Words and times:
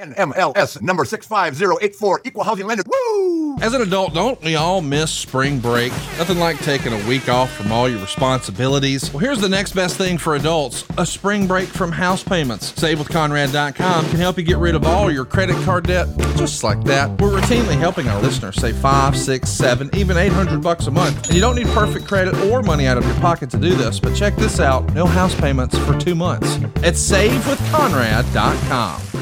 NMLS 0.00 0.80
number 0.80 1.04
65084, 1.04 2.22
equal 2.24 2.44
housing 2.44 2.66
lender. 2.66 2.82
Woo! 2.86 3.58
As 3.58 3.74
an 3.74 3.82
adult, 3.82 4.14
don't 4.14 4.40
we 4.42 4.56
all 4.56 4.80
miss 4.80 5.10
spring 5.10 5.58
break? 5.58 5.92
Nothing 6.16 6.38
like 6.38 6.58
taking 6.60 6.94
a 6.94 7.08
week 7.08 7.28
off 7.28 7.52
from 7.52 7.70
all 7.70 7.86
your 7.88 8.00
responsibilities. 8.00 9.12
Well, 9.12 9.18
here's 9.18 9.40
the 9.40 9.48
next 9.48 9.72
best 9.72 9.98
thing 9.98 10.16
for 10.16 10.36
adults 10.36 10.84
a 10.96 11.04
spring 11.04 11.46
break 11.46 11.68
from 11.68 11.92
house 11.92 12.24
payments. 12.24 12.72
SaveWithConrad.com 12.72 14.08
can 14.08 14.18
help 14.18 14.38
you 14.38 14.44
get 14.44 14.56
rid 14.56 14.74
of 14.74 14.86
all 14.86 15.10
your 15.10 15.26
credit 15.26 15.56
card 15.64 15.86
debt 15.86 16.08
just 16.36 16.64
like 16.64 16.82
that. 16.84 17.10
We're 17.20 17.38
routinely 17.38 17.78
helping 17.78 18.08
our 18.08 18.22
listeners 18.22 18.56
save 18.56 18.78
five, 18.78 19.14
six, 19.16 19.50
seven, 19.50 19.90
even 19.94 20.16
800 20.16 20.62
bucks 20.62 20.86
a 20.86 20.90
month. 20.90 21.26
And 21.26 21.34
you 21.34 21.42
don't 21.42 21.56
need 21.56 21.66
perfect 21.68 22.08
credit 22.08 22.34
or 22.46 22.62
money 22.62 22.86
out 22.86 22.96
of 22.96 23.04
your 23.04 23.16
pocket 23.16 23.50
to 23.50 23.58
do 23.58 23.74
this, 23.74 24.00
but 24.00 24.16
check 24.16 24.34
this 24.36 24.60
out 24.60 24.94
no 24.94 25.04
house 25.04 25.38
payments 25.38 25.76
for 25.80 25.98
two 25.98 26.14
months 26.14 26.56
at 26.82 26.94
SaveWithConrad.com. 26.94 29.19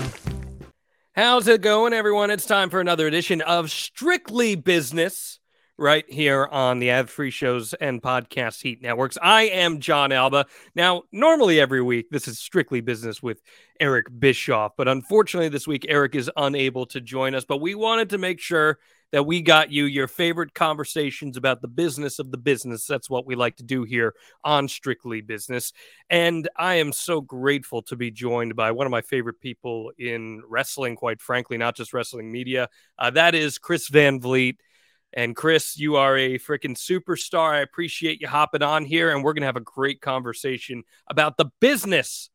How's 1.18 1.48
it 1.48 1.62
going, 1.62 1.94
everyone? 1.94 2.30
It's 2.30 2.46
time 2.46 2.70
for 2.70 2.78
another 2.78 3.08
edition 3.08 3.40
of 3.40 3.72
Strictly 3.72 4.54
Business 4.54 5.40
right 5.76 6.04
here 6.08 6.46
on 6.46 6.78
the 6.78 6.90
Ad 6.90 7.10
Free 7.10 7.32
Shows 7.32 7.74
and 7.74 8.00
Podcast 8.00 8.62
Heat 8.62 8.80
Networks. 8.80 9.18
I 9.20 9.48
am 9.48 9.80
Jon 9.80 10.12
Alba. 10.12 10.46
Now, 10.76 11.02
normally 11.10 11.58
every 11.58 11.82
week, 11.82 12.06
this 12.12 12.28
is 12.28 12.38
Strictly 12.38 12.80
Business 12.80 13.20
with 13.20 13.42
Eric 13.80 14.06
Bischoff, 14.16 14.74
but 14.76 14.86
unfortunately, 14.86 15.48
this 15.48 15.66
week, 15.66 15.86
Eric 15.88 16.14
is 16.14 16.30
unable 16.36 16.86
to 16.86 17.00
join 17.00 17.34
us. 17.34 17.44
But 17.44 17.60
we 17.60 17.74
wanted 17.74 18.10
to 18.10 18.18
make 18.18 18.38
sure 18.38 18.78
that 19.12 19.24
we 19.24 19.40
got 19.40 19.72
you 19.72 19.84
your 19.84 20.06
favorite 20.06 20.54
conversations 20.54 21.36
about 21.36 21.62
the 21.62 21.68
business 21.68 22.18
of 22.18 22.30
the 22.30 22.36
business. 22.36 22.86
That's 22.86 23.08
what 23.08 23.26
we 23.26 23.34
like 23.34 23.56
to 23.56 23.62
do 23.62 23.84
here 23.84 24.14
on 24.44 24.68
Strictly 24.68 25.20
Business. 25.20 25.72
And 26.10 26.48
I 26.56 26.74
am 26.74 26.92
so 26.92 27.20
grateful 27.20 27.82
to 27.82 27.96
be 27.96 28.10
joined 28.10 28.54
by 28.54 28.70
one 28.72 28.86
of 28.86 28.90
my 28.90 29.02
favorite 29.02 29.40
people 29.40 29.92
in 29.98 30.42
wrestling, 30.46 30.96
quite 30.96 31.20
frankly, 31.20 31.56
not 31.56 31.76
just 31.76 31.92
wrestling 31.92 32.30
media. 32.30 32.68
Uh, 32.98 33.10
that 33.10 33.34
is 33.34 33.58
Chris 33.58 33.88
Van 33.88 34.20
Vliet. 34.20 34.56
And 35.14 35.34
Chris, 35.34 35.78
you 35.78 35.96
are 35.96 36.18
a 36.18 36.38
freaking 36.38 36.76
superstar. 36.76 37.52
I 37.52 37.60
appreciate 37.60 38.20
you 38.20 38.28
hopping 38.28 38.62
on 38.62 38.84
here, 38.84 39.10
and 39.10 39.24
we're 39.24 39.32
going 39.32 39.40
to 39.40 39.46
have 39.46 39.56
a 39.56 39.60
great 39.60 40.02
conversation 40.02 40.82
about 41.08 41.38
the 41.38 41.46
business 41.60 42.28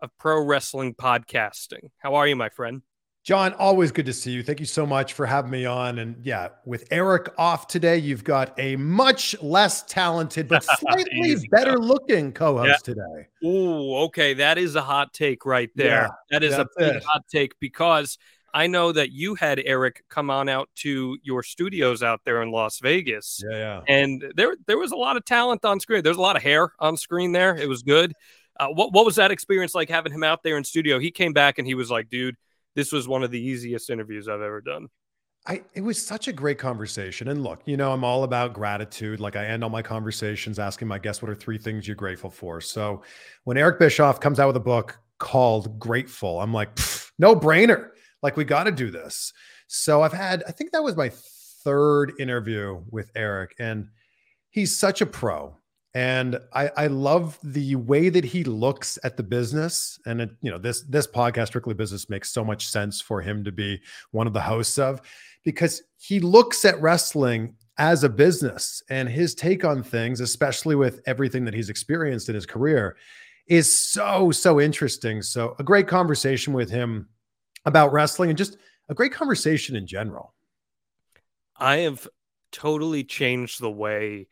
of 0.00 0.10
pro 0.18 0.44
wrestling 0.44 0.94
podcasting. 0.94 1.90
How 1.98 2.16
are 2.16 2.26
you, 2.26 2.34
my 2.34 2.48
friend? 2.48 2.82
Jon, 3.24 3.52
always 3.54 3.92
good 3.92 4.06
to 4.06 4.12
see 4.12 4.30
you. 4.30 4.42
Thank 4.42 4.58
you 4.58 4.66
so 4.66 4.86
much 4.86 5.12
for 5.12 5.26
having 5.26 5.50
me 5.50 5.66
on. 5.66 5.98
And 5.98 6.16
yeah, 6.24 6.48
with 6.64 6.86
Eric 6.90 7.28
off 7.36 7.66
today, 7.66 7.98
you've 7.98 8.24
got 8.24 8.58
a 8.58 8.76
much 8.76 9.36
less 9.42 9.82
talented 9.82 10.48
but 10.48 10.64
slightly 10.78 11.36
better 11.50 11.78
looking 11.78 12.32
co-host 12.32 12.68
yeah. 12.88 12.94
today. 12.94 13.28
Ooh, 13.44 13.96
okay, 14.04 14.32
that 14.34 14.56
is 14.56 14.76
a 14.76 14.82
hot 14.82 15.12
take 15.12 15.44
right 15.44 15.68
there. 15.74 16.02
Yeah, 16.02 16.08
that 16.30 16.42
is 16.42 16.54
a 16.54 16.66
big 16.78 17.02
hot 17.02 17.24
take 17.30 17.52
because 17.60 18.16
I 18.54 18.66
know 18.66 18.92
that 18.92 19.12
you 19.12 19.34
had 19.34 19.60
Eric 19.62 20.04
come 20.08 20.30
on 20.30 20.48
out 20.48 20.70
to 20.76 21.18
your 21.22 21.42
studios 21.42 22.02
out 22.02 22.20
there 22.24 22.40
in 22.40 22.50
Las 22.50 22.78
Vegas. 22.78 23.42
Yeah, 23.50 23.58
yeah. 23.58 23.80
And 23.86 24.24
there 24.36 24.56
there 24.66 24.78
was 24.78 24.92
a 24.92 24.96
lot 24.96 25.18
of 25.18 25.24
talent 25.26 25.66
on 25.66 25.80
screen. 25.80 26.02
There's 26.02 26.16
a 26.16 26.22
lot 26.22 26.36
of 26.36 26.42
hair 26.42 26.72
on 26.78 26.96
screen 26.96 27.32
there. 27.32 27.54
It 27.54 27.68
was 27.68 27.82
good. 27.82 28.14
Uh, 28.58 28.68
what 28.68 28.92
what 28.94 29.04
was 29.04 29.16
that 29.16 29.30
experience 29.30 29.74
like 29.74 29.90
having 29.90 30.12
him 30.12 30.24
out 30.24 30.42
there 30.42 30.56
in 30.56 30.64
studio? 30.64 30.98
He 30.98 31.10
came 31.10 31.34
back 31.34 31.58
and 31.58 31.66
he 31.66 31.74
was 31.74 31.90
like, 31.90 32.08
dude 32.08 32.36
this 32.78 32.92
was 32.92 33.08
one 33.08 33.24
of 33.24 33.32
the 33.32 33.40
easiest 33.40 33.90
interviews 33.90 34.28
I've 34.28 34.40
ever 34.40 34.60
done. 34.60 34.86
I, 35.48 35.62
it 35.74 35.80
was 35.80 36.00
such 36.00 36.28
a 36.28 36.32
great 36.32 36.58
conversation. 36.58 37.26
And 37.26 37.42
look, 37.42 37.60
you 37.64 37.76
know, 37.76 37.90
I'm 37.90 38.04
all 38.04 38.22
about 38.22 38.52
gratitude. 38.52 39.18
Like 39.18 39.34
I 39.34 39.46
end 39.46 39.64
all 39.64 39.70
my 39.70 39.82
conversations 39.82 40.60
asking 40.60 40.86
my 40.86 41.00
guests, 41.00 41.20
what 41.20 41.28
are 41.28 41.34
three 41.34 41.58
things 41.58 41.88
you're 41.88 41.96
grateful 41.96 42.30
for? 42.30 42.60
So 42.60 43.02
when 43.42 43.56
Eric 43.56 43.80
Bischoff 43.80 44.20
comes 44.20 44.38
out 44.38 44.46
with 44.46 44.56
a 44.56 44.60
book 44.60 44.96
called 45.18 45.80
Grateful, 45.80 46.40
I'm 46.40 46.54
like, 46.54 46.70
no 47.18 47.34
brainer. 47.34 47.88
Like 48.22 48.36
we 48.36 48.44
got 48.44 48.64
to 48.64 48.70
do 48.70 48.92
this. 48.92 49.32
So 49.66 50.02
I've 50.02 50.12
had, 50.12 50.44
I 50.46 50.52
think 50.52 50.70
that 50.70 50.84
was 50.84 50.96
my 50.96 51.10
third 51.64 52.12
interview 52.20 52.80
with 52.92 53.10
Eric, 53.16 53.56
and 53.58 53.88
he's 54.50 54.78
such 54.78 55.00
a 55.00 55.06
pro 55.06 55.56
and 55.98 56.38
I, 56.52 56.70
I 56.76 56.86
love 56.86 57.40
the 57.42 57.74
way 57.74 58.08
that 58.08 58.24
he 58.24 58.44
looks 58.44 59.00
at 59.02 59.16
the 59.16 59.24
business. 59.24 59.98
And 60.06 60.20
it, 60.20 60.30
you 60.40 60.48
know 60.48 60.56
this 60.56 60.82
this 60.82 61.08
podcast 61.08 61.48
strictly 61.48 61.74
business 61.74 62.08
makes 62.08 62.30
so 62.30 62.44
much 62.44 62.68
sense 62.68 63.00
for 63.00 63.20
him 63.20 63.42
to 63.42 63.50
be 63.50 63.80
one 64.12 64.28
of 64.28 64.32
the 64.32 64.40
hosts 64.40 64.78
of 64.78 65.00
because 65.42 65.82
he 65.96 66.20
looks 66.20 66.64
at 66.64 66.80
wrestling 66.80 67.56
as 67.78 68.04
a 68.04 68.08
business. 68.08 68.80
And 68.88 69.08
his 69.08 69.34
take 69.34 69.64
on 69.64 69.82
things 69.82 70.20
especially 70.20 70.76
with 70.76 71.00
everything 71.04 71.44
that 71.46 71.54
he's 71.54 71.68
experienced 71.68 72.28
in 72.28 72.36
his 72.36 72.46
career 72.46 72.96
is 73.48 73.76
so 73.76 74.30
so 74.30 74.60
interesting. 74.60 75.20
So 75.20 75.56
a 75.58 75.64
great 75.64 75.88
conversation 75.88 76.52
with 76.52 76.70
him 76.70 77.08
about 77.64 77.92
wrestling 77.92 78.30
and 78.30 78.38
just 78.38 78.56
a 78.88 78.94
great 78.94 79.12
conversation 79.12 79.74
in 79.74 79.84
general. 79.84 80.32
I 81.56 81.78
have 81.78 82.06
totally 82.52 83.02
changed 83.02 83.60
the 83.60 83.68
way 83.68 84.28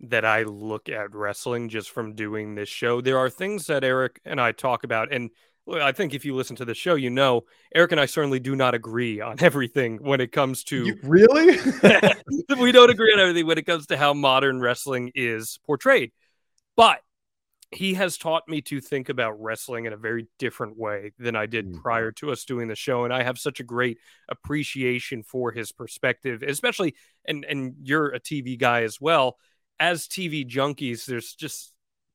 that 0.00 0.24
I 0.24 0.42
look 0.42 0.88
at 0.88 1.14
wrestling 1.14 1.68
just 1.68 1.90
from 1.90 2.14
doing 2.14 2.54
this 2.54 2.68
show. 2.68 3.00
There 3.00 3.18
are 3.18 3.30
things 3.30 3.66
that 3.66 3.84
Eric 3.84 4.20
and 4.24 4.40
I 4.40 4.52
talk 4.52 4.84
about, 4.84 5.12
and 5.12 5.30
I 5.68 5.92
think 5.92 6.14
if 6.14 6.24
you 6.24 6.34
listen 6.34 6.56
to 6.56 6.64
the 6.64 6.74
show, 6.74 6.94
you 6.94 7.10
know 7.10 7.44
Eric 7.74 7.92
and 7.92 8.00
I 8.00 8.06
certainly 8.06 8.38
do 8.38 8.54
not 8.54 8.74
agree 8.74 9.20
on 9.20 9.36
everything 9.40 9.98
when 10.02 10.20
it 10.20 10.32
comes 10.32 10.64
to 10.64 10.86
you, 10.86 10.98
really. 11.02 11.58
we 12.60 12.72
don't 12.72 12.90
agree 12.90 13.12
on 13.12 13.20
everything 13.20 13.46
when 13.46 13.58
it 13.58 13.66
comes 13.66 13.86
to 13.86 13.96
how 13.96 14.12
modern 14.14 14.60
wrestling 14.60 15.12
is 15.14 15.58
portrayed, 15.66 16.12
but 16.76 17.00
he 17.72 17.94
has 17.94 18.16
taught 18.16 18.46
me 18.46 18.60
to 18.62 18.80
think 18.80 19.08
about 19.08 19.40
wrestling 19.42 19.86
in 19.86 19.92
a 19.92 19.96
very 19.96 20.28
different 20.38 20.78
way 20.78 21.12
than 21.18 21.34
I 21.34 21.46
did 21.46 21.66
mm-hmm. 21.66 21.80
prior 21.80 22.12
to 22.12 22.30
us 22.30 22.44
doing 22.44 22.68
the 22.68 22.76
show. 22.76 23.04
And 23.04 23.12
I 23.12 23.24
have 23.24 23.38
such 23.38 23.58
a 23.58 23.64
great 23.64 23.98
appreciation 24.28 25.24
for 25.24 25.50
his 25.50 25.72
perspective, 25.72 26.44
especially 26.46 26.94
and 27.26 27.44
and 27.44 27.74
you're 27.82 28.10
a 28.10 28.20
TV 28.20 28.58
guy 28.58 28.82
as 28.82 29.00
well 29.00 29.36
as 29.78 30.06
TV 30.06 30.48
junkies, 30.48 31.06
there's 31.06 31.34
just 31.34 31.72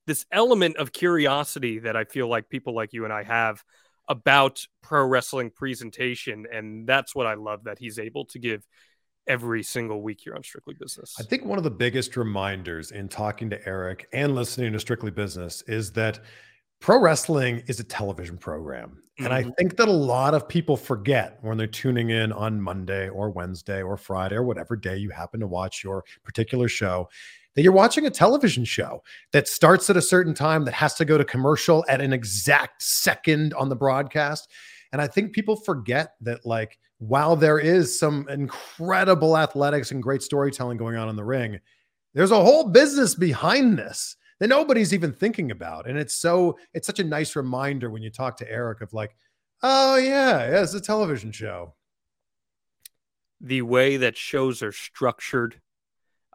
this 0.07 0.25
element 0.31 0.77
of 0.77 0.91
curiosity 0.91 1.79
that 1.79 1.95
I 1.95 2.05
feel 2.05 2.27
like 2.27 2.49
people 2.49 2.75
like 2.75 2.93
you 2.93 3.03
and 3.05 3.13
I 3.13 3.23
have 3.23 3.63
about 4.07 4.65
pro 4.81 5.05
wrestling 5.05 5.51
presentation. 5.51 6.45
And 6.51 6.87
that's 6.87 7.15
what 7.15 7.27
I 7.27 7.35
love 7.35 7.65
that 7.65 7.79
he's 7.79 7.99
able 7.99 8.25
to 8.25 8.39
give 8.39 8.65
every 9.27 9.63
single 9.63 10.01
week 10.01 10.21
here 10.23 10.35
on 10.35 10.43
Strictly 10.43 10.73
Business. 10.73 11.15
I 11.19 11.23
think 11.23 11.45
one 11.45 11.57
of 11.57 11.63
the 11.63 11.71
biggest 11.71 12.17
reminders 12.17 12.91
in 12.91 13.07
talking 13.07 13.49
to 13.51 13.67
Eric 13.67 14.07
and 14.11 14.35
listening 14.35 14.73
to 14.73 14.79
Strictly 14.79 15.11
Business 15.11 15.61
is 15.67 15.91
that 15.93 16.19
pro 16.79 16.99
wrestling 16.99 17.63
is 17.67 17.79
a 17.79 17.83
television 17.83 18.37
program. 18.37 18.89
Mm-hmm. 18.89 19.25
And 19.25 19.33
I 19.33 19.41
mm-hmm. 19.43 19.51
think 19.51 19.77
that 19.77 19.87
a 19.87 19.91
lot 19.93 20.33
of 20.33 20.49
people 20.49 20.75
forget 20.75 21.37
when 21.41 21.57
they're 21.57 21.67
tuning 21.67 22.09
in 22.09 22.31
on 22.31 22.59
Monday 22.59 23.07
or 23.07 23.29
Wednesday 23.29 23.81
or 23.81 23.95
Friday 23.95 24.35
or 24.35 24.43
whatever 24.43 24.75
day 24.75 24.97
you 24.97 25.11
happen 25.11 25.39
to 25.39 25.47
watch 25.47 25.83
your 25.83 26.03
particular 26.23 26.67
show 26.67 27.07
that 27.55 27.63
you're 27.63 27.73
watching 27.73 28.05
a 28.05 28.09
television 28.09 28.63
show 28.63 29.03
that 29.33 29.47
starts 29.47 29.89
at 29.89 29.97
a 29.97 30.01
certain 30.01 30.33
time 30.33 30.65
that 30.65 30.73
has 30.73 30.93
to 30.95 31.05
go 31.05 31.17
to 31.17 31.25
commercial 31.25 31.83
at 31.89 32.01
an 32.01 32.13
exact 32.13 32.81
second 32.81 33.53
on 33.53 33.69
the 33.69 33.75
broadcast. 33.75 34.49
And 34.91 35.01
I 35.01 35.07
think 35.07 35.33
people 35.33 35.55
forget 35.55 36.13
that, 36.21 36.45
like, 36.45 36.77
while 36.99 37.35
there 37.35 37.59
is 37.59 37.97
some 37.97 38.27
incredible 38.29 39.37
athletics 39.37 39.91
and 39.91 40.03
great 40.03 40.21
storytelling 40.21 40.77
going 40.77 40.95
on 40.95 41.09
in 41.09 41.15
the 41.15 41.23
ring, 41.23 41.59
there's 42.13 42.31
a 42.31 42.43
whole 42.43 42.69
business 42.69 43.15
behind 43.15 43.77
this 43.77 44.15
that 44.39 44.47
nobody's 44.47 44.93
even 44.93 45.13
thinking 45.13 45.51
about. 45.51 45.87
And 45.87 45.97
it's 45.97 46.15
so, 46.15 46.57
it's 46.73 46.87
such 46.87 46.99
a 46.99 47.03
nice 47.03 47.35
reminder 47.35 47.89
when 47.89 48.01
you 48.01 48.09
talk 48.09 48.37
to 48.37 48.51
Eric 48.51 48.81
of 48.81 48.93
like, 48.93 49.15
oh, 49.63 49.95
yeah, 49.97 50.49
yeah, 50.49 50.61
it's 50.61 50.73
a 50.73 50.81
television 50.81 51.31
show. 51.31 51.73
The 53.39 53.61
way 53.61 53.97
that 53.97 54.17
shows 54.17 54.61
are 54.61 54.71
structured 54.71 55.61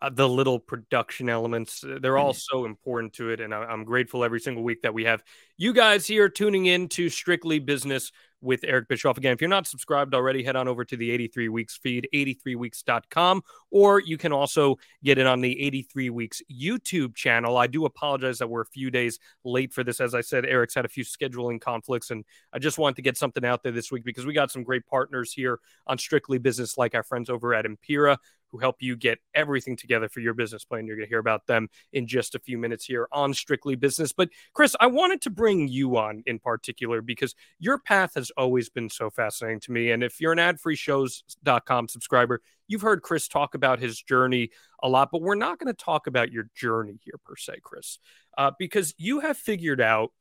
uh, 0.02 0.10
the 0.10 0.28
little 0.28 0.58
production 0.58 1.28
elements 1.28 1.84
uh, 1.84 1.98
they're 2.00 2.18
all 2.18 2.32
mm-hmm. 2.32 2.56
so 2.58 2.64
important 2.64 3.12
to 3.12 3.30
it 3.30 3.40
and 3.40 3.54
I, 3.54 3.72
am 3.72 3.84
grateful 3.84 4.24
every 4.24 4.40
single 4.40 4.62
week 4.62 4.82
that 4.82 4.94
we 4.94 5.04
have 5.04 5.22
you 5.56 5.72
guys 5.72 6.06
here 6.06 6.28
tuning 6.28 6.66
in 6.66 6.88
to 6.88 7.08
strictly 7.08 7.58
business 7.58 8.12
with 8.40 8.64
Eric 8.64 8.88
Bischoff. 8.88 9.18
Again, 9.18 9.32
if 9.32 9.40
you're 9.40 9.50
not 9.50 9.66
subscribed 9.66 10.14
already, 10.14 10.42
head 10.42 10.56
on 10.56 10.68
over 10.68 10.84
to 10.84 10.96
the 10.96 11.10
83 11.10 11.48
Weeks 11.48 11.76
feed, 11.76 12.08
83weeks.com, 12.14 13.42
or 13.70 14.00
you 14.00 14.18
can 14.18 14.32
also 14.32 14.76
get 15.02 15.18
it 15.18 15.26
on 15.26 15.40
the 15.40 15.60
83 15.60 16.10
Weeks 16.10 16.42
YouTube 16.50 17.14
channel. 17.14 17.56
I 17.56 17.66
do 17.66 17.84
apologize 17.84 18.38
that 18.38 18.48
we're 18.48 18.62
a 18.62 18.66
few 18.66 18.90
days 18.90 19.18
late 19.44 19.72
for 19.72 19.84
this. 19.84 20.00
As 20.00 20.14
I 20.14 20.20
said, 20.20 20.44
Eric's 20.46 20.74
had 20.74 20.84
a 20.84 20.88
few 20.88 21.04
scheduling 21.04 21.60
conflicts, 21.60 22.10
and 22.10 22.24
I 22.52 22.58
just 22.58 22.78
wanted 22.78 22.96
to 22.96 23.02
get 23.02 23.16
something 23.16 23.44
out 23.44 23.62
there 23.62 23.72
this 23.72 23.90
week 23.90 24.04
because 24.04 24.26
we 24.26 24.32
got 24.32 24.50
some 24.50 24.62
great 24.62 24.86
partners 24.86 25.32
here 25.32 25.58
on 25.86 25.98
Strictly 25.98 26.38
Business, 26.38 26.78
like 26.78 26.94
our 26.94 27.02
friends 27.02 27.30
over 27.30 27.54
at 27.54 27.64
Empiraa 27.64 28.18
who 28.50 28.58
help 28.58 28.76
you 28.80 28.96
get 28.96 29.18
everything 29.34 29.76
together 29.76 30.08
for 30.08 30.20
your 30.20 30.34
business 30.34 30.64
plan. 30.64 30.86
You're 30.86 30.96
going 30.96 31.06
to 31.06 31.10
hear 31.10 31.18
about 31.18 31.46
them 31.46 31.68
in 31.92 32.06
just 32.06 32.34
a 32.34 32.38
few 32.38 32.58
minutes 32.58 32.84
here 32.84 33.08
on 33.12 33.34
Strictly 33.34 33.74
Business. 33.74 34.12
But 34.12 34.30
Chris, 34.54 34.76
I 34.80 34.86
wanted 34.86 35.20
to 35.22 35.30
bring 35.30 35.68
you 35.68 35.96
on 35.96 36.22
in 36.26 36.38
particular 36.38 37.02
because 37.02 37.34
your 37.58 37.78
path 37.78 38.14
has 38.14 38.30
always 38.36 38.68
been 38.68 38.88
so 38.88 39.10
fascinating 39.10 39.60
to 39.60 39.72
me. 39.72 39.90
And 39.90 40.02
if 40.02 40.20
you're 40.20 40.32
an 40.32 40.38
adfreeshows.com 40.38 41.88
subscriber, 41.88 42.40
you've 42.68 42.82
heard 42.82 43.02
Chris 43.02 43.28
talk 43.28 43.54
about 43.54 43.78
his 43.78 44.00
journey 44.00 44.50
a 44.82 44.88
lot, 44.88 45.10
but 45.10 45.22
we're 45.22 45.34
not 45.34 45.58
going 45.58 45.72
to 45.72 45.84
talk 45.84 46.06
about 46.06 46.32
your 46.32 46.48
journey 46.54 46.98
here 47.04 47.18
per 47.24 47.36
se, 47.36 47.54
Chris, 47.62 47.98
uh, 48.38 48.50
because 48.58 48.94
you 48.98 49.20
have 49.20 49.36
figured 49.36 49.80
out 49.80 50.12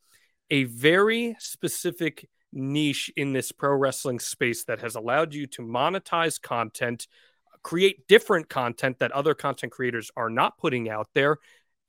a 0.49 0.65
very 0.65 1.35
specific 1.39 2.29
niche 2.53 3.11
in 3.17 3.33
this 3.33 3.51
pro 3.51 3.75
wrestling 3.75 4.19
space 4.19 4.63
that 4.63 4.79
has 4.79 4.95
allowed 4.95 5.33
you 5.33 5.45
to 5.45 5.61
monetize 5.61 6.41
content 6.41 7.07
create 7.65 8.07
different 8.07 8.47
content 8.47 8.99
that 8.99 9.11
other 9.11 9.33
content 9.33 9.71
creators 9.71 10.11
are 10.15 10.29
not 10.29 10.55
putting 10.59 10.87
out 10.87 11.09
there, 11.15 11.39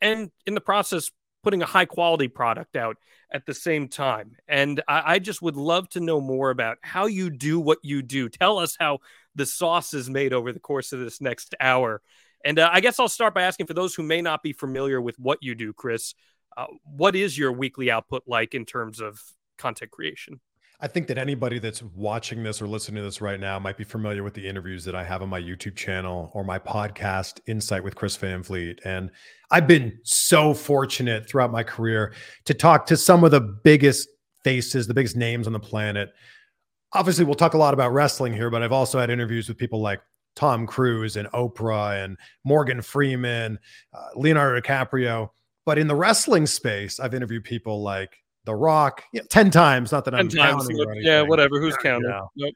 and 0.00 0.30
in 0.46 0.54
the 0.54 0.60
process, 0.60 1.10
putting 1.42 1.60
a 1.60 1.66
high 1.66 1.84
quality 1.84 2.28
product 2.28 2.76
out 2.76 2.96
at 3.30 3.44
the 3.44 3.52
same 3.52 3.86
time. 3.86 4.36
And 4.48 4.82
I, 4.88 5.02
I, 5.14 5.18
just 5.18 5.42
would 5.42 5.54
love 5.54 5.86
to 5.90 6.00
know 6.00 6.18
more 6.18 6.48
about 6.48 6.78
how 6.80 7.04
you 7.04 7.28
do 7.28 7.60
what 7.60 7.76
you 7.82 8.00
do. 8.00 8.30
Tell 8.30 8.58
us 8.58 8.74
how 8.80 9.00
the 9.34 9.44
sauce 9.44 9.92
is 9.92 10.08
made 10.08 10.32
over 10.32 10.50
the 10.50 10.58
course 10.58 10.94
of 10.94 11.00
this 11.00 11.20
next 11.20 11.54
hour. 11.60 12.00
And 12.42 12.58
uh, 12.58 12.70
I 12.72 12.80
guess 12.80 12.98
I'll 12.98 13.06
start 13.06 13.34
by 13.34 13.42
asking 13.42 13.66
for 13.66 13.74
those 13.74 13.94
who 13.94 14.02
may 14.02 14.22
not 14.22 14.42
be 14.42 14.54
familiar 14.54 14.98
with 14.98 15.18
what 15.18 15.42
you 15.42 15.54
do, 15.54 15.74
Chris, 15.74 16.14
uh, 16.56 16.66
what 16.84 17.14
is 17.14 17.36
your 17.36 17.52
weekly 17.52 17.90
output 17.90 18.22
like 18.26 18.54
in 18.54 18.64
terms 18.64 18.98
of 18.98 19.20
content 19.58 19.90
creation? 19.90 20.40
I 20.78 20.88
think 20.88 21.06
that 21.06 21.16
anybody 21.16 21.58
that's 21.58 21.82
watching 21.82 22.42
this 22.42 22.60
or 22.60 22.66
listening 22.66 22.96
to 22.96 23.02
this 23.02 23.22
right 23.22 23.40
now 23.40 23.58
might 23.58 23.78
be 23.78 23.84
familiar 23.84 24.22
with 24.22 24.34
the 24.34 24.46
interviews 24.46 24.84
that 24.84 24.94
I 24.94 25.04
have 25.04 25.22
on 25.22 25.30
my 25.30 25.40
YouTube 25.40 25.74
channel 25.74 26.30
or 26.34 26.44
my 26.44 26.58
podcast, 26.58 27.40
Insight 27.46 27.82
with 27.82 27.94
Chris 27.94 28.14
Van 28.16 28.42
Vliet. 28.42 28.80
And 28.84 29.10
I've 29.50 29.66
been 29.66 29.98
so 30.02 30.52
fortunate 30.52 31.26
throughout 31.26 31.50
my 31.50 31.62
career 31.62 32.12
to 32.44 32.52
talk 32.52 32.84
to 32.86 32.96
some 32.96 33.24
of 33.24 33.30
the 33.30 33.40
biggest 33.40 34.06
faces, 34.44 34.86
the 34.86 34.92
biggest 34.92 35.16
names 35.16 35.46
on 35.46 35.54
the 35.54 35.60
planet. 35.60 36.12
Obviously, 36.92 37.24
we'll 37.24 37.34
talk 37.34 37.54
a 37.54 37.58
lot 37.58 37.72
about 37.72 37.94
wrestling 37.94 38.34
here, 38.34 38.50
but 38.50 38.62
I've 38.62 38.70
also 38.70 38.98
had 38.98 39.08
interviews 39.08 39.48
with 39.48 39.56
people 39.56 39.80
like 39.80 40.02
Tom 40.34 40.66
Cruise 40.66 41.16
and 41.16 41.26
Oprah 41.28 42.04
and 42.04 42.18
Morgan 42.44 42.82
Freeman, 42.82 43.58
uh, 43.94 44.08
Leonardo 44.14 44.60
DiCaprio. 44.60 45.30
But 45.64 45.78
in 45.78 45.88
the 45.88 45.94
wrestling 45.94 46.46
space, 46.46 47.00
I've 47.00 47.14
interviewed 47.14 47.44
people 47.44 47.82
like 47.82 48.18
the 48.46 48.54
Rock, 48.54 49.04
yeah, 49.12 49.22
ten 49.28 49.50
times. 49.50 49.92
Not 49.92 50.06
that 50.06 50.12
10 50.12 50.20
I'm 50.20 50.30
counting. 50.30 50.78
yeah, 51.02 51.20
whatever. 51.22 51.60
Who's 51.60 51.76
counting? 51.76 52.10
Nope. 52.36 52.54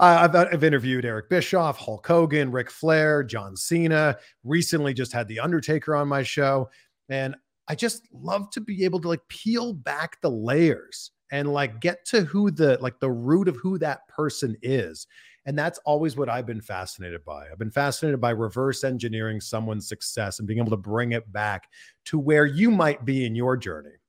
Uh, 0.00 0.28
I've, 0.28 0.34
I've 0.34 0.64
interviewed 0.64 1.04
Eric 1.04 1.28
Bischoff, 1.28 1.76
Hulk 1.78 2.06
Hogan, 2.06 2.50
Ric 2.50 2.70
Flair, 2.70 3.22
John 3.22 3.56
Cena. 3.56 4.16
Recently, 4.42 4.94
just 4.94 5.12
had 5.12 5.28
the 5.28 5.38
Undertaker 5.38 5.94
on 5.94 6.08
my 6.08 6.22
show, 6.22 6.70
and 7.08 7.36
I 7.68 7.74
just 7.74 8.08
love 8.12 8.50
to 8.52 8.60
be 8.60 8.84
able 8.84 9.00
to 9.00 9.08
like 9.08 9.20
peel 9.28 9.72
back 9.72 10.20
the 10.22 10.30
layers 10.30 11.12
and 11.30 11.52
like 11.52 11.80
get 11.80 12.04
to 12.06 12.22
who 12.22 12.50
the 12.50 12.78
like 12.80 12.98
the 12.98 13.10
root 13.10 13.46
of 13.46 13.56
who 13.56 13.78
that 13.78 14.08
person 14.08 14.56
is. 14.62 15.06
And 15.46 15.58
that's 15.58 15.78
always 15.84 16.16
what 16.16 16.28
I've 16.28 16.46
been 16.46 16.60
fascinated 16.60 17.24
by. 17.24 17.46
I've 17.50 17.58
been 17.58 17.70
fascinated 17.70 18.20
by 18.20 18.30
reverse 18.30 18.84
engineering 18.84 19.40
someone's 19.40 19.88
success 19.88 20.38
and 20.38 20.46
being 20.46 20.58
able 20.58 20.70
to 20.70 20.76
bring 20.76 21.12
it 21.12 21.30
back 21.32 21.68
to 22.06 22.18
where 22.18 22.44
you 22.44 22.70
might 22.70 23.04
be 23.04 23.24
in 23.24 23.34
your 23.34 23.56
journey 23.56 23.99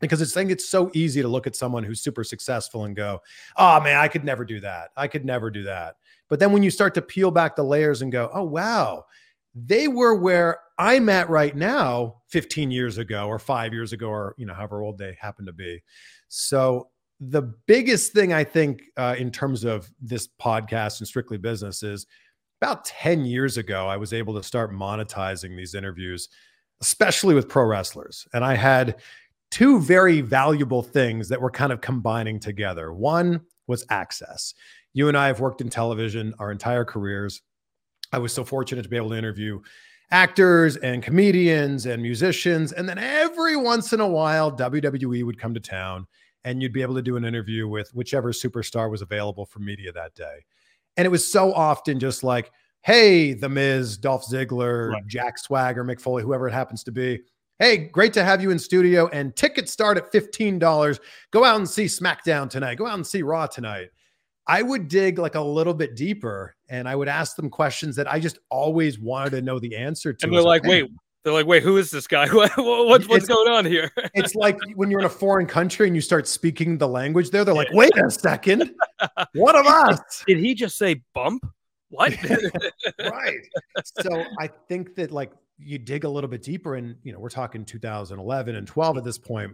because 0.00 0.20
it's 0.20 0.32
saying 0.32 0.50
it's 0.50 0.68
so 0.68 0.90
easy 0.94 1.22
to 1.22 1.28
look 1.28 1.46
at 1.46 1.56
someone 1.56 1.82
who's 1.84 2.00
super 2.00 2.24
successful 2.24 2.84
and 2.84 2.94
go, 2.96 3.20
oh 3.56 3.80
man, 3.80 3.98
I 3.98 4.08
could 4.08 4.24
never 4.24 4.44
do 4.44 4.60
that. 4.60 4.90
I 4.96 5.08
could 5.08 5.24
never 5.24 5.50
do 5.50 5.64
that. 5.64 5.96
But 6.28 6.40
then 6.40 6.52
when 6.52 6.62
you 6.62 6.70
start 6.70 6.94
to 6.94 7.02
peel 7.02 7.30
back 7.30 7.56
the 7.56 7.64
layers 7.64 8.02
and 8.02 8.12
go, 8.12 8.30
oh 8.32 8.44
wow, 8.44 9.04
they 9.54 9.88
were 9.88 10.14
where 10.14 10.60
I'm 10.78 11.08
at 11.08 11.28
right 11.28 11.56
now 11.56 12.22
15 12.28 12.70
years 12.70 12.98
ago 12.98 13.26
or 13.26 13.38
five 13.38 13.72
years 13.72 13.92
ago 13.92 14.08
or 14.08 14.34
you 14.38 14.46
know 14.46 14.54
however 14.54 14.82
old 14.82 14.98
they 14.98 15.16
happen 15.20 15.46
to 15.46 15.52
be. 15.52 15.82
So 16.28 16.90
the 17.20 17.42
biggest 17.42 18.12
thing 18.12 18.32
I 18.32 18.44
think 18.44 18.82
uh, 18.96 19.16
in 19.18 19.30
terms 19.30 19.64
of 19.64 19.90
this 20.00 20.28
podcast 20.40 21.00
and 21.00 21.08
strictly 21.08 21.36
business 21.36 21.82
is 21.82 22.06
about 22.60 22.84
10 22.84 23.24
years 23.24 23.56
ago, 23.56 23.88
I 23.88 23.96
was 23.96 24.12
able 24.12 24.34
to 24.34 24.42
start 24.42 24.72
monetizing 24.72 25.56
these 25.56 25.74
interviews, 25.74 26.28
especially 26.80 27.34
with 27.34 27.48
pro 27.48 27.64
wrestlers. 27.64 28.26
And 28.32 28.44
I 28.44 28.54
had 28.54 28.96
two 29.50 29.80
very 29.80 30.20
valuable 30.20 30.82
things 30.82 31.28
that 31.28 31.40
were 31.40 31.50
kind 31.50 31.72
of 31.72 31.80
combining 31.80 32.38
together. 32.38 32.92
One 32.92 33.40
was 33.66 33.84
access. 33.90 34.54
You 34.92 35.08
and 35.08 35.16
I 35.16 35.26
have 35.28 35.40
worked 35.40 35.60
in 35.60 35.68
television 35.68 36.34
our 36.38 36.50
entire 36.50 36.84
careers. 36.84 37.42
I 38.12 38.18
was 38.18 38.32
so 38.32 38.44
fortunate 38.44 38.82
to 38.82 38.88
be 38.88 38.96
able 38.96 39.10
to 39.10 39.18
interview 39.18 39.60
actors 40.10 40.76
and 40.76 41.02
comedians 41.02 41.86
and 41.86 42.02
musicians. 42.02 42.72
And 42.72 42.88
then 42.88 42.98
every 42.98 43.56
once 43.56 43.92
in 43.92 44.00
a 44.00 44.08
while, 44.08 44.50
WWE 44.50 45.24
would 45.24 45.38
come 45.38 45.54
to 45.54 45.60
town 45.60 46.06
and 46.44 46.62
you'd 46.62 46.72
be 46.72 46.82
able 46.82 46.94
to 46.94 47.02
do 47.02 47.16
an 47.16 47.24
interview 47.24 47.68
with 47.68 47.90
whichever 47.92 48.32
superstar 48.32 48.90
was 48.90 49.02
available 49.02 49.44
for 49.44 49.58
media 49.58 49.92
that 49.92 50.14
day. 50.14 50.44
And 50.96 51.04
it 51.04 51.10
was 51.10 51.30
so 51.30 51.52
often 51.52 52.00
just 52.00 52.24
like, 52.24 52.50
hey, 52.82 53.34
The 53.34 53.48
Miz, 53.48 53.98
Dolph 53.98 54.26
Ziggler, 54.26 54.92
right. 54.92 55.06
Jack 55.06 55.38
Swagger, 55.38 55.84
Mick 55.84 56.00
Foley, 56.00 56.22
whoever 56.22 56.48
it 56.48 56.52
happens 56.52 56.82
to 56.84 56.92
be. 56.92 57.20
Hey, 57.58 57.76
great 57.76 58.12
to 58.12 58.24
have 58.24 58.40
you 58.40 58.50
in 58.52 58.58
studio. 58.58 59.08
And 59.08 59.34
tickets 59.34 59.72
start 59.72 59.96
at 59.96 60.12
$15. 60.12 61.00
Go 61.32 61.44
out 61.44 61.56
and 61.56 61.68
see 61.68 61.86
SmackDown 61.86 62.48
tonight. 62.48 62.76
Go 62.76 62.86
out 62.86 62.94
and 62.94 63.06
see 63.06 63.22
Raw 63.22 63.46
tonight. 63.48 63.88
I 64.46 64.62
would 64.62 64.88
dig 64.88 65.18
like 65.18 65.34
a 65.34 65.40
little 65.40 65.74
bit 65.74 65.96
deeper 65.96 66.54
and 66.68 66.88
I 66.88 66.94
would 66.94 67.08
ask 67.08 67.36
them 67.36 67.50
questions 67.50 67.96
that 67.96 68.10
I 68.10 68.20
just 68.20 68.38
always 68.48 68.98
wanted 68.98 69.30
to 69.30 69.42
know 69.42 69.58
the 69.58 69.76
answer 69.76 70.12
to. 70.12 70.26
And 70.26 70.32
they're 70.32 70.40
like, 70.40 70.62
wait, 70.62 70.88
they're 71.24 71.32
like, 71.32 71.46
wait, 71.46 71.62
who 71.62 71.76
is 71.76 71.90
this 71.90 72.06
guy? 72.06 72.28
what's 72.32 73.08
what's 73.08 73.26
going 73.26 73.52
on 73.52 73.66
here? 73.66 73.90
it's 74.14 74.34
like 74.34 74.56
when 74.76 74.90
you're 74.90 75.00
in 75.00 75.06
a 75.06 75.10
foreign 75.10 75.46
country 75.46 75.86
and 75.86 75.96
you 75.96 76.00
start 76.00 76.28
speaking 76.28 76.78
the 76.78 76.88
language 76.88 77.30
there, 77.30 77.44
they're 77.44 77.54
like, 77.54 77.72
wait 77.72 77.92
a 77.98 78.10
second, 78.10 78.72
one 79.34 79.56
of 79.56 79.66
us. 79.66 80.24
Did 80.26 80.38
he 80.38 80.54
just 80.54 80.78
say 80.78 81.02
bump? 81.12 81.44
What? 81.90 82.14
right. 83.00 83.40
So 84.00 84.24
I 84.38 84.46
think 84.68 84.94
that 84.94 85.10
like 85.10 85.32
you 85.58 85.78
dig 85.78 86.04
a 86.04 86.08
little 86.08 86.28
bit 86.28 86.42
deeper 86.42 86.76
and 86.76 86.96
you 87.02 87.12
know 87.12 87.18
we're 87.18 87.28
talking 87.28 87.64
2011 87.64 88.54
and 88.54 88.66
12 88.66 88.98
at 88.98 89.04
this 89.04 89.18
point 89.18 89.52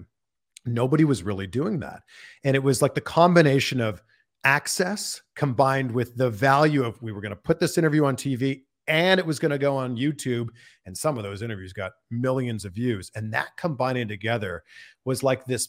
nobody 0.67 1.05
was 1.05 1.23
really 1.23 1.47
doing 1.47 1.81
that. 1.81 2.03
And 2.43 2.57
it 2.57 2.63
was 2.63 2.83
like 2.83 2.95
the 2.95 3.01
combination 3.01 3.81
of 3.81 4.03
access 4.45 5.23
combined 5.35 5.91
with 5.91 6.17
the 6.17 6.31
value 6.31 6.85
of 6.85 7.01
we 7.03 7.13
were 7.13 7.21
going 7.21 7.31
to 7.31 7.37
put 7.37 7.61
this 7.61 7.79
interview 7.79 8.05
on 8.05 8.17
TV 8.17 8.63
and 8.87 9.19
it 9.19 9.25
was 9.25 9.39
going 9.39 9.51
to 9.51 9.59
go 9.59 9.77
on 9.77 9.97
YouTube 9.97 10.49
and 10.85 10.97
some 10.97 11.17
of 11.17 11.25
those 11.25 11.41
interviews 11.41 11.73
got 11.73 11.93
millions 12.11 12.65
of 12.65 12.75
views. 12.75 13.11
And 13.15 13.33
that 13.33 13.57
combining 13.57 14.09
together 14.09 14.63
was 15.05 15.23
like 15.23 15.45
this 15.47 15.69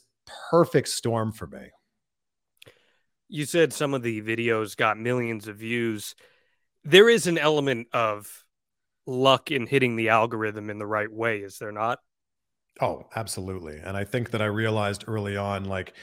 perfect 0.49 0.89
storm 0.89 1.31
for 1.31 1.47
me. 1.47 1.69
You 3.29 3.45
said 3.45 3.73
some 3.73 3.93
of 3.93 4.03
the 4.03 4.21
videos 4.21 4.75
got 4.75 4.99
millions 4.99 5.47
of 5.47 5.57
views. 5.57 6.15
There 6.83 7.09
is 7.09 7.25
an 7.25 7.37
element 7.37 7.87
of 7.93 8.44
luck 9.05 9.51
in 9.51 9.67
hitting 9.67 9.95
the 9.95 10.09
algorithm 10.09 10.69
in 10.69 10.77
the 10.77 10.85
right 10.85 11.11
way, 11.11 11.39
is 11.39 11.57
there 11.57 11.71
not? 11.71 11.99
Oh, 12.81 13.03
absolutely. 13.15 13.77
And 13.77 13.95
I 13.95 14.03
think 14.03 14.31
that 14.31 14.41
I 14.41 14.45
realized 14.45 15.05
early 15.07 15.37
on, 15.37 15.65
like 15.65 15.93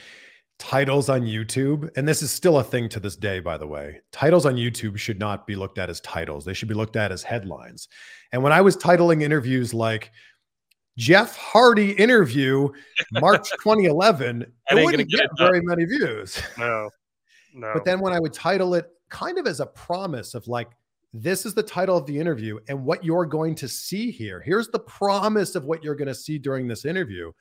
titles 0.59 1.09
on 1.09 1.21
YouTube, 1.21 1.89
and 1.95 2.07
this 2.07 2.21
is 2.21 2.31
still 2.31 2.59
a 2.59 2.63
thing 2.63 2.89
to 2.89 2.99
this 2.99 3.15
day, 3.15 3.39
by 3.39 3.57
the 3.57 3.67
way. 3.67 4.01
Titles 4.11 4.45
on 4.45 4.55
YouTube 4.55 4.97
should 4.97 5.19
not 5.19 5.45
be 5.45 5.55
looked 5.55 5.77
at 5.77 5.89
as 5.89 6.01
titles, 6.01 6.45
they 6.45 6.53
should 6.53 6.67
be 6.67 6.73
looked 6.73 6.95
at 6.95 7.11
as 7.11 7.23
headlines. 7.23 7.87
And 8.31 8.41
when 8.41 8.53
I 8.53 8.61
was 8.61 8.75
titling 8.75 9.21
interviews 9.21 9.73
like 9.73 10.11
Jeff 10.97 11.35
Hardy 11.35 11.91
interview, 11.91 12.69
March 13.13 13.49
2011, 13.51 14.45
it 14.71 14.83
wouldn't 14.83 15.09
get, 15.09 15.19
get 15.19 15.29
very 15.37 15.61
many 15.61 15.85
views. 15.85 16.41
No, 16.57 16.89
no. 17.53 17.71
But 17.73 17.85
then 17.85 17.99
when 17.99 18.13
I 18.13 18.19
would 18.19 18.33
title 18.33 18.73
it 18.73 18.87
kind 19.09 19.37
of 19.37 19.45
as 19.45 19.59
a 19.59 19.65
promise 19.65 20.33
of 20.33 20.47
like, 20.47 20.69
this 21.13 21.45
is 21.45 21.53
the 21.53 21.63
title 21.63 21.95
of 21.95 22.07
the 22.07 22.19
interview 22.19 22.59
and 22.67 22.83
what 22.83 23.03
you're 23.03 23.25
going 23.25 23.53
to 23.55 23.67
see 23.67 24.09
here. 24.09 24.41
Here's 24.41 24.69
the 24.69 24.79
promise 24.79 25.55
of 25.55 25.65
what 25.65 25.83
you're 25.83 25.95
going 25.95 26.07
to 26.07 26.15
see 26.15 26.39
during 26.39 26.67
this 26.67 26.85
interview. 26.85 27.31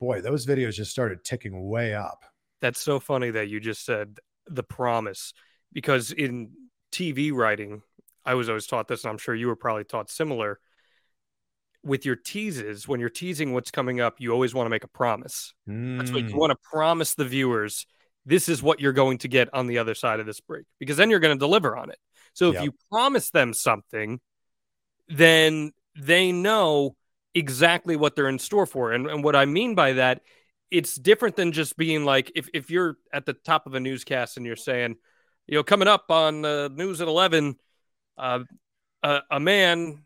Boy, 0.00 0.20
those 0.20 0.44
videos 0.44 0.74
just 0.74 0.90
started 0.90 1.24
ticking 1.24 1.68
way 1.68 1.94
up. 1.94 2.24
That's 2.60 2.80
so 2.80 2.98
funny 2.98 3.30
that 3.30 3.48
you 3.48 3.60
just 3.60 3.84
said 3.84 4.18
the 4.48 4.64
promise 4.64 5.32
because 5.72 6.10
in 6.10 6.50
TV 6.90 7.32
writing, 7.32 7.82
I 8.24 8.34
was 8.34 8.48
always 8.48 8.66
taught 8.66 8.88
this, 8.88 9.04
and 9.04 9.10
I'm 9.10 9.18
sure 9.18 9.34
you 9.34 9.46
were 9.46 9.56
probably 9.56 9.84
taught 9.84 10.10
similar. 10.10 10.58
With 11.84 12.04
your 12.04 12.14
teases, 12.14 12.86
when 12.86 13.00
you're 13.00 13.08
teasing 13.08 13.52
what's 13.52 13.72
coming 13.72 14.00
up, 14.00 14.20
you 14.20 14.32
always 14.32 14.54
want 14.54 14.66
to 14.66 14.70
make 14.70 14.84
a 14.84 14.88
promise. 14.88 15.54
Mm. 15.68 15.98
That's 15.98 16.12
what 16.12 16.22
you 16.22 16.34
mm. 16.34 16.38
want 16.38 16.50
to 16.50 16.58
promise 16.62 17.14
the 17.14 17.24
viewers. 17.24 17.86
This 18.24 18.48
is 18.48 18.62
what 18.62 18.80
you're 18.80 18.92
going 18.92 19.18
to 19.18 19.28
get 19.28 19.52
on 19.52 19.66
the 19.66 19.78
other 19.78 19.94
side 19.94 20.20
of 20.20 20.26
this 20.26 20.40
break, 20.40 20.66
because 20.78 20.96
then 20.96 21.10
you're 21.10 21.18
going 21.18 21.34
to 21.36 21.40
deliver 21.40 21.76
on 21.76 21.90
it. 21.90 21.98
So 22.32 22.48
if 22.48 22.54
yep. 22.54 22.64
you 22.64 22.74
promise 22.90 23.30
them 23.30 23.52
something, 23.52 24.20
then 25.08 25.72
they 25.96 26.32
know 26.32 26.96
exactly 27.34 27.96
what 27.96 28.16
they're 28.16 28.28
in 28.28 28.38
store 28.38 28.66
for. 28.66 28.92
And, 28.92 29.06
and 29.06 29.24
what 29.24 29.36
I 29.36 29.44
mean 29.44 29.74
by 29.74 29.94
that, 29.94 30.22
it's 30.70 30.94
different 30.94 31.36
than 31.36 31.52
just 31.52 31.76
being 31.76 32.04
like 32.04 32.32
if, 32.34 32.48
if 32.54 32.70
you're 32.70 32.96
at 33.12 33.26
the 33.26 33.34
top 33.34 33.66
of 33.66 33.74
a 33.74 33.80
newscast 33.80 34.36
and 34.36 34.46
you're 34.46 34.56
saying, 34.56 34.96
you 35.46 35.56
know, 35.56 35.62
coming 35.62 35.88
up 35.88 36.10
on 36.10 36.42
the 36.42 36.70
news 36.74 37.00
at 37.00 37.08
11, 37.08 37.56
uh, 38.16 38.40
a, 39.02 39.20
a 39.30 39.40
man 39.40 40.04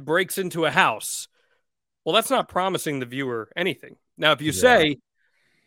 breaks 0.00 0.38
into 0.38 0.64
a 0.64 0.70
house. 0.70 1.28
Well, 2.04 2.14
that's 2.14 2.30
not 2.30 2.48
promising 2.48 3.00
the 3.00 3.06
viewer 3.06 3.50
anything. 3.54 3.96
Now, 4.16 4.32
if 4.32 4.40
you 4.40 4.52
yeah. 4.52 4.60
say, 4.60 4.96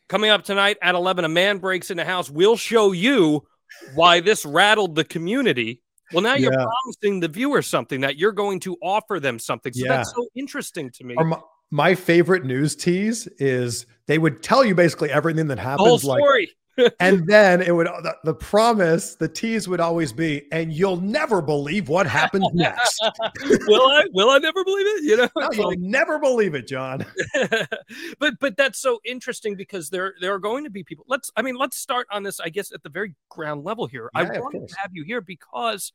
coming 0.09 0.29
up 0.29 0.43
tonight 0.43 0.77
at 0.81 0.95
11, 0.95 1.25
a 1.25 1.29
man 1.29 1.59
breaks 1.59 1.91
into 1.91 2.03
a 2.03 2.05
house, 2.05 2.29
we'll 2.29 2.57
show 2.57 2.91
you 2.91 3.45
why 3.93 4.19
this 4.19 4.45
rattled 4.45 4.95
the 4.95 5.03
community. 5.03 5.81
Well, 6.13 6.21
now 6.21 6.35
you're 6.35 6.53
yeah. 6.53 6.65
promising 6.65 7.19
the 7.19 7.27
viewer 7.27 7.61
something 7.61 8.01
that 8.01 8.17
you're 8.17 8.31
going 8.31 8.59
to 8.61 8.77
offer 8.81 9.19
them 9.19 9.39
something. 9.39 9.73
So 9.73 9.85
yeah. 9.85 9.97
that's 9.97 10.13
so 10.13 10.27
interesting 10.35 10.91
to 10.91 11.03
me. 11.03 11.15
My, 11.15 11.39
my, 11.71 11.95
favorite 11.95 12.45
news 12.45 12.75
tease 12.75 13.27
is 13.39 13.87
they 14.05 14.19
would 14.19 14.43
tell 14.43 14.63
you 14.63 14.75
basically 14.75 15.11
everything 15.11 15.47
that 15.47 15.57
happens. 15.57 15.83
The 15.83 15.89
whole 15.89 15.97
story. 15.99 16.41
Like, 16.41 16.49
and 16.99 17.27
then 17.27 17.61
it 17.61 17.73
would 17.73 17.87
the, 17.87 18.15
the, 18.23 18.33
promise, 18.33 19.15
the 19.15 19.27
tease 19.27 19.67
would 19.67 19.79
always 19.79 20.11
be, 20.11 20.47
and 20.51 20.73
you'll 20.73 20.99
never 20.99 21.41
believe 21.41 21.89
what 21.89 22.07
happens 22.07 22.47
next. 22.53 22.99
will 23.67 23.87
I? 23.87 24.05
Will 24.13 24.29
I 24.29 24.37
never 24.39 24.63
believe 24.63 24.85
it? 24.87 25.03
You 25.03 25.17
know, 25.17 25.29
no, 25.37 25.49
you'll 25.51 25.79
never 25.79 26.19
believe 26.19 26.55
it, 26.55 26.67
Jon. 26.67 27.05
but 28.19 28.33
but 28.39 28.57
that's 28.57 28.79
so 28.79 28.99
interesting 29.05 29.55
because 29.55 29.89
there 29.89 30.13
there 30.19 30.33
are 30.33 30.39
going 30.39 30.63
to 30.63 30.69
be 30.69 30.83
people. 30.83 31.05
Let's 31.07 31.31
I 31.35 31.41
mean 31.41 31.55
let's 31.55 31.77
start 31.77 32.07
on 32.11 32.23
this. 32.23 32.39
I 32.39 32.49
guess 32.49 32.71
at 32.73 32.83
the 32.83 32.89
very 32.89 33.15
ground 33.29 33.63
level 33.63 33.87
here. 33.87 34.09
Yeah, 34.15 34.21
I 34.33 34.39
want 34.39 34.69
to 34.69 34.75
have 34.77 34.91
you 34.93 35.03
here 35.03 35.21
because 35.21 35.93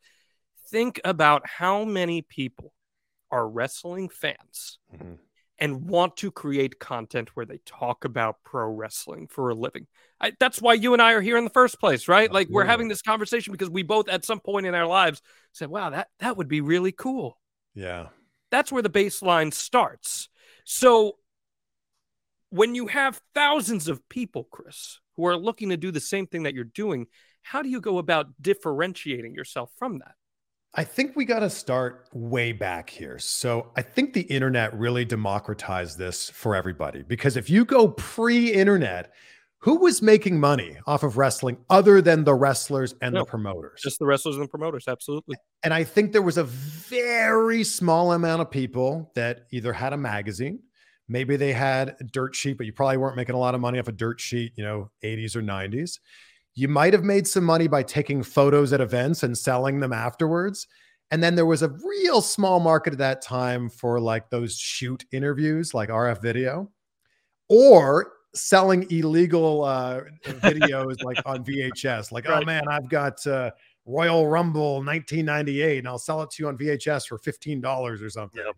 think 0.68 1.00
about 1.04 1.46
how 1.46 1.84
many 1.84 2.22
people 2.22 2.72
are 3.30 3.48
wrestling 3.48 4.08
fans. 4.08 4.78
Mm-hmm 4.94 5.14
and 5.60 5.86
want 5.86 6.16
to 6.16 6.30
create 6.30 6.80
content 6.80 7.36
where 7.36 7.44
they 7.44 7.60
talk 7.66 8.04
about 8.04 8.42
pro 8.42 8.66
wrestling 8.66 9.26
for 9.26 9.50
a 9.50 9.54
living. 9.54 9.86
I, 10.20 10.32
that's 10.40 10.60
why 10.60 10.74
you 10.74 10.94
and 10.94 11.02
I 11.02 11.12
are 11.12 11.20
here 11.20 11.36
in 11.36 11.44
the 11.44 11.50
first 11.50 11.78
place, 11.78 12.08
right? 12.08 12.32
Like 12.32 12.48
we're 12.48 12.64
having 12.64 12.88
this 12.88 13.02
conversation 13.02 13.52
because 13.52 13.70
we 13.70 13.82
both 13.82 14.08
at 14.08 14.24
some 14.24 14.40
point 14.40 14.66
in 14.66 14.74
our 14.74 14.86
lives 14.86 15.20
said, 15.52 15.68
"Wow, 15.68 15.90
that 15.90 16.08
that 16.18 16.36
would 16.36 16.48
be 16.48 16.62
really 16.62 16.92
cool." 16.92 17.38
Yeah. 17.74 18.08
That's 18.50 18.72
where 18.72 18.82
the 18.82 18.90
baseline 18.90 19.52
starts. 19.52 20.28
So 20.64 21.16
when 22.48 22.74
you 22.74 22.88
have 22.88 23.20
thousands 23.34 23.86
of 23.86 24.06
people, 24.08 24.48
Chris, 24.50 24.98
who 25.16 25.26
are 25.26 25.36
looking 25.36 25.68
to 25.68 25.76
do 25.76 25.90
the 25.90 26.00
same 26.00 26.26
thing 26.26 26.42
that 26.42 26.54
you're 26.54 26.64
doing, 26.64 27.06
how 27.42 27.62
do 27.62 27.68
you 27.68 27.80
go 27.80 27.98
about 27.98 28.26
differentiating 28.40 29.34
yourself 29.34 29.70
from 29.78 29.98
that? 30.00 30.14
I 30.74 30.84
think 30.84 31.16
we 31.16 31.24
got 31.24 31.40
to 31.40 31.50
start 31.50 32.08
way 32.12 32.52
back 32.52 32.90
here. 32.90 33.18
So 33.18 33.72
I 33.76 33.82
think 33.82 34.12
the 34.12 34.22
internet 34.22 34.72
really 34.78 35.04
democratized 35.04 35.98
this 35.98 36.30
for 36.30 36.54
everybody 36.54 37.02
because 37.02 37.36
if 37.36 37.50
you 37.50 37.64
go 37.64 37.88
pre 37.88 38.52
internet, 38.52 39.12
who 39.58 39.76
was 39.76 40.00
making 40.00 40.40
money 40.40 40.78
off 40.86 41.02
of 41.02 41.18
wrestling 41.18 41.58
other 41.68 42.00
than 42.00 42.24
the 42.24 42.34
wrestlers 42.34 42.94
and 43.02 43.14
no, 43.14 43.20
the 43.20 43.24
promoters? 43.26 43.80
Just 43.82 43.98
the 43.98 44.06
wrestlers 44.06 44.36
and 44.36 44.44
the 44.44 44.48
promoters, 44.48 44.84
absolutely. 44.88 45.36
And 45.62 45.74
I 45.74 45.84
think 45.84 46.12
there 46.12 46.22
was 46.22 46.38
a 46.38 46.44
very 46.44 47.62
small 47.64 48.12
amount 48.12 48.40
of 48.40 48.50
people 48.50 49.10
that 49.16 49.46
either 49.50 49.72
had 49.72 49.92
a 49.92 49.98
magazine, 49.98 50.60
maybe 51.08 51.36
they 51.36 51.52
had 51.52 51.96
a 52.00 52.04
dirt 52.04 52.34
sheet, 52.34 52.56
but 52.56 52.64
you 52.64 52.72
probably 52.72 52.96
weren't 52.96 53.16
making 53.16 53.34
a 53.34 53.38
lot 53.38 53.54
of 53.54 53.60
money 53.60 53.78
off 53.78 53.88
a 53.88 53.92
dirt 53.92 54.20
sheet, 54.20 54.52
you 54.56 54.64
know, 54.64 54.90
80s 55.04 55.36
or 55.36 55.42
90s. 55.42 55.98
You 56.54 56.68
might 56.68 56.92
have 56.92 57.04
made 57.04 57.26
some 57.26 57.44
money 57.44 57.68
by 57.68 57.82
taking 57.82 58.22
photos 58.22 58.72
at 58.72 58.80
events 58.80 59.22
and 59.22 59.36
selling 59.36 59.80
them 59.80 59.92
afterwards. 59.92 60.66
And 61.10 61.22
then 61.22 61.34
there 61.34 61.46
was 61.46 61.62
a 61.62 61.68
real 61.68 62.20
small 62.20 62.60
market 62.60 62.92
at 62.92 62.98
that 62.98 63.22
time 63.22 63.68
for 63.68 64.00
like 64.00 64.30
those 64.30 64.56
shoot 64.56 65.04
interviews, 65.12 65.74
like 65.74 65.88
RF 65.88 66.22
video, 66.22 66.70
or 67.48 68.12
selling 68.34 68.86
illegal 68.90 69.64
uh, 69.64 70.02
videos 70.24 71.02
like 71.04 71.18
on 71.26 71.44
VHS. 71.44 72.12
Like, 72.12 72.28
oh, 72.28 72.34
right. 72.34 72.42
oh 72.42 72.46
man, 72.46 72.68
I've 72.68 72.88
got 72.88 73.26
uh, 73.26 73.50
Royal 73.86 74.26
Rumble 74.26 74.74
1998, 74.74 75.78
and 75.78 75.88
I'll 75.88 75.98
sell 75.98 76.22
it 76.22 76.30
to 76.30 76.42
you 76.42 76.48
on 76.48 76.56
VHS 76.56 77.08
for 77.08 77.18
$15 77.18 78.02
or 78.02 78.10
something. 78.10 78.42
Yep. 78.44 78.56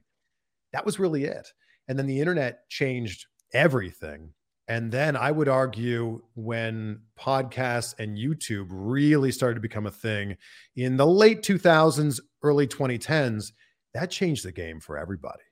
That 0.72 0.84
was 0.84 0.98
really 0.98 1.24
it. 1.24 1.48
And 1.88 1.98
then 1.98 2.06
the 2.06 2.20
internet 2.20 2.68
changed 2.68 3.26
everything. 3.52 4.32
And 4.72 4.90
then 4.90 5.16
I 5.16 5.30
would 5.30 5.50
argue 5.50 6.22
when 6.34 7.00
podcasts 7.20 7.94
and 7.98 8.16
YouTube 8.16 8.68
really 8.70 9.30
started 9.30 9.56
to 9.56 9.60
become 9.60 9.84
a 9.84 9.90
thing 9.90 10.38
in 10.74 10.96
the 10.96 11.06
late 11.06 11.42
2000s, 11.42 12.20
early 12.42 12.66
2010s, 12.66 13.52
that 13.92 14.10
changed 14.10 14.46
the 14.46 14.50
game 14.50 14.80
for 14.80 14.96
everybody. 14.96 15.42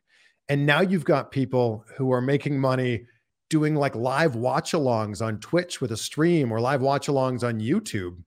And 0.49 0.65
now 0.65 0.81
you've 0.81 1.05
got 1.05 1.33
people 1.33 1.85
who 1.99 2.11
are 2.13 2.23
making 2.23 2.59
money 2.59 3.05
doing 3.51 3.75
like 3.75 3.95
live 3.95 4.37
watch 4.37 4.73
alongs 4.73 5.21
on 5.21 5.39
Twitch 5.39 5.83
with 5.83 5.93
a 5.93 5.99
stream 5.99 6.51
or 6.51 6.59
live 6.59 6.81
watch 6.81 7.07
alongs 7.07 7.45
on 7.45 7.61
YouTube 7.61 8.23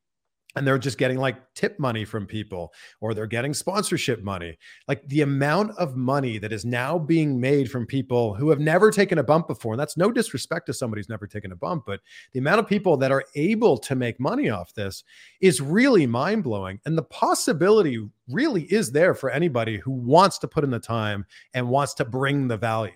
and 0.55 0.67
they're 0.67 0.77
just 0.77 0.97
getting 0.97 1.17
like 1.17 1.37
tip 1.55 1.79
money 1.79 2.05
from 2.05 2.25
people 2.25 2.73
or 3.01 3.13
they're 3.13 3.25
getting 3.27 3.53
sponsorship 3.53 4.23
money. 4.23 4.57
Like 4.87 5.07
the 5.07 5.21
amount 5.21 5.71
of 5.77 5.95
money 5.95 6.37
that 6.37 6.53
is 6.53 6.65
now 6.65 6.99
being 6.99 7.39
made 7.39 7.71
from 7.71 7.85
people 7.85 8.33
who 8.35 8.49
have 8.49 8.59
never 8.59 8.91
taken 8.91 9.17
a 9.17 9.23
bump 9.23 9.47
before. 9.47 9.73
And 9.73 9.79
that's 9.79 9.97
no 9.97 10.11
disrespect 10.11 10.67
to 10.67 10.73
somebody 10.73 10.99
who's 10.99 11.09
never 11.09 11.27
taken 11.27 11.51
a 11.51 11.55
bump, 11.55 11.83
but 11.85 12.01
the 12.33 12.39
amount 12.39 12.59
of 12.59 12.67
people 12.67 12.97
that 12.97 13.11
are 13.11 13.25
able 13.35 13.77
to 13.79 13.95
make 13.95 14.19
money 14.19 14.49
off 14.49 14.73
this 14.73 15.03
is 15.41 15.61
really 15.61 16.05
mind 16.05 16.43
blowing. 16.43 16.79
And 16.85 16.97
the 16.97 17.03
possibility 17.03 18.07
really 18.29 18.63
is 18.63 18.91
there 18.91 19.13
for 19.13 19.29
anybody 19.29 19.77
who 19.77 19.91
wants 19.91 20.37
to 20.39 20.47
put 20.47 20.63
in 20.63 20.69
the 20.69 20.79
time 20.79 21.25
and 21.53 21.67
wants 21.67 21.93
to 21.95 22.05
bring 22.05 22.47
the 22.47 22.57
value. 22.57 22.91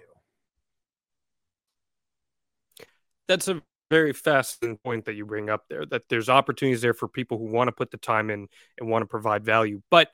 That's 3.28 3.50
a 3.50 3.62
very 3.90 4.14
fascinating 4.14 4.78
point 4.78 5.06
that 5.06 5.14
you 5.14 5.26
bring 5.26 5.50
up 5.50 5.66
there 5.70 5.86
that 5.86 6.10
there's 6.10 6.30
opportunities 6.30 6.82
there 6.82 6.94
for 6.94 7.08
people 7.08 7.38
who 7.38 7.46
want 7.46 7.68
to 7.68 7.72
put 7.72 7.92
the 7.92 7.98
time 7.98 8.30
in 8.30 8.48
and 8.78 8.90
want 8.90 9.02
to 9.02 9.08
provide 9.08 9.44
value. 9.44 9.82
But 9.90 10.10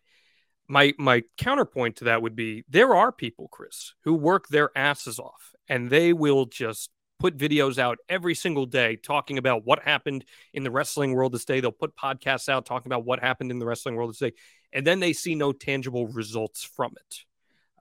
my 0.68 0.94
my 0.98 1.24
counterpoint 1.38 1.98
to 1.98 2.06
that 2.06 2.22
would 2.22 2.36
be 2.36 2.64
there 2.70 2.96
are 2.96 3.12
people 3.12 3.50
chris 3.50 3.94
who 4.04 4.14
work 4.14 4.48
their 4.48 4.70
asses 4.78 5.20
off 5.20 5.54
and 5.68 5.90
they 5.90 6.14
will 6.14 6.46
just 6.46 6.90
put 7.20 7.38
videos 7.38 7.78
out 7.78 7.98
every 8.10 8.36
single 8.36 8.66
day 8.66 8.96
talking 8.96 9.38
about 9.38 9.66
what 9.66 9.84
happened 9.84 10.26
in 10.54 10.64
the 10.64 10.72
wrestling 10.72 11.14
world 11.14 11.32
this 11.32 11.46
day. 11.46 11.60
They'll 11.60 11.72
put 11.72 11.96
podcasts 11.96 12.50
out 12.50 12.66
talking 12.66 12.92
about 12.92 13.06
what 13.06 13.20
happened 13.20 13.52
in 13.52 13.60
the 13.60 13.66
wrestling 13.66 13.96
world 13.96 14.10
this 14.10 14.20
day 14.20 14.34
and 14.72 14.86
then 14.86 15.00
they 15.00 15.14
see 15.14 15.36
no 15.36 15.52
tangible 15.52 16.08
results 16.08 16.64
from 16.64 16.94
it 16.98 17.20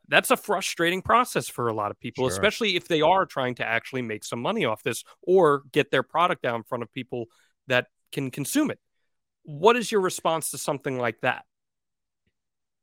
that's 0.09 0.30
a 0.30 0.37
frustrating 0.37 1.02
process 1.02 1.49
for 1.49 1.68
a 1.68 1.75
lot 1.75 1.90
of 1.90 1.99
people, 2.00 2.25
sure. 2.25 2.32
especially 2.32 2.76
if 2.76 2.88
they 2.88 3.00
are 3.00 3.25
trying 3.26 3.54
to 3.56 3.64
actually 3.64 4.02
make 4.02 4.25
some 4.25 4.40
money 4.40 4.64
off 4.64 4.82
this 4.82 5.04
or 5.23 5.62
get 5.73 5.90
their 5.90 6.02
product 6.02 6.44
out 6.44 6.56
in 6.56 6.62
front 6.62 6.82
of 6.82 6.92
people 6.92 7.26
that 7.68 7.87
can 8.12 8.30
consume 8.30 8.71
it. 8.71 8.78
What 9.44 9.76
is 9.76 9.90
your 9.90 10.00
response 10.00 10.50
to 10.50 10.59
something 10.59 10.99
like 10.99 11.21
that? 11.23 11.44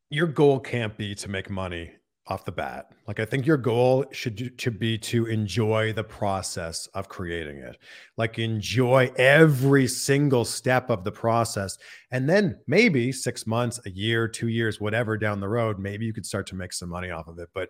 Your 0.09 0.27
goal 0.27 0.59
can't 0.59 0.97
be 0.97 1.13
to 1.15 1.29
make 1.29 1.49
money 1.49 1.91
off 2.29 2.45
the 2.45 2.51
bat. 2.51 2.91
Like 3.07 3.19
I 3.19 3.25
think 3.25 3.45
your 3.45 3.57
goal 3.57 4.05
should 4.11 4.57
to 4.59 4.71
be 4.71 4.97
to 4.99 5.25
enjoy 5.25 5.93
the 5.93 6.03
process 6.03 6.87
of 6.93 7.09
creating 7.09 7.57
it. 7.57 7.77
Like 8.17 8.37
enjoy 8.37 9.11
every 9.17 9.87
single 9.87 10.45
step 10.45 10.89
of 10.91 11.03
the 11.03 11.11
process. 11.11 11.77
And 12.11 12.29
then 12.29 12.59
maybe 12.67 13.11
6 13.11 13.47
months, 13.47 13.79
a 13.85 13.89
year, 13.89 14.27
2 14.27 14.47
years, 14.47 14.79
whatever 14.79 15.17
down 15.17 15.39
the 15.39 15.49
road, 15.49 15.79
maybe 15.79 16.05
you 16.05 16.13
could 16.13 16.25
start 16.25 16.45
to 16.47 16.55
make 16.55 16.71
some 16.71 16.89
money 16.89 17.09
off 17.09 17.27
of 17.27 17.39
it. 17.39 17.49
But 17.53 17.69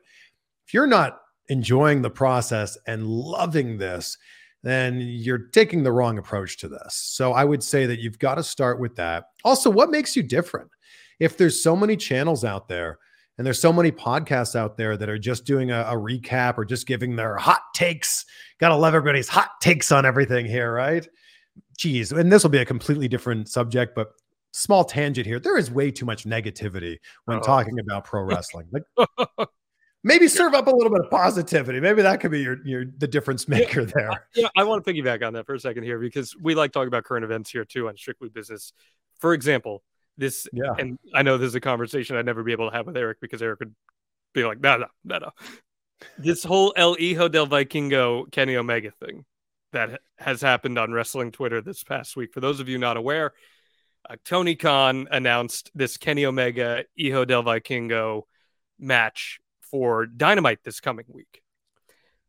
if 0.67 0.73
you're 0.73 0.85
not 0.85 1.21
enjoying 1.47 2.01
the 2.01 2.11
process 2.11 2.77
and 2.85 3.07
loving 3.07 3.77
this, 3.77 4.17
then 4.61 4.99
you're 4.99 5.47
taking 5.53 5.83
the 5.83 5.91
wrong 5.91 6.17
approach 6.17 6.57
to 6.57 6.67
this. 6.67 6.93
So 6.93 7.31
I 7.31 7.45
would 7.45 7.63
say 7.63 7.85
that 7.85 7.99
you've 7.99 8.19
got 8.19 8.35
to 8.35 8.43
start 8.43 8.77
with 8.77 8.97
that. 8.97 9.23
Also, 9.45 9.69
what 9.69 9.89
makes 9.89 10.17
you 10.17 10.21
different? 10.21 10.69
If 11.21 11.37
there's 11.37 11.63
so 11.63 11.77
many 11.77 11.95
channels 11.95 12.43
out 12.43 12.67
there 12.67 12.99
and 13.39 13.45
there's 13.45 13.59
so 13.61 13.71
many 13.71 13.89
podcasts 13.89 14.53
out 14.53 14.75
there 14.75 14.97
that 14.97 15.07
are 15.09 15.17
just 15.17 15.45
doing 15.45 15.71
a, 15.71 15.79
a 15.83 15.93
recap 15.95 16.57
or 16.57 16.65
just 16.65 16.85
giving 16.85 17.15
their 17.15 17.37
hot 17.37 17.61
takes, 17.73 18.25
got 18.59 18.67
to 18.69 18.75
love 18.75 18.93
everybody's 18.93 19.29
hot 19.29 19.51
takes 19.61 19.93
on 19.93 20.05
everything 20.05 20.45
here, 20.45 20.73
right? 20.73 21.07
Geez, 21.77 22.11
and 22.11 22.29
this 22.29 22.43
will 22.43 22.49
be 22.49 22.57
a 22.57 22.65
completely 22.65 23.07
different 23.07 23.47
subject, 23.47 23.95
but 23.95 24.09
small 24.51 24.83
tangent 24.83 25.25
here. 25.25 25.39
There 25.39 25.57
is 25.57 25.71
way 25.71 25.89
too 25.89 26.05
much 26.05 26.25
negativity 26.25 26.97
when 27.25 27.37
Oh. 27.37 27.41
talking 27.41 27.79
about 27.79 28.03
pro 28.03 28.23
wrestling. 28.25 28.67
Like 28.73 29.47
maybe 30.03 30.27
serve 30.27 30.53
up 30.53 30.67
a 30.67 30.71
little 30.71 30.91
bit 30.91 31.05
of 31.05 31.09
positivity. 31.09 31.79
Maybe 31.79 32.01
that 32.01 32.19
could 32.19 32.31
be 32.31 32.41
your 32.41 32.57
your 32.65 32.83
the 32.97 33.07
difference 33.07 33.47
maker 33.47 33.85
there. 33.85 34.27
Yeah, 34.35 34.49
I 34.57 34.65
want 34.65 34.83
to 34.83 34.93
piggyback 34.93 35.25
on 35.25 35.31
that 35.33 35.45
for 35.45 35.55
a 35.55 35.59
second 35.61 35.83
here 35.83 35.97
because 35.97 36.35
we 36.41 36.55
like 36.55 36.73
talking 36.73 36.89
about 36.89 37.05
current 37.05 37.23
events 37.23 37.49
here 37.51 37.63
too 37.63 37.87
on 37.87 37.95
Strictly 37.95 38.27
Business. 38.27 38.73
For 39.19 39.33
example, 39.33 39.81
this, 40.19 40.47
Yeah. 40.53 40.73
and 40.77 40.99
I 41.13 41.23
know 41.23 41.37
this 41.37 41.47
is 41.47 41.55
a 41.55 41.61
conversation 41.61 42.15
I'd 42.15 42.25
never 42.25 42.43
be 42.43 42.51
able 42.51 42.69
to 42.69 42.75
have 42.75 42.85
with 42.85 42.97
Eric 42.97 43.19
because 43.21 43.41
Eric 43.41 43.59
would 43.61 43.73
be 44.33 44.43
like, 44.45 44.59
no, 44.59 44.77
no, 44.77 44.87
no, 45.03 45.17
no. 45.19 45.31
This 46.17 46.43
whole 46.43 46.73
El 46.75 46.95
Hijo 46.95 47.27
del 47.27 47.47
Vikingo 47.47 48.31
Kenny 48.31 48.55
Omega 48.55 48.91
thing 48.91 49.25
that 49.73 50.01
has 50.17 50.41
happened 50.41 50.77
on 50.77 50.91
wrestling 50.91 51.31
Twitter 51.31 51.61
this 51.61 51.83
past 51.83 52.15
week. 52.15 52.33
For 52.33 52.39
those 52.39 52.59
of 52.59 52.69
you 52.69 52.77
not 52.77 52.97
aware, 52.97 53.33
uh, 54.09 54.15
Tony 54.23 54.55
Khan 54.55 55.07
announced 55.11 55.71
this 55.75 55.97
Kenny 55.97 56.25
Omega 56.25 56.85
Hijo 56.97 57.25
del 57.25 57.43
Vikingo 57.43 58.23
match 58.79 59.39
for 59.61 60.05
Dynamite 60.05 60.59
this 60.63 60.79
coming 60.79 61.05
week. 61.09 61.41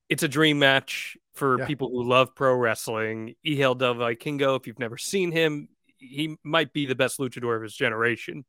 It's 0.09 0.23
a 0.25 0.29
dream 0.29 0.59
match 0.59 1.17
for 1.35 1.61
Yeah. 1.61 1.67
people 1.67 1.89
who 1.89 2.03
love 2.03 2.35
pro 2.35 2.55
wrestling. 2.55 3.37
Hijo 3.45 3.75
del 3.75 3.95
Vikingo, 3.95 4.59
if 4.59 4.67
you've 4.67 4.81
never 4.81 4.99
seen 4.99 5.31
him, 5.31 5.69
he 6.01 6.37
might 6.43 6.73
be 6.73 6.87
the 6.87 6.95
best 6.95 7.19
luchador 7.19 7.57
of 7.57 7.63
his 7.63 7.75
generation. 7.75 8.45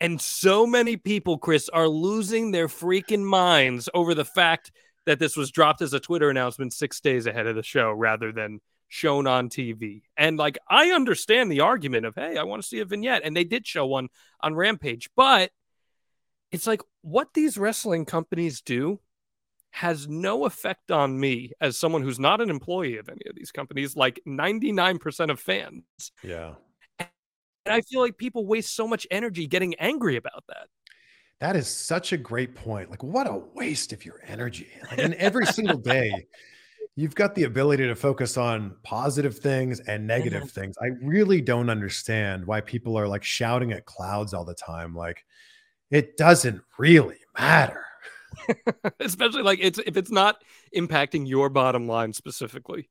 And 0.00 0.20
so 0.20 0.66
many 0.66 0.96
people, 0.96 1.38
Chris, 1.38 1.68
are 1.68 1.88
losing 1.88 2.50
their 2.50 2.68
freaking 2.68 3.22
minds 3.22 3.88
over 3.94 4.14
the 4.14 4.24
fact 4.24 4.72
that 5.06 5.18
this 5.18 5.36
was 5.36 5.50
dropped 5.50 5.82
as 5.82 5.92
a 5.92 6.00
Twitter 6.00 6.30
announcement 6.30 6.72
six 6.72 7.00
days 7.00 7.26
ahead 7.26 7.46
of 7.46 7.54
the 7.56 7.62
show 7.62 7.92
rather 7.92 8.32
than 8.32 8.60
shown 8.88 9.26
on 9.26 9.48
TV. 9.48 10.02
And 10.16 10.36
like, 10.36 10.58
I 10.68 10.90
understand 10.90 11.50
the 11.50 11.60
argument 11.60 12.06
of, 12.06 12.14
hey, 12.14 12.36
I 12.36 12.44
want 12.44 12.62
to 12.62 12.68
see 12.68 12.80
a 12.80 12.84
vignette. 12.84 13.22
And 13.24 13.36
they 13.36 13.44
did 13.44 13.66
show 13.66 13.86
one 13.86 14.08
on 14.40 14.54
Rampage. 14.54 15.10
But 15.16 15.50
it's 16.50 16.66
like 16.66 16.82
what 17.02 17.34
these 17.34 17.58
wrestling 17.58 18.04
companies 18.04 18.60
do 18.60 19.00
has 19.74 20.06
no 20.06 20.44
effect 20.46 20.92
on 20.92 21.18
me 21.18 21.50
as 21.60 21.76
someone 21.76 22.00
who's 22.00 22.20
not 22.20 22.40
an 22.40 22.48
employee 22.48 22.96
of 22.96 23.08
any 23.08 23.22
of 23.28 23.34
these 23.34 23.50
companies, 23.50 23.96
like 23.96 24.20
99% 24.24 25.30
of 25.32 25.40
fans. 25.40 25.82
Yeah. 26.22 26.54
And 27.00 27.08
I 27.66 27.80
feel 27.80 28.00
like 28.00 28.16
people 28.16 28.46
waste 28.46 28.76
so 28.76 28.86
much 28.86 29.04
energy 29.10 29.48
getting 29.48 29.74
angry 29.74 30.14
about 30.14 30.44
that. 30.46 30.68
That 31.40 31.56
is 31.56 31.66
such 31.66 32.12
a 32.12 32.16
great 32.16 32.54
point. 32.54 32.88
Like, 32.88 33.02
what 33.02 33.26
a 33.26 33.42
waste 33.52 33.92
of 33.92 34.04
your 34.04 34.20
energy. 34.28 34.68
Like, 34.90 35.00
and 35.00 35.14
every 35.14 35.44
single 35.46 35.78
day, 35.78 36.28
you've 36.94 37.16
got 37.16 37.34
the 37.34 37.42
ability 37.42 37.84
to 37.88 37.96
focus 37.96 38.36
on 38.36 38.76
positive 38.84 39.36
things 39.40 39.80
and 39.80 40.06
negative 40.06 40.44
mm-hmm. 40.44 40.60
things. 40.60 40.76
I 40.80 40.90
really 41.02 41.40
don't 41.40 41.68
understand 41.68 42.46
why 42.46 42.60
people 42.60 42.96
are 42.96 43.08
like 43.08 43.24
shouting 43.24 43.72
at 43.72 43.86
clouds 43.86 44.34
all 44.34 44.44
the 44.44 44.54
time. 44.54 44.94
Like, 44.94 45.24
it 45.90 46.16
doesn't 46.16 46.62
really 46.78 47.18
matter. 47.36 47.84
Especially 49.00 49.42
like 49.42 49.58
it's 49.62 49.78
if 49.86 49.96
it's 49.96 50.10
not 50.10 50.42
impacting 50.76 51.28
your 51.28 51.48
bottom 51.48 51.86
line 51.86 52.12
specifically. 52.12 52.88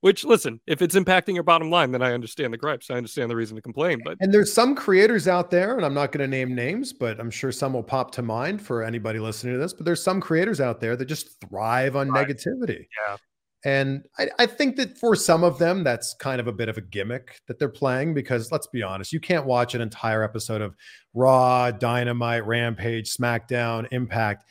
Which 0.00 0.24
listen, 0.24 0.60
if 0.68 0.80
it's 0.80 0.94
impacting 0.94 1.34
your 1.34 1.42
bottom 1.42 1.70
line, 1.70 1.90
then 1.90 2.02
I 2.02 2.12
understand 2.12 2.52
the 2.52 2.56
gripes. 2.56 2.88
I 2.88 2.94
understand 2.94 3.30
the 3.30 3.36
reason 3.36 3.56
to 3.56 3.62
complain. 3.62 4.00
But 4.04 4.16
And 4.20 4.32
there's 4.32 4.52
some 4.52 4.76
creators 4.76 5.26
out 5.26 5.50
there, 5.50 5.76
and 5.76 5.84
I'm 5.84 5.94
not 5.94 6.12
going 6.12 6.20
to 6.20 6.28
name 6.28 6.54
names, 6.54 6.92
but 6.92 7.18
I'm 7.18 7.32
sure 7.32 7.50
some 7.50 7.72
will 7.72 7.82
pop 7.82 8.12
to 8.12 8.22
mind 8.22 8.62
for 8.62 8.84
anybody 8.84 9.18
listening 9.18 9.54
to 9.54 9.58
this. 9.58 9.72
But 9.72 9.86
there's 9.86 10.02
some 10.02 10.20
creators 10.20 10.60
out 10.60 10.80
there 10.80 10.94
that 10.94 11.06
just 11.06 11.40
thrive 11.40 11.96
on 11.96 12.10
negativity. 12.10 12.86
Yeah. 13.06 13.16
And 13.64 14.06
I, 14.18 14.28
I 14.38 14.46
think 14.46 14.76
that 14.76 14.98
for 14.98 15.16
some 15.16 15.42
of 15.42 15.58
them, 15.58 15.82
that's 15.82 16.14
kind 16.14 16.40
of 16.40 16.46
a 16.46 16.52
bit 16.52 16.68
of 16.68 16.78
a 16.78 16.80
gimmick 16.80 17.40
that 17.48 17.58
they're 17.58 17.68
playing 17.68 18.14
because 18.14 18.52
let's 18.52 18.68
be 18.68 18.84
honest, 18.84 19.12
you 19.12 19.18
can't 19.18 19.46
watch 19.46 19.74
an 19.74 19.80
entire 19.80 20.22
episode 20.22 20.60
of 20.60 20.76
Raw, 21.12 21.72
Dynamite, 21.72 22.46
Rampage, 22.46 23.16
SmackDown, 23.16 23.88
Impact, 23.90 24.44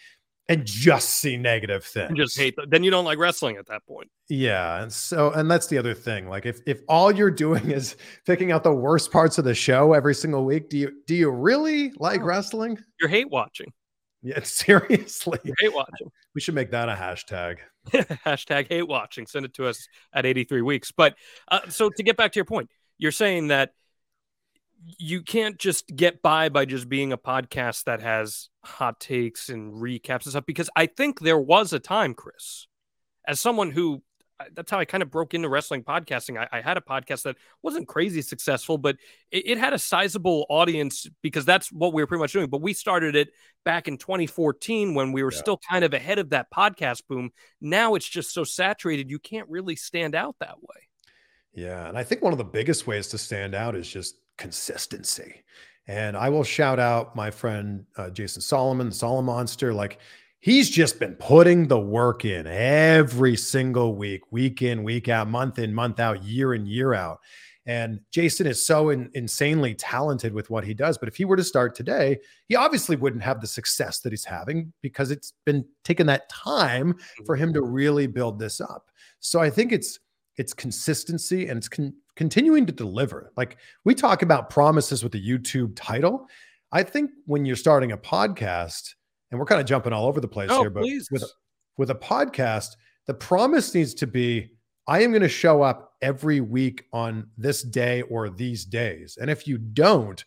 and 0.50 0.66
just 0.66 1.10
see 1.10 1.36
negative 1.38 1.84
things. 1.84 2.10
you 2.12 2.16
just 2.16 2.38
hate. 2.38 2.56
Then 2.70 2.84
you 2.84 2.92
don't 2.92 3.06
like 3.06 3.18
wrestling 3.18 3.58
at 3.58 3.66
that 3.68 3.86
point. 3.86 4.10
Yeah, 4.30 4.82
and 4.82 4.92
so 4.92 5.32
and 5.32 5.50
that's 5.52 5.68
the 5.68 5.78
other 5.78 5.94
thing. 5.94 6.30
Like 6.30 6.46
if 6.46 6.62
if 6.66 6.82
all 6.88 7.12
you're 7.12 7.32
doing 7.32 7.72
is 7.72 7.96
picking 8.26 8.52
out 8.52 8.64
the 8.64 8.74
worst 8.74 9.12
parts 9.12 9.38
of 9.38 9.46
the 9.46 9.56
show 9.56 9.94
every 9.94 10.16
single 10.16 10.46
week, 10.46 10.70
do 10.70 10.78
you 10.78 10.92
do 11.06 11.16
you 11.16 11.30
really 11.30 11.92
like 11.98 12.22
No. 12.22 12.28
wrestling? 12.28 12.78
You're 13.00 13.10
hate 13.10 13.30
watching. 13.30 13.72
Yeah, 14.24 14.40
seriously. 14.44 15.40
You're 15.44 15.56
hate 15.60 15.74
watching. 15.74 16.12
We 16.34 16.42
should 16.42 16.56
make 16.56 16.72
that 16.72 16.90
a 16.90 16.94
hashtag. 16.94 17.58
Hashtag 18.26 18.68
hate 18.68 18.88
watching. 18.88 19.26
Send 19.28 19.46
it 19.46 19.54
to 19.56 19.66
us 19.68 19.88
at 20.14 20.26
83 20.26 20.62
weeks. 20.62 20.92
But 20.92 21.16
uh, 21.50 21.62
so 21.70 21.90
to 21.90 22.04
get 22.04 22.18
back 22.18 22.32
to 22.34 22.38
your 22.38 22.46
point, 22.46 22.70
you're 22.98 23.12
saying 23.14 23.48
that 23.48 23.72
you 24.86 25.22
can't 25.22 25.58
just 25.58 25.88
get 25.96 26.22
by 26.22 26.50
by 26.50 26.66
just 26.66 26.88
being 26.88 27.12
a 27.12 27.18
podcast 27.18 27.86
that 27.86 28.02
has 28.02 28.50
hot 28.64 29.00
takes 29.00 29.50
and 29.50 29.74
recaps 29.74 30.24
and 30.24 30.32
stuff. 30.32 30.46
Because 30.46 30.70
I 30.76 30.86
think 30.86 31.20
there 31.20 31.40
was 31.40 31.74
a 31.74 31.80
time, 31.80 32.14
Chris, 32.14 32.68
as 33.28 33.40
someone 33.40 33.72
who 33.72 34.02
that's 34.54 34.70
how 34.70 34.78
I 34.78 34.86
kind 34.86 35.02
of 35.02 35.10
broke 35.10 35.34
into 35.34 35.50
wrestling 35.50 35.84
podcasting. 35.84 36.38
I, 36.40 36.60
I 36.60 36.62
had 36.62 36.78
a 36.78 36.82
podcast 36.82 37.24
that 37.24 37.38
wasn't 37.64 37.88
crazy 37.88 38.22
successful, 38.22 38.78
but 38.78 38.98
it, 39.32 39.48
it 39.48 39.58
had 39.58 39.74
a 39.74 39.80
sizable 39.80 40.46
audience 40.50 41.08
because 41.24 41.44
that's 41.44 41.72
what 41.72 41.92
we 41.92 42.04
were 42.04 42.08
pretty 42.08 42.20
much 42.22 42.34
doing. 42.34 42.48
But 42.48 42.62
we 42.62 42.74
started 42.74 43.16
it 43.16 43.30
back 43.66 43.88
in 43.88 43.98
2014 43.98 44.94
when 44.94 45.12
we 45.12 45.24
were 45.24 45.32
Yeah. 45.32 45.40
still 45.40 45.60
kind 45.68 45.84
of 45.84 45.94
ahead 45.96 46.20
of 46.20 46.30
that 46.30 46.52
podcast 46.52 47.02
boom. 47.10 47.32
Now 47.62 47.96
it's 47.96 48.08
just 48.08 48.32
so 48.32 48.44
saturated, 48.44 49.10
you 49.10 49.18
can't 49.18 49.50
really 49.50 49.76
stand 49.76 50.14
out 50.14 50.36
that 50.40 50.62
way. 50.62 50.88
Yeah, 51.54 51.88
and 51.88 51.98
I 51.98 52.04
think 52.04 52.22
one 52.22 52.32
of 52.32 52.38
the 52.38 52.44
biggest 52.44 52.86
ways 52.86 53.08
to 53.08 53.18
stand 53.18 53.56
out 53.56 53.76
is 53.76 53.90
just 53.90 54.18
consistency. 54.38 55.44
And 55.88 56.18
I 56.18 56.30
will 56.30 56.44
shout 56.44 56.80
out 56.80 57.16
my 57.16 57.32
friend 57.32 57.86
uh, 57.98 58.10
Jason 58.10 58.42
Solomon, 58.42 58.90
the 58.90 58.96
Solomonster. 58.96 59.74
Like 59.74 60.00
he's 60.40 60.70
just 60.70 61.00
been 61.00 61.16
putting 61.16 61.68
the 61.68 61.80
work 61.80 62.26
in 62.26 62.46
every 62.46 63.36
single 63.38 63.96
week, 63.96 64.22
week 64.32 64.62
in, 64.62 64.84
week 64.84 65.08
out, 65.08 65.30
month 65.30 65.60
in, 65.60 65.74
month 65.74 66.00
out, 66.00 66.24
year 66.24 66.54
in, 66.54 66.66
year 66.66 66.94
out. 66.94 67.20
And 67.66 68.00
Jason 68.12 68.48
is 68.48 68.66
so 68.66 68.90
in- 68.90 69.12
insanely 69.14 69.76
talented 69.76 70.34
with 70.34 70.50
what 70.50 70.64
he 70.64 70.74
does. 70.74 70.98
But 70.98 71.10
if 71.10 71.18
he 71.18 71.26
were 71.26 71.36
to 71.36 71.44
start 71.44 71.76
today, 71.76 72.18
he 72.48 72.56
obviously 72.56 72.96
wouldn't 72.96 73.24
have 73.24 73.42
the 73.42 73.48
success 73.48 74.00
that 74.00 74.14
he's 74.14 74.24
having 74.24 74.72
because 74.82 75.12
it's 75.12 75.34
been 75.46 75.66
taking 75.84 76.06
that 76.06 76.30
time 76.30 76.96
for 77.26 77.36
him 77.36 77.54
to 77.54 77.62
really 77.62 78.08
build 78.08 78.40
this 78.40 78.62
up. 78.62 78.90
So 79.20 79.42
I 79.42 79.50
think 79.50 79.74
it's 79.74 80.00
it's 80.38 80.54
consistency 80.54 81.48
and 81.48 81.58
it's 81.58 81.68
con- 81.68 81.96
continuing 82.18 82.66
to 82.66 82.74
deliver. 82.74 83.32
Like 83.38 83.58
we 83.86 83.96
talk 83.96 84.22
about 84.22 84.50
promises 84.50 85.04
with 85.04 85.14
the 85.14 85.26
YouTube 85.26 85.74
title. 85.76 86.28
I 86.74 86.84
think 86.84 87.12
when 87.26 87.46
you're 87.46 87.56
starting 87.56 87.94
a 87.94 87.98
podcast, 87.98 88.94
and 89.32 89.40
we're 89.40 89.46
kind 89.46 89.62
of 89.62 89.68
jumping 89.68 89.94
all 89.94 90.08
over 90.08 90.20
the 90.20 90.28
place 90.28 90.50
Oh, 90.52 90.60
here, 90.62 90.70
but 90.70 90.82
please. 90.82 91.10
with 91.12 91.24
with 91.78 91.92
a 91.92 91.96
podcast, 91.96 92.70
the 93.06 93.14
promise 93.14 93.74
needs 93.74 93.94
to 93.94 94.08
be 94.08 94.52
I 94.88 95.02
am 95.04 95.12
going 95.12 95.22
to 95.22 95.30
show 95.30 95.62
up 95.62 95.94
every 96.02 96.40
week 96.42 96.86
on 96.94 97.28
this 97.38 97.62
day 97.62 98.02
or 98.04 98.30
these 98.30 98.64
days. 98.66 99.18
And 99.20 99.30
if 99.30 99.46
you 99.48 99.58
don't, 99.58 100.24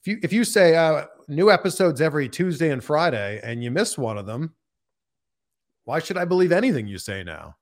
if 0.00 0.06
you 0.06 0.18
if 0.22 0.32
you 0.32 0.44
say 0.44 0.76
uh, 0.76 1.06
new 1.28 1.50
episodes 1.50 2.00
every 2.00 2.28
Tuesday 2.28 2.70
and 2.70 2.82
Friday 2.82 3.40
and 3.42 3.62
you 3.62 3.70
miss 3.70 3.98
one 3.98 4.16
of 4.16 4.26
them, 4.26 4.54
why 5.84 5.98
should 5.98 6.16
I 6.16 6.24
believe 6.24 6.52
anything 6.52 6.86
you 6.86 6.98
say 6.98 7.22
now? 7.24 7.56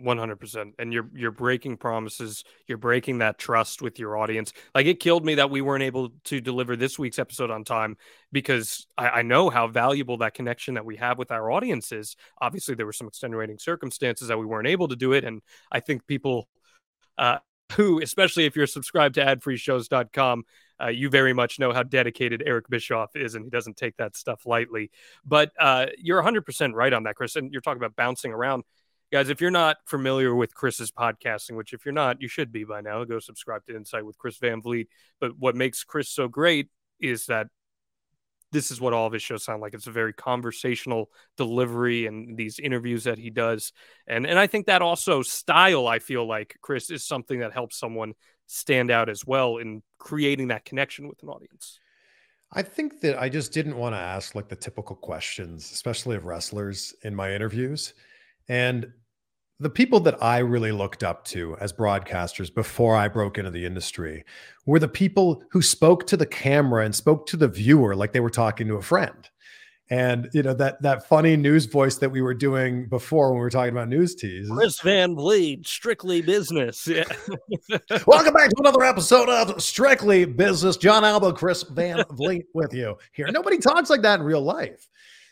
One 0.00 0.16
hundred 0.16 0.36
percent, 0.36 0.74
and 0.78 0.92
you're 0.92 1.08
you're 1.14 1.30
breaking 1.30 1.76
promises. 1.76 2.44
You're 2.66 2.78
breaking 2.78 3.18
that 3.18 3.38
trust 3.38 3.82
with 3.82 3.98
your 3.98 4.16
audience. 4.16 4.52
Like 4.74 4.86
it 4.86 4.98
killed 4.98 5.24
me 5.24 5.34
that 5.34 5.50
we 5.50 5.60
weren't 5.60 5.82
able 5.82 6.10
to 6.24 6.40
deliver 6.40 6.74
this 6.74 6.98
week's 6.98 7.18
episode 7.18 7.50
on 7.50 7.64
time 7.64 7.96
because 8.32 8.86
I, 8.96 9.08
I 9.08 9.22
know 9.22 9.50
how 9.50 9.68
valuable 9.68 10.16
that 10.18 10.34
connection 10.34 10.74
that 10.74 10.84
we 10.84 10.96
have 10.96 11.18
with 11.18 11.30
our 11.30 11.50
audience 11.50 11.92
is. 11.92 12.16
Obviously, 12.40 12.74
there 12.74 12.86
were 12.86 12.92
some 12.92 13.08
extenuating 13.08 13.58
circumstances 13.58 14.28
that 14.28 14.38
we 14.38 14.46
weren't 14.46 14.68
able 14.68 14.88
to 14.88 14.96
do 14.96 15.12
it, 15.12 15.24
and 15.24 15.42
I 15.70 15.80
think 15.80 16.06
people 16.06 16.48
uh, 17.18 17.38
who, 17.72 18.00
especially 18.00 18.46
if 18.46 18.56
you're 18.56 18.66
subscribed 18.66 19.14
to 19.16 19.24
adfreeshows.com, 19.24 20.44
uh, 20.80 20.88
you 20.88 21.10
very 21.10 21.32
much 21.32 21.58
know 21.58 21.72
how 21.72 21.82
dedicated 21.82 22.42
Eric 22.44 22.68
Bischoff 22.68 23.14
is, 23.14 23.34
and 23.34 23.44
he 23.44 23.50
doesn't 23.50 23.76
take 23.76 23.96
that 23.98 24.16
stuff 24.16 24.46
lightly. 24.46 24.90
But 25.24 25.52
uh, 25.58 25.86
you're 25.98 26.22
100% 26.22 26.74
right 26.74 26.92
on 26.92 27.04
that, 27.04 27.16
Chris. 27.16 27.36
And 27.36 27.52
you're 27.52 27.60
talking 27.60 27.82
about 27.82 27.96
bouncing 27.96 28.32
around 28.32 28.64
guys 29.12 29.28
if 29.28 29.40
you're 29.40 29.50
not 29.50 29.76
familiar 29.86 30.34
with 30.34 30.54
chris's 30.54 30.90
podcasting 30.90 31.56
which 31.56 31.72
if 31.72 31.84
you're 31.84 31.92
not 31.92 32.20
you 32.20 32.28
should 32.28 32.52
be 32.52 32.64
by 32.64 32.80
now 32.80 33.04
go 33.04 33.18
subscribe 33.18 33.64
to 33.66 33.76
insight 33.76 34.04
with 34.04 34.18
chris 34.18 34.38
van 34.38 34.60
vliet 34.62 34.88
but 35.20 35.32
what 35.38 35.56
makes 35.56 35.84
chris 35.84 36.08
so 36.08 36.28
great 36.28 36.68
is 37.00 37.26
that 37.26 37.46
this 38.52 38.70
is 38.70 38.80
what 38.80 38.92
all 38.92 39.06
of 39.06 39.12
his 39.12 39.22
shows 39.22 39.44
sound 39.44 39.62
like. 39.62 39.74
It's 39.74 39.86
a 39.86 39.92
very 39.92 40.12
conversational 40.12 41.10
delivery 41.36 42.06
and 42.06 42.36
these 42.36 42.58
interviews 42.58 43.04
that 43.04 43.18
he 43.18 43.30
does. 43.30 43.72
And 44.06 44.26
and 44.26 44.38
I 44.38 44.46
think 44.46 44.66
that 44.66 44.82
also 44.82 45.22
style, 45.22 45.86
I 45.86 45.98
feel 45.98 46.26
like, 46.26 46.56
Chris, 46.60 46.90
is 46.90 47.06
something 47.06 47.40
that 47.40 47.52
helps 47.52 47.78
someone 47.78 48.14
stand 48.46 48.90
out 48.90 49.08
as 49.08 49.24
well 49.24 49.58
in 49.58 49.82
creating 49.98 50.48
that 50.48 50.64
connection 50.64 51.08
with 51.08 51.22
an 51.22 51.28
audience. 51.28 51.78
I 52.52 52.62
think 52.62 53.00
that 53.02 53.20
I 53.20 53.28
just 53.28 53.52
didn't 53.52 53.76
want 53.76 53.94
to 53.94 53.98
ask 54.00 54.34
like 54.34 54.48
the 54.48 54.56
typical 54.56 54.96
questions, 54.96 55.70
especially 55.70 56.16
of 56.16 56.24
wrestlers 56.24 56.92
in 57.04 57.14
my 57.14 57.32
interviews. 57.32 57.94
And 58.48 58.92
the 59.60 59.70
people 59.70 60.00
that 60.00 60.22
I 60.22 60.38
really 60.38 60.72
looked 60.72 61.04
up 61.04 61.24
to 61.26 61.54
as 61.60 61.70
broadcasters 61.70 62.52
before 62.52 62.96
I 62.96 63.08
broke 63.08 63.36
into 63.36 63.50
the 63.50 63.66
industry 63.66 64.24
were 64.64 64.78
the 64.78 64.88
people 64.88 65.42
who 65.50 65.60
spoke 65.60 66.06
to 66.06 66.16
the 66.16 66.26
camera 66.26 66.84
and 66.86 66.94
spoke 66.94 67.26
to 67.26 67.36
the 67.36 67.46
viewer 67.46 67.94
like 67.94 68.12
they 68.12 68.20
were 68.20 68.30
talking 68.30 68.66
to 68.68 68.76
a 68.76 68.82
friend. 68.82 69.28
And 69.90 70.30
you 70.32 70.42
know 70.44 70.54
that 70.54 70.80
that 70.82 71.08
funny 71.08 71.36
news 71.36 71.66
voice 71.66 71.96
that 71.96 72.10
we 72.10 72.22
were 72.22 72.32
doing 72.32 72.88
before 72.88 73.30
when 73.30 73.38
we 73.38 73.40
were 73.40 73.50
talking 73.50 73.72
about 73.72 73.88
news 73.88 74.14
teas. 74.14 74.48
Chris 74.48 74.80
Van 74.80 75.16
Vliet, 75.16 75.66
strictly 75.66 76.22
business. 76.22 76.86
Yeah. 76.88 77.04
Welcome 78.06 78.32
back 78.32 78.50
to 78.50 78.56
another 78.58 78.84
episode 78.84 79.28
of 79.28 79.60
Strictly 79.60 80.24
Business. 80.24 80.76
Jon 80.76 81.04
Alba, 81.04 81.32
Chris 81.32 81.64
Van 81.64 82.04
Vliet 82.12 82.46
with 82.54 82.72
you 82.72 82.96
here. 83.12 83.26
Nobody 83.32 83.58
talks 83.58 83.90
like 83.90 84.02
that 84.02 84.20
in 84.20 84.26
real 84.26 84.42
life. 84.42 84.88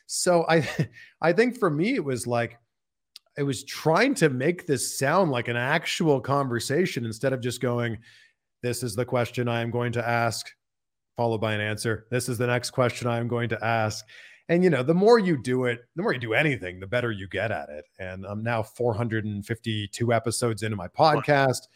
So 0.06 0.44
I 0.48 0.68
I 1.22 1.32
think 1.32 1.58
for 1.58 1.70
me 1.70 1.94
it 1.94 2.04
was 2.04 2.26
like 2.26 2.58
I 3.38 3.42
was 3.42 3.62
trying 3.62 4.14
to 4.16 4.30
make 4.30 4.66
this 4.66 4.98
sound 4.98 5.30
like 5.30 5.46
an 5.46 5.56
actual 5.56 6.20
conversation 6.20 7.06
instead 7.06 7.32
of 7.32 7.40
just 7.40 7.60
going, 7.60 7.98
This 8.62 8.82
is 8.82 8.96
the 8.96 9.04
question 9.04 9.46
I 9.46 9.60
am 9.60 9.70
going 9.70 9.92
to 9.92 10.06
ask, 10.06 10.50
followed 11.16 11.40
by 11.40 11.54
an 11.54 11.60
answer. 11.60 12.06
This 12.10 12.28
is 12.28 12.36
the 12.36 12.48
next 12.48 12.70
question 12.70 13.06
I 13.06 13.18
am 13.18 13.28
going 13.28 13.48
to 13.50 13.64
ask. 13.64 14.04
And 14.48 14.64
you 14.64 14.70
know, 14.70 14.82
the 14.82 14.94
more 14.94 15.20
you 15.20 15.40
do 15.40 15.66
it, 15.66 15.80
the 15.94 16.02
more 16.02 16.12
you 16.12 16.18
do 16.18 16.34
anything, 16.34 16.80
the 16.80 16.86
better 16.86 17.12
you 17.12 17.28
get 17.28 17.52
at 17.52 17.68
it. 17.68 17.84
And 18.00 18.26
I'm 18.26 18.42
now 18.42 18.62
452 18.62 20.12
episodes 20.12 20.64
into 20.64 20.76
my 20.76 20.88
podcast, 20.88 21.68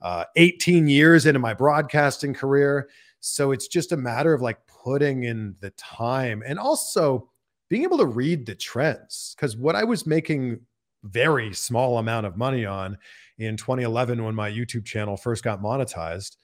uh, 0.00 0.24
18 0.36 0.86
years 0.86 1.26
into 1.26 1.40
my 1.40 1.54
broadcasting 1.54 2.34
career. 2.34 2.88
So 3.20 3.50
it's 3.50 3.66
just 3.66 3.90
a 3.90 3.96
matter 3.96 4.34
of 4.34 4.42
like 4.42 4.58
putting 4.68 5.24
in 5.24 5.56
the 5.60 5.70
time 5.70 6.44
and 6.46 6.60
also 6.60 7.28
being 7.68 7.82
able 7.82 7.98
to 7.98 8.06
read 8.06 8.46
the 8.46 8.54
trends. 8.54 9.34
Because 9.34 9.56
what 9.56 9.74
I 9.74 9.82
was 9.82 10.06
making 10.06 10.60
very 11.04 11.52
small 11.54 11.98
amount 11.98 12.26
of 12.26 12.36
money 12.36 12.64
on 12.66 12.98
in 13.38 13.56
2011 13.56 14.24
when 14.24 14.34
my 14.34 14.50
YouTube 14.50 14.84
channel 14.84 15.16
first 15.16 15.44
got 15.44 15.62
monetized 15.62 16.36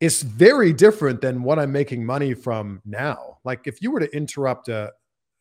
It's 0.00 0.22
very 0.22 0.72
different 0.72 1.20
than 1.20 1.42
what 1.42 1.58
I'm 1.58 1.72
making 1.72 2.04
money 2.04 2.34
from 2.34 2.82
now. 2.84 3.38
Like 3.44 3.66
if 3.66 3.80
you 3.82 3.90
were 3.90 4.00
to 4.00 4.16
interrupt 4.16 4.68
a 4.68 4.92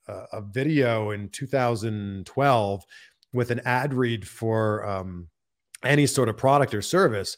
a 0.08 0.42
video 0.42 1.12
in 1.12 1.30
2012 1.30 2.84
with 3.34 3.52
an 3.52 3.62
ad 3.66 3.94
read 3.94 4.28
for 4.28 4.86
um, 4.86 5.28
any 5.84 6.06
sort 6.06 6.30
of 6.30 6.38
product 6.38 6.74
or 6.74 6.82
service, 6.82 7.38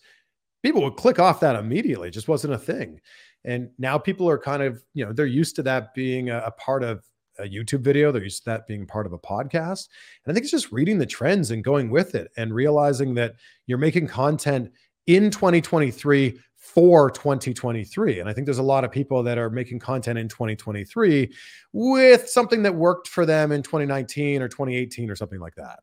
people 0.63 0.83
would 0.83 0.95
click 0.97 1.19
off 1.19 1.39
that 1.39 1.55
immediately. 1.55 2.09
It 2.09 2.11
just 2.11 2.27
wasn't 2.27 2.53
a 2.53 2.57
thing. 2.57 2.99
And 3.45 3.69
now 3.77 3.97
people 3.97 4.29
are 4.29 4.37
kind 4.37 4.61
of, 4.61 4.83
you 4.93 5.05
know, 5.05 5.13
they're 5.13 5.25
used 5.25 5.55
to 5.55 5.63
that 5.63 5.93
being 5.93 6.29
a, 6.29 6.39
a 6.39 6.51
part 6.51 6.83
of 6.83 7.03
a 7.39 7.43
YouTube 7.43 7.81
video. 7.81 8.11
They're 8.11 8.23
used 8.23 8.43
to 8.43 8.49
that 8.51 8.67
being 8.67 8.85
part 8.85 9.05
of 9.05 9.13
a 9.13 9.19
podcast. 9.19 9.89
And 10.25 10.31
I 10.31 10.33
think 10.33 10.43
it's 10.43 10.51
just 10.51 10.71
reading 10.71 10.97
the 10.97 11.05
trends 11.05 11.51
and 11.51 11.63
going 11.63 11.89
with 11.89 12.15
it 12.15 12.31
and 12.37 12.53
realizing 12.53 13.13
that 13.15 13.35
you're 13.65 13.77
making 13.77 14.07
content 14.07 14.71
in 15.05 15.31
2023 15.31 16.39
for 16.57 17.09
2023. 17.09 18.19
And 18.19 18.29
I 18.29 18.33
think 18.33 18.45
there's 18.45 18.57
a 18.57 18.63
lot 18.63 18.83
of 18.83 18.91
people 18.91 19.23
that 19.23 19.37
are 19.37 19.49
making 19.49 19.79
content 19.79 20.19
in 20.19 20.27
2023 20.27 21.31
with 21.71 22.29
something 22.29 22.63
that 22.63 22.75
worked 22.75 23.07
for 23.07 23.25
them 23.25 23.51
in 23.51 23.63
2019 23.63 24.41
or 24.41 24.47
2018 24.47 25.09
or 25.09 25.15
something 25.15 25.39
like 25.39 25.55
that. 25.55 25.79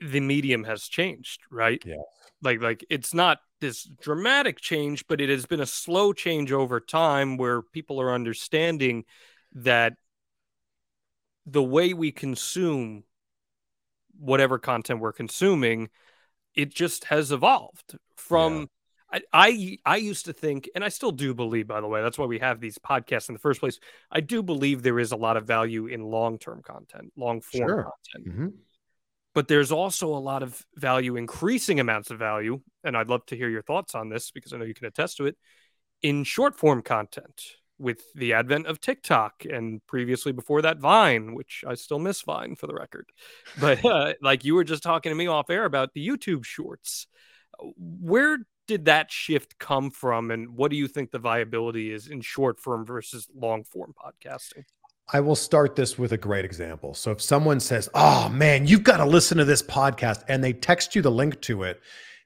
The 0.00 0.20
medium 0.20 0.64
has 0.64 0.84
changed, 0.84 1.42
right? 1.50 1.82
Yeah. 1.84 1.96
Like 2.42 2.60
like 2.60 2.84
it's 2.90 3.12
not 3.12 3.38
this 3.60 3.84
dramatic 3.84 4.60
change, 4.60 5.06
but 5.06 5.20
it 5.20 5.28
has 5.28 5.46
been 5.46 5.60
a 5.60 5.66
slow 5.66 6.12
change 6.12 6.52
over 6.52 6.80
time 6.80 7.36
where 7.36 7.62
people 7.62 8.00
are 8.00 8.12
understanding 8.12 9.04
that 9.52 9.94
the 11.46 11.62
way 11.62 11.92
we 11.94 12.12
consume 12.12 13.04
whatever 14.18 14.58
content 14.58 15.00
we're 15.00 15.12
consuming 15.12 15.88
it 16.54 16.74
just 16.74 17.04
has 17.04 17.32
evolved 17.32 17.96
from 18.16 18.68
I, 19.12 19.22
I 19.32 19.78
I 19.84 19.96
used 19.96 20.26
to 20.26 20.32
think, 20.32 20.70
and 20.74 20.84
I 20.84 20.88
still 20.88 21.10
do 21.12 21.34
believe, 21.34 21.66
by 21.66 21.80
the 21.80 21.88
way, 21.88 22.02
that's 22.02 22.18
why 22.18 22.26
we 22.26 22.38
have 22.38 22.60
these 22.60 22.78
podcasts 22.78 23.28
in 23.28 23.32
the 23.32 23.40
first 23.40 23.60
place. 23.60 23.80
I 24.10 24.20
do 24.20 24.42
believe 24.42 24.82
there 24.82 25.00
is 25.00 25.12
a 25.12 25.16
lot 25.16 25.36
of 25.36 25.46
value 25.46 25.86
in 25.86 26.02
long 26.02 26.38
term 26.38 26.62
content, 26.62 27.12
long 27.16 27.40
form 27.40 27.68
Sure. 27.68 27.82
content. 27.84 28.28
Mm-hmm. 28.28 28.48
But 29.34 29.48
there's 29.48 29.72
also 29.72 30.08
a 30.14 30.18
lot 30.18 30.42
of 30.42 30.64
value, 30.76 31.16
increasing 31.16 31.80
amounts 31.80 32.10
of 32.10 32.18
value, 32.18 32.60
and 32.82 32.96
I'd 32.96 33.08
love 33.08 33.24
to 33.26 33.36
hear 33.36 33.48
your 33.48 33.62
thoughts 33.62 33.94
on 33.94 34.08
this 34.08 34.30
because 34.30 34.52
I 34.52 34.58
know 34.58 34.64
you 34.64 34.74
can 34.74 34.86
attest 34.86 35.16
to 35.18 35.26
it 35.26 35.36
in 36.02 36.24
short 36.24 36.56
form 36.56 36.82
content 36.82 37.56
with 37.80 38.12
the 38.14 38.34
advent 38.34 38.66
of 38.66 38.80
TikTok 38.80 39.44
and 39.44 39.84
previously 39.86 40.32
before 40.32 40.62
that 40.62 40.78
Vine, 40.78 41.34
which 41.34 41.64
I 41.66 41.74
still 41.74 41.98
miss 41.98 42.20
Vine 42.20 42.54
for 42.54 42.66
the 42.66 42.74
record. 42.74 43.06
But 43.58 43.84
uh, 43.84 44.14
like 44.22 44.44
you 44.44 44.54
were 44.54 44.64
just 44.64 44.82
talking 44.82 45.10
to 45.10 45.16
me 45.16 45.26
off 45.26 45.50
air 45.50 45.64
about 45.64 45.94
the 45.94 46.06
YouTube 46.06 46.44
shorts. 46.44 47.06
Where 47.76 48.38
did 48.68 48.84
that 48.84 49.10
shift 49.10 49.58
come 49.58 49.90
from 49.90 50.30
and 50.30 50.50
what 50.50 50.70
do 50.70 50.76
you 50.76 50.86
think 50.86 51.10
the 51.10 51.18
viability 51.18 51.92
is 51.92 52.06
in 52.06 52.20
short 52.20 52.60
form 52.60 52.86
versus 52.86 53.26
long 53.34 53.64
form 53.64 53.94
podcasting? 53.98 54.64
I 55.12 55.20
will 55.20 55.34
start 55.34 55.74
this 55.74 55.98
with 55.98 56.12
a 56.12 56.16
great 56.16 56.44
example. 56.44 56.94
So 56.94 57.10
if 57.10 57.20
someone 57.20 57.58
says, 57.58 57.88
"Oh 57.94 58.28
man, 58.28 58.68
you've 58.68 58.84
got 58.84 58.98
to 58.98 59.04
listen 59.04 59.38
to 59.38 59.44
this 59.44 59.62
podcast," 59.62 60.22
and 60.28 60.44
they 60.44 60.52
text 60.52 60.94
you 60.94 61.02
the 61.02 61.10
link 61.10 61.40
to 61.42 61.64
it, 61.64 61.80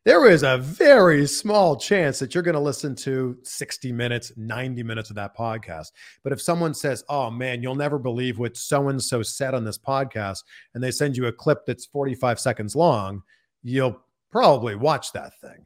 there 0.05 0.27
is 0.31 0.43
a 0.43 0.59
very 0.59 1.27
small 1.27 1.77
chance 1.77 2.19
that 2.19 2.35
you're 2.35 2.43
going 2.43 2.55
to 2.55 2.61
listen 2.61 2.95
to 2.95 3.39
60 3.43 3.91
minutes, 3.93 4.33
90 4.37 4.83
minutes 4.83 5.09
of 5.09 5.17
that 5.17 5.37
podcast. 5.37 5.93
But 6.23 6.33
if 6.33 6.43
someone 6.43 6.75
says, 6.75 7.05
"Oh 7.09 7.31
man, 7.31 7.63
you'll 7.63 7.75
never 7.75 7.99
believe 7.99 8.39
what 8.39 8.57
so 8.57 8.89
and 8.89 9.03
so 9.03 9.23
said 9.23 9.55
on 9.55 9.65
this 9.65 9.79
podcast," 9.79 10.45
and 10.75 10.85
they 10.85 10.91
send 10.91 11.17
you 11.17 11.27
a 11.27 11.33
clip 11.33 11.65
that's 11.67 11.87
45 11.87 12.39
seconds 12.39 12.77
long, 12.77 13.23
you'll 13.63 13.99
probably 14.31 14.75
watch 14.75 15.13
that 15.13 15.41
thing. 15.41 15.65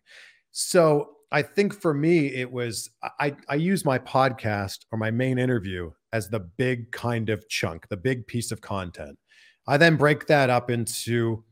So 0.53 1.17
I 1.33 1.43
think 1.43 1.75
for 1.75 1.93
me, 1.93 2.29
it 2.29 2.51
was 2.51 2.91
I, 3.19 3.37
I 3.49 3.57
use 3.57 3.85
my 3.85 3.99
podcast 3.99 4.87
or 4.93 4.99
my 4.99 5.11
main 5.11 5.39
interview 5.39 5.91
as 6.13 6.31
the 6.31 6.41
big 6.41 6.93
kind 6.93 7.29
of 7.29 7.49
chunk, 7.49 7.89
the 7.89 7.97
big 7.97 8.27
piece 8.27 8.53
of 8.53 8.61
content. 8.61 9.19
I 9.67 9.77
then 9.77 9.97
break 9.97 10.27
that 10.29 10.49
up 10.49 10.71
into 10.71 11.45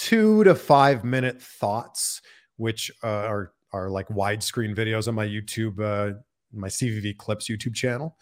two 0.00 0.42
to 0.44 0.54
five 0.54 1.04
minute 1.04 1.40
thoughts, 1.42 2.22
which 2.56 2.90
uh, 3.04 3.06
are 3.06 3.52
are 3.72 3.90
like 3.90 4.08
widescreen 4.08 4.74
videos 4.74 5.06
on 5.06 5.14
my 5.14 5.26
YouTube, 5.26 5.78
uh, 5.78 6.16
my 6.52 6.68
CVV 6.68 7.18
Clips 7.18 7.48
YouTube 7.48 7.74
channel, 7.74 8.16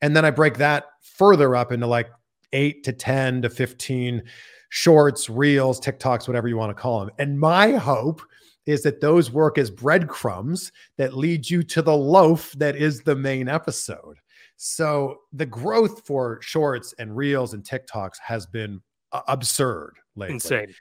and 0.00 0.16
then 0.16 0.24
I 0.24 0.30
break 0.30 0.56
that 0.56 0.86
further 1.02 1.54
up 1.54 1.70
into 1.70 1.86
like 1.86 2.08
eight 2.54 2.82
to 2.84 2.92
ten 2.92 3.42
to 3.42 3.50
fifteen 3.50 4.22
shorts, 4.70 5.28
reels, 5.28 5.78
TikToks, 5.80 6.26
whatever 6.26 6.48
you 6.48 6.56
want 6.56 6.74
to 6.74 6.80
call 6.80 7.00
them. 7.00 7.10
And 7.18 7.38
my 7.38 7.72
hope 7.72 8.22
is 8.64 8.82
that 8.82 9.00
those 9.00 9.30
work 9.30 9.58
as 9.58 9.70
breadcrumbs 9.70 10.72
that 10.96 11.16
lead 11.16 11.48
you 11.48 11.62
to 11.62 11.82
the 11.82 11.96
loaf 11.96 12.52
that 12.52 12.76
is 12.76 13.02
the 13.02 13.14
main 13.14 13.48
episode. 13.48 14.18
So 14.56 15.20
the 15.32 15.46
growth 15.46 16.06
for 16.06 16.38
shorts 16.42 16.94
and 16.98 17.16
reels 17.16 17.54
and 17.54 17.64
TikToks 17.64 18.16
has 18.22 18.46
been 18.46 18.80
uh, 19.12 19.22
absurd 19.28 19.94
lately. 20.16 20.34
Insane. 20.34 20.74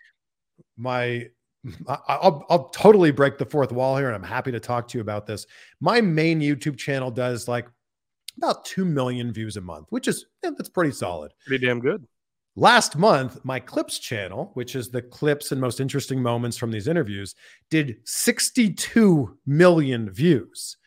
My 0.78 1.28
I'll, 1.88 2.46
I'll 2.50 2.70
totally 2.70 3.12
break 3.12 3.38
the 3.38 3.46
fourth 3.46 3.72
wall 3.72 3.98
here 3.98 4.08
and 4.08 4.16
I'm 4.16 4.24
happy 4.24 4.52
to 4.52 4.60
talk 4.60 4.88
to 4.90 4.98
you 4.98 5.02
about 5.02 5.26
this. 5.26 5.46
My 5.80 6.02
main 6.02 6.40
YouTube 6.40 6.78
channel 6.78 7.12
does 7.12 7.48
like 7.48 7.68
about 8.38 8.66
2 8.66 8.86
million 8.86 9.34
views 9.34 9.58
a 9.58 9.62
month, 9.62 9.88
which 9.90 10.08
is 10.08 10.26
yeah, 10.44 10.52
that's 10.56 10.70
pretty 10.70 10.92
solid. 10.92 11.34
Pretty 11.46 11.66
damn 11.66 11.80
good. 11.80 12.06
Last 12.56 12.98
month, 12.98 13.44
my 13.44 13.60
clips 13.60 14.00
channel, 14.00 14.50
which 14.56 14.76
is 14.76 14.90
the 14.90 15.02
clips 15.02 15.52
and 15.52 15.62
most 15.62 15.80
interesting 15.80 16.22
moments 16.22 16.58
from 16.58 16.72
these 16.72 16.88
interviews, 16.88 17.36
did 17.70 17.98
62 18.06 19.38
million 19.46 20.10
views. 20.10 20.78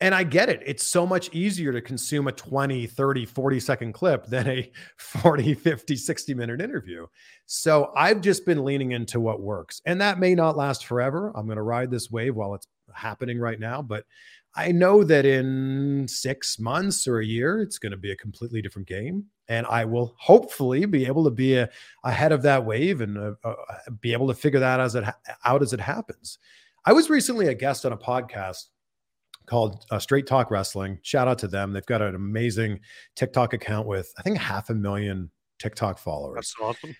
And 0.00 0.14
I 0.14 0.24
get 0.24 0.48
it. 0.48 0.62
It's 0.66 0.84
so 0.84 1.06
much 1.06 1.32
easier 1.32 1.72
to 1.72 1.80
consume 1.80 2.26
a 2.26 2.32
20, 2.32 2.86
30, 2.86 3.26
40 3.26 3.60
second 3.60 3.92
clip 3.92 4.26
than 4.26 4.48
a 4.48 4.70
40, 4.98 5.54
50, 5.54 5.96
60 5.96 6.34
minute 6.34 6.60
interview. 6.60 7.06
So 7.46 7.92
I've 7.96 8.20
just 8.20 8.44
been 8.44 8.64
leaning 8.64 8.92
into 8.92 9.20
what 9.20 9.40
works. 9.40 9.80
And 9.86 10.00
that 10.00 10.18
may 10.18 10.34
not 10.34 10.56
last 10.56 10.86
forever. 10.86 11.32
I'm 11.34 11.46
going 11.46 11.56
to 11.56 11.62
ride 11.62 11.90
this 11.90 12.10
wave 12.10 12.34
while 12.34 12.54
it's 12.54 12.66
happening 12.92 13.38
right 13.38 13.60
now. 13.60 13.82
But 13.82 14.04
I 14.56 14.70
know 14.70 15.02
that 15.04 15.26
in 15.26 16.06
six 16.08 16.58
months 16.58 17.08
or 17.08 17.18
a 17.18 17.26
year, 17.26 17.60
it's 17.60 17.78
going 17.78 17.92
to 17.92 17.98
be 17.98 18.12
a 18.12 18.16
completely 18.16 18.62
different 18.62 18.86
game. 18.86 19.24
And 19.48 19.66
I 19.66 19.84
will 19.84 20.14
hopefully 20.18 20.86
be 20.86 21.06
able 21.06 21.24
to 21.24 21.30
be 21.30 21.56
a, 21.56 21.68
ahead 22.04 22.32
of 22.32 22.42
that 22.42 22.64
wave 22.64 23.00
and 23.00 23.18
uh, 23.18 23.32
uh, 23.42 23.54
be 24.00 24.12
able 24.12 24.28
to 24.28 24.34
figure 24.34 24.60
that 24.60 24.80
as 24.80 24.94
it 24.94 25.04
ha- 25.04 25.16
out 25.44 25.62
as 25.62 25.72
it 25.72 25.80
happens. 25.80 26.38
I 26.86 26.92
was 26.92 27.10
recently 27.10 27.48
a 27.48 27.54
guest 27.54 27.84
on 27.84 27.92
a 27.92 27.96
podcast 27.96 28.66
called 29.46 29.84
uh, 29.90 29.98
Straight 29.98 30.26
Talk 30.26 30.50
Wrestling. 30.50 30.98
Shout 31.02 31.28
out 31.28 31.38
to 31.38 31.48
them. 31.48 31.72
They've 31.72 31.84
got 31.86 32.02
an 32.02 32.14
amazing 32.14 32.80
TikTok 33.16 33.52
account 33.52 33.86
with, 33.86 34.12
I 34.18 34.22
think, 34.22 34.38
half 34.38 34.70
a 34.70 34.74
million 34.74 35.30
TikTok 35.58 35.98
followers. 35.98 36.36
That's 36.36 36.54
awesome. 36.60 36.96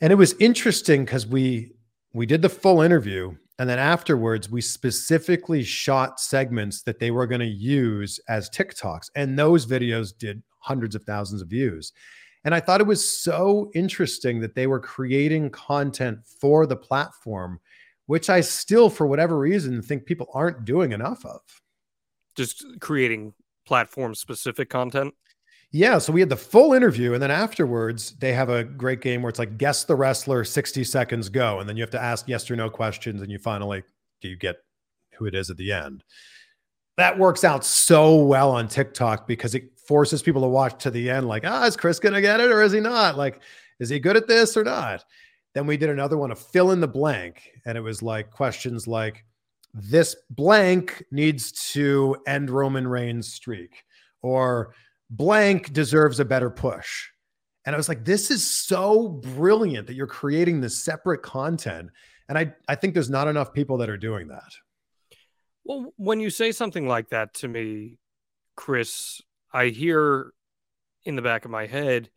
And 0.00 0.12
it 0.12 0.16
was 0.16 0.34
interesting 0.34 1.04
because 1.04 1.26
we 1.26 1.72
we 2.14 2.26
did 2.26 2.42
the 2.42 2.48
full 2.48 2.82
interview, 2.82 3.34
and 3.58 3.68
then 3.68 3.78
afterwards 3.78 4.50
we 4.50 4.60
specifically 4.60 5.62
shot 5.62 6.20
segments 6.20 6.82
that 6.82 6.98
they 6.98 7.10
were 7.10 7.26
going 7.26 7.40
to 7.40 7.46
use 7.46 8.20
as 8.28 8.50
TikToks, 8.50 9.10
and 9.14 9.38
those 9.38 9.66
videos 9.66 10.16
did 10.16 10.42
hundreds 10.58 10.94
of 10.94 11.04
thousands 11.04 11.42
of 11.42 11.48
views. 11.48 11.92
And 12.44 12.54
I 12.54 12.60
thought 12.60 12.80
it 12.80 12.86
was 12.86 13.08
so 13.08 13.70
interesting 13.74 14.40
that 14.40 14.54
they 14.54 14.66
were 14.66 14.80
creating 14.80 15.50
content 15.50 16.18
for 16.26 16.66
the 16.66 16.76
platform, 16.76 17.60
which 18.06 18.28
I 18.28 18.40
still, 18.40 18.90
for 18.90 19.06
whatever 19.06 19.38
reason, 19.38 19.80
think 19.80 20.06
people 20.06 20.28
aren't 20.34 20.64
doing 20.64 20.90
enough 20.92 21.24
of. 21.24 21.40
Just 22.36 22.64
creating 22.80 23.34
platform 23.66 24.14
specific 24.14 24.70
content. 24.70 25.14
Yeah, 25.70 25.96
so 25.98 26.12
we 26.12 26.20
had 26.20 26.28
the 26.28 26.36
full 26.36 26.74
interview, 26.74 27.14
and 27.14 27.22
then 27.22 27.30
afterwards 27.30 28.12
they 28.18 28.34
have 28.34 28.50
a 28.50 28.62
great 28.62 29.00
game 29.00 29.22
where 29.22 29.30
it's 29.30 29.38
like 29.38 29.56
guess 29.56 29.84
the 29.84 29.94
wrestler, 29.94 30.44
sixty 30.44 30.84
seconds 30.84 31.30
go, 31.30 31.60
and 31.60 31.68
then 31.68 31.76
you 31.76 31.82
have 31.82 31.90
to 31.90 32.02
ask 32.02 32.28
yes 32.28 32.50
or 32.50 32.56
no 32.56 32.68
questions, 32.68 33.22
and 33.22 33.30
you 33.30 33.38
finally 33.38 33.82
do 34.20 34.28
you 34.28 34.36
get 34.36 34.56
who 35.14 35.24
it 35.24 35.34
is 35.34 35.48
at 35.48 35.56
the 35.56 35.72
end. 35.72 36.04
That 36.98 37.18
works 37.18 37.42
out 37.42 37.64
so 37.64 38.16
well 38.16 38.50
on 38.50 38.68
TikTok 38.68 39.26
because 39.26 39.54
it 39.54 39.78
forces 39.88 40.22
people 40.22 40.42
to 40.42 40.48
watch 40.48 40.82
to 40.82 40.90
the 40.90 41.08
end, 41.08 41.26
like, 41.26 41.44
ah, 41.46 41.64
is 41.64 41.76
Chris 41.76 41.98
gonna 41.98 42.20
get 42.20 42.40
it 42.40 42.50
or 42.50 42.62
is 42.62 42.72
he 42.72 42.80
not? 42.80 43.16
Like, 43.16 43.40
is 43.80 43.88
he 43.88 43.98
good 43.98 44.16
at 44.16 44.28
this 44.28 44.56
or 44.56 44.64
not? 44.64 45.04
Then 45.54 45.66
we 45.66 45.78
did 45.78 45.88
another 45.88 46.18
one 46.18 46.30
of 46.30 46.38
fill 46.38 46.72
in 46.72 46.80
the 46.80 46.88
blank, 46.88 47.50
and 47.64 47.78
it 47.78 47.82
was 47.82 48.02
like 48.02 48.30
questions 48.30 48.86
like, 48.86 49.24
this 49.74 50.16
blank 50.30 51.04
needs 51.10 51.52
to 51.72 52.16
end 52.26 52.50
Roman 52.50 52.86
Reigns' 52.86 53.32
streak, 53.32 53.84
or 54.20 54.74
blank 55.10 55.72
deserves 55.72 56.20
a 56.20 56.24
better 56.24 56.50
push. 56.50 57.08
And 57.64 57.74
I 57.74 57.76
was 57.76 57.88
like, 57.88 58.04
this 58.04 58.30
is 58.30 58.48
so 58.48 59.08
brilliant 59.08 59.86
that 59.86 59.94
you're 59.94 60.06
creating 60.06 60.60
this 60.60 60.82
separate 60.82 61.22
content. 61.22 61.90
And 62.28 62.36
I, 62.36 62.52
I 62.68 62.74
think 62.74 62.94
there's 62.94 63.10
not 63.10 63.28
enough 63.28 63.52
people 63.52 63.78
that 63.78 63.88
are 63.88 63.96
doing 63.96 64.28
that. 64.28 64.52
Well, 65.64 65.92
when 65.96 66.18
you 66.18 66.30
say 66.30 66.50
something 66.50 66.88
like 66.88 67.10
that 67.10 67.34
to 67.34 67.48
me, 67.48 67.98
Chris, 68.56 69.22
I 69.52 69.66
hear 69.66 70.32
in 71.04 71.14
the 71.16 71.22
back 71.22 71.44
of 71.44 71.50
my 71.50 71.66
head 71.66 72.10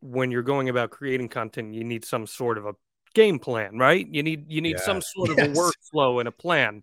when 0.00 0.32
you're 0.32 0.42
going 0.42 0.68
about 0.68 0.90
creating 0.90 1.28
content, 1.28 1.74
you 1.74 1.84
need 1.84 2.04
some 2.04 2.26
sort 2.26 2.58
of 2.58 2.66
a 2.66 2.74
game 3.14 3.38
plan, 3.38 3.78
right? 3.78 4.06
You 4.08 4.22
need 4.22 4.50
you 4.50 4.60
need 4.60 4.76
yeah. 4.78 4.84
some 4.84 5.02
sort 5.02 5.30
of 5.30 5.38
yes. 5.38 5.48
a 5.48 5.50
workflow 5.50 6.20
and 6.20 6.28
a 6.28 6.32
plan. 6.32 6.82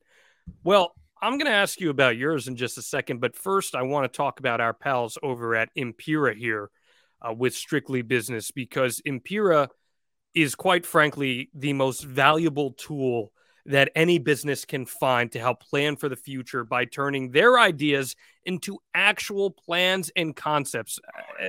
Well, 0.63 0.93
I'm 1.21 1.33
going 1.33 1.47
to 1.47 1.51
ask 1.51 1.79
you 1.81 1.89
about 1.89 2.17
yours 2.17 2.47
in 2.47 2.55
just 2.55 2.77
a 2.77 2.81
second, 2.81 3.19
but 3.19 3.35
first, 3.35 3.75
I 3.75 3.81
want 3.81 4.11
to 4.11 4.17
talk 4.17 4.39
about 4.39 4.61
our 4.61 4.73
pals 4.73 5.17
over 5.21 5.55
at 5.55 5.69
Empiraa 5.77 6.35
here 6.35 6.69
uh, 7.21 7.33
with 7.33 7.53
Strictly 7.53 8.01
Business 8.01 8.51
because 8.51 9.01
Empiraa 9.05 9.67
is 10.33 10.55
quite 10.55 10.85
frankly 10.85 11.49
the 11.53 11.73
most 11.73 12.03
valuable 12.03 12.71
tool 12.71 13.31
that 13.65 13.91
any 13.95 14.17
business 14.17 14.65
can 14.65 14.85
find 14.85 15.31
to 15.31 15.39
help 15.39 15.61
plan 15.61 15.95
for 15.95 16.09
the 16.09 16.15
future 16.15 16.63
by 16.63 16.85
turning 16.85 17.31
their 17.31 17.59
ideas 17.59 18.15
into 18.45 18.79
actual 18.95 19.51
plans 19.51 20.09
and 20.15 20.35
concepts. 20.35 20.99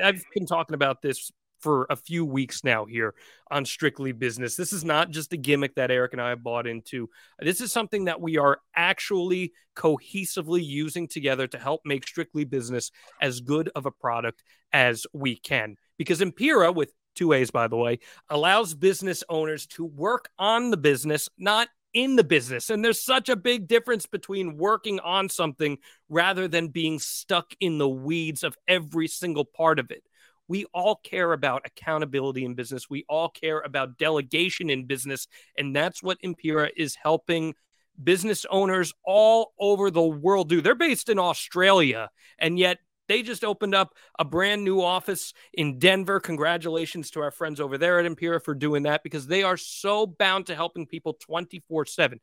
I've 0.02 0.22
been 0.34 0.46
talking 0.46 0.74
about 0.74 1.00
this 1.00 1.30
for 1.60 1.86
a 1.90 1.96
few 1.96 2.24
weeks 2.24 2.64
now 2.64 2.84
here 2.84 3.14
on 3.50 3.64
Strictly 3.64 4.12
Business. 4.12 4.56
This 4.56 4.72
is 4.72 4.84
not 4.84 5.10
just 5.10 5.32
a 5.32 5.36
gimmick 5.36 5.74
that 5.74 5.90
Eric 5.90 6.12
and 6.12 6.22
I 6.22 6.30
have 6.30 6.42
bought 6.42 6.66
into. 6.66 7.08
This 7.38 7.60
is 7.60 7.72
something 7.72 8.04
that 8.06 8.20
we 8.20 8.38
are 8.38 8.60
actually 8.74 9.52
cohesively 9.76 10.64
using 10.64 11.08
together 11.08 11.46
to 11.48 11.58
help 11.58 11.82
make 11.84 12.06
Strictly 12.06 12.44
Business 12.44 12.90
as 13.20 13.40
good 13.40 13.70
of 13.74 13.86
a 13.86 13.90
product 13.90 14.42
as 14.72 15.06
we 15.12 15.36
can. 15.36 15.76
Because 15.98 16.20
Empiraa, 16.20 16.74
with 16.74 16.92
two 17.14 17.32
A's 17.32 17.50
by 17.50 17.68
the 17.68 17.76
way, 17.76 17.98
allows 18.28 18.74
business 18.74 19.24
owners 19.28 19.66
to 19.66 19.84
work 19.84 20.28
on 20.38 20.70
the 20.70 20.76
business, 20.76 21.28
not 21.38 21.68
in 21.92 22.16
the 22.16 22.24
business. 22.24 22.70
And 22.70 22.84
there's 22.84 23.02
such 23.02 23.28
a 23.28 23.36
big 23.36 23.66
difference 23.66 24.06
between 24.06 24.56
working 24.56 25.00
on 25.00 25.28
something 25.28 25.78
rather 26.08 26.48
than 26.48 26.68
being 26.68 26.98
stuck 26.98 27.52
in 27.60 27.78
the 27.78 27.88
weeds 27.88 28.44
of 28.44 28.56
every 28.68 29.08
single 29.08 29.44
part 29.44 29.78
of 29.78 29.90
it. 29.90 30.04
We 30.50 30.64
all 30.74 30.96
care 30.96 31.32
about 31.32 31.62
accountability 31.64 32.44
in 32.44 32.56
business. 32.56 32.90
We 32.90 33.04
all 33.08 33.28
care 33.28 33.60
about 33.60 33.98
delegation 33.98 34.68
in 34.68 34.84
business. 34.84 35.28
And 35.56 35.76
that's 35.76 36.02
what 36.02 36.20
Empiraa 36.24 36.70
is 36.76 36.96
helping 36.96 37.54
business 38.02 38.44
owners 38.50 38.92
all 39.04 39.52
over 39.60 39.92
the 39.92 40.02
world 40.02 40.48
do. 40.48 40.60
They're 40.60 40.74
based 40.74 41.08
in 41.08 41.20
Australia, 41.20 42.10
and 42.36 42.58
yet 42.58 42.78
they 43.06 43.22
just 43.22 43.44
opened 43.44 43.76
up 43.76 43.94
a 44.18 44.24
brand 44.24 44.64
new 44.64 44.82
office 44.82 45.34
in 45.52 45.78
Denver. 45.78 46.18
Congratulations 46.18 47.12
to 47.12 47.20
our 47.20 47.30
friends 47.30 47.60
over 47.60 47.78
there 47.78 48.00
at 48.00 48.04
Impera 48.04 48.40
for 48.40 48.56
doing 48.56 48.82
that 48.82 49.04
because 49.04 49.28
they 49.28 49.44
are 49.44 49.56
so 49.56 50.04
bound 50.04 50.46
to 50.46 50.56
helping 50.56 50.84
people 50.84 51.14
24 51.14 51.86
7. 51.86 52.18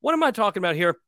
What 0.00 0.12
am 0.12 0.22
I 0.22 0.30
talking 0.30 0.60
about 0.60 0.76
here? 0.76 0.98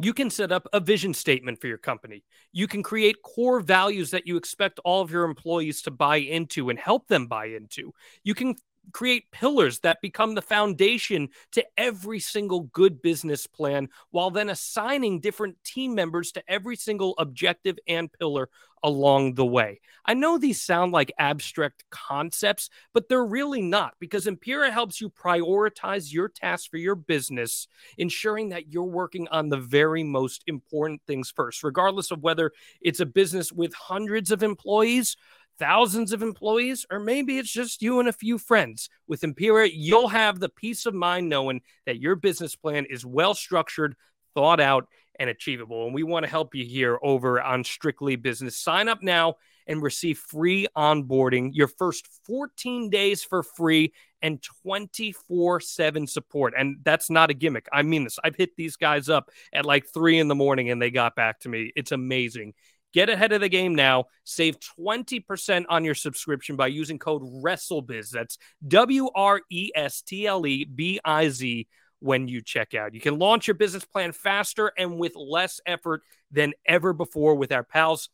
You 0.00 0.14
can 0.14 0.30
set 0.30 0.52
up 0.52 0.68
a 0.72 0.78
vision 0.78 1.12
statement 1.12 1.60
for 1.60 1.66
your 1.66 1.78
company. 1.78 2.22
You 2.52 2.68
can 2.68 2.84
create 2.84 3.16
core 3.22 3.58
values 3.58 4.12
that 4.12 4.26
you 4.26 4.36
expect 4.36 4.78
all 4.84 5.02
of 5.02 5.10
your 5.10 5.24
employees 5.24 5.82
to 5.82 5.90
buy 5.90 6.18
into 6.18 6.70
and 6.70 6.78
help 6.78 7.08
them 7.08 7.26
buy 7.26 7.46
into. 7.46 7.92
You 8.22 8.34
can 8.34 8.54
create 8.92 9.30
pillars 9.30 9.80
that 9.80 10.00
become 10.02 10.34
the 10.34 10.42
foundation 10.42 11.28
to 11.52 11.64
every 11.76 12.20
single 12.20 12.62
good 12.62 13.02
business 13.02 13.46
plan 13.46 13.88
while 14.10 14.30
then 14.30 14.50
assigning 14.50 15.20
different 15.20 15.62
team 15.64 15.94
members 15.94 16.32
to 16.32 16.42
every 16.48 16.76
single 16.76 17.14
objective 17.18 17.78
and 17.86 18.12
pillar 18.12 18.48
along 18.82 19.34
the 19.34 19.46
way. 19.46 19.80
I 20.04 20.14
know 20.14 20.38
these 20.38 20.62
sound 20.62 20.92
like 20.92 21.12
abstract 21.18 21.84
concepts, 21.90 22.70
but 22.94 23.08
they're 23.08 23.24
really 23.24 23.62
not 23.62 23.94
because 23.98 24.26
Empiraa 24.26 24.70
helps 24.70 25.00
you 25.00 25.10
prioritize 25.10 26.12
your 26.12 26.28
tasks 26.28 26.66
for 26.66 26.76
your 26.76 26.94
business, 26.94 27.66
ensuring 27.98 28.50
that 28.50 28.72
you're 28.72 28.84
working 28.84 29.28
on 29.28 29.48
the 29.48 29.58
very 29.58 30.02
most 30.02 30.44
important 30.46 31.02
things 31.06 31.30
first, 31.30 31.62
regardless 31.62 32.10
of 32.10 32.22
whether 32.22 32.52
it's 32.80 33.00
a 33.00 33.06
business 33.06 33.52
with 33.52 33.74
hundreds 33.74 34.30
of 34.30 34.42
employees 34.42 35.16
thousands 35.58 36.12
of 36.12 36.22
employees, 36.22 36.86
or 36.90 37.00
maybe 37.00 37.38
it's 37.38 37.52
just 37.52 37.82
you 37.82 38.00
and 38.00 38.08
a 38.08 38.12
few 38.12 38.38
friends. 38.38 38.88
With 39.06 39.22
Empiraa, 39.22 39.70
you'll 39.72 40.08
have 40.08 40.40
the 40.40 40.48
peace 40.48 40.86
of 40.86 40.94
mind 40.94 41.28
knowing 41.28 41.62
that 41.86 42.00
your 42.00 42.16
business 42.16 42.56
plan 42.56 42.86
is 42.86 43.04
well 43.04 43.34
structured, 43.34 43.96
thought 44.34 44.60
out, 44.60 44.88
and 45.18 45.28
achievable. 45.28 45.84
And 45.84 45.94
we 45.94 46.02
want 46.02 46.24
to 46.24 46.30
help 46.30 46.54
you 46.54 46.64
here 46.64 46.98
over 47.02 47.40
on 47.40 47.64
Strictly 47.64 48.16
Business. 48.16 48.56
Sign 48.56 48.88
up 48.88 49.02
now 49.02 49.34
and 49.66 49.82
receive 49.82 50.18
free 50.18 50.66
onboarding, 50.76 51.50
your 51.52 51.68
first 51.68 52.08
14 52.24 52.88
days 52.88 53.22
for 53.22 53.42
free, 53.42 53.92
and 54.22 54.42
24 54.62 55.60
7 55.60 56.06
support. 56.06 56.54
And 56.56 56.78
that's 56.82 57.10
not 57.10 57.30
a 57.30 57.34
gimmick. 57.34 57.68
I 57.72 57.82
mean 57.82 58.04
this. 58.04 58.18
I've 58.22 58.36
hit 58.36 58.56
these 58.56 58.76
guys 58.76 59.08
up 59.08 59.30
at 59.52 59.66
like 59.66 59.86
three 59.86 60.18
in 60.18 60.28
the 60.28 60.34
morning 60.34 60.70
and 60.70 60.80
they 60.80 60.90
got 60.90 61.14
back 61.14 61.40
to 61.40 61.48
me. 61.48 61.72
It's 61.76 61.92
amazing. 61.92 62.54
Get 62.94 63.10
ahead 63.10 63.32
of 63.32 63.40
the 63.40 63.48
game 63.48 63.74
now. 63.74 64.04
Save 64.24 64.58
20% 64.78 65.64
on 65.68 65.84
your 65.84 65.94
subscription 65.94 66.56
by 66.56 66.68
using 66.68 66.98
code 66.98 67.22
WrestleBiz. 67.22 68.10
That's 68.10 68.38
W 68.66 69.10
R 69.14 69.42
E 69.50 69.70
S 69.74 70.02
T 70.02 70.26
L 70.26 70.46
E 70.46 70.64
B 70.64 71.00
I 71.04 71.28
Z 71.28 71.66
when 72.00 72.28
you 72.28 72.40
check 72.40 72.74
out. 72.74 72.94
You 72.94 73.00
can 73.00 73.18
launch 73.18 73.46
your 73.46 73.54
business 73.54 73.84
plan 73.84 74.12
faster 74.12 74.72
and 74.78 74.98
with 74.98 75.14
less 75.16 75.60
effort 75.66 76.02
than 76.30 76.52
ever 76.66 76.92
before 76.92 77.34
with 77.34 77.50
our 77.52 77.64
pals 77.64 78.08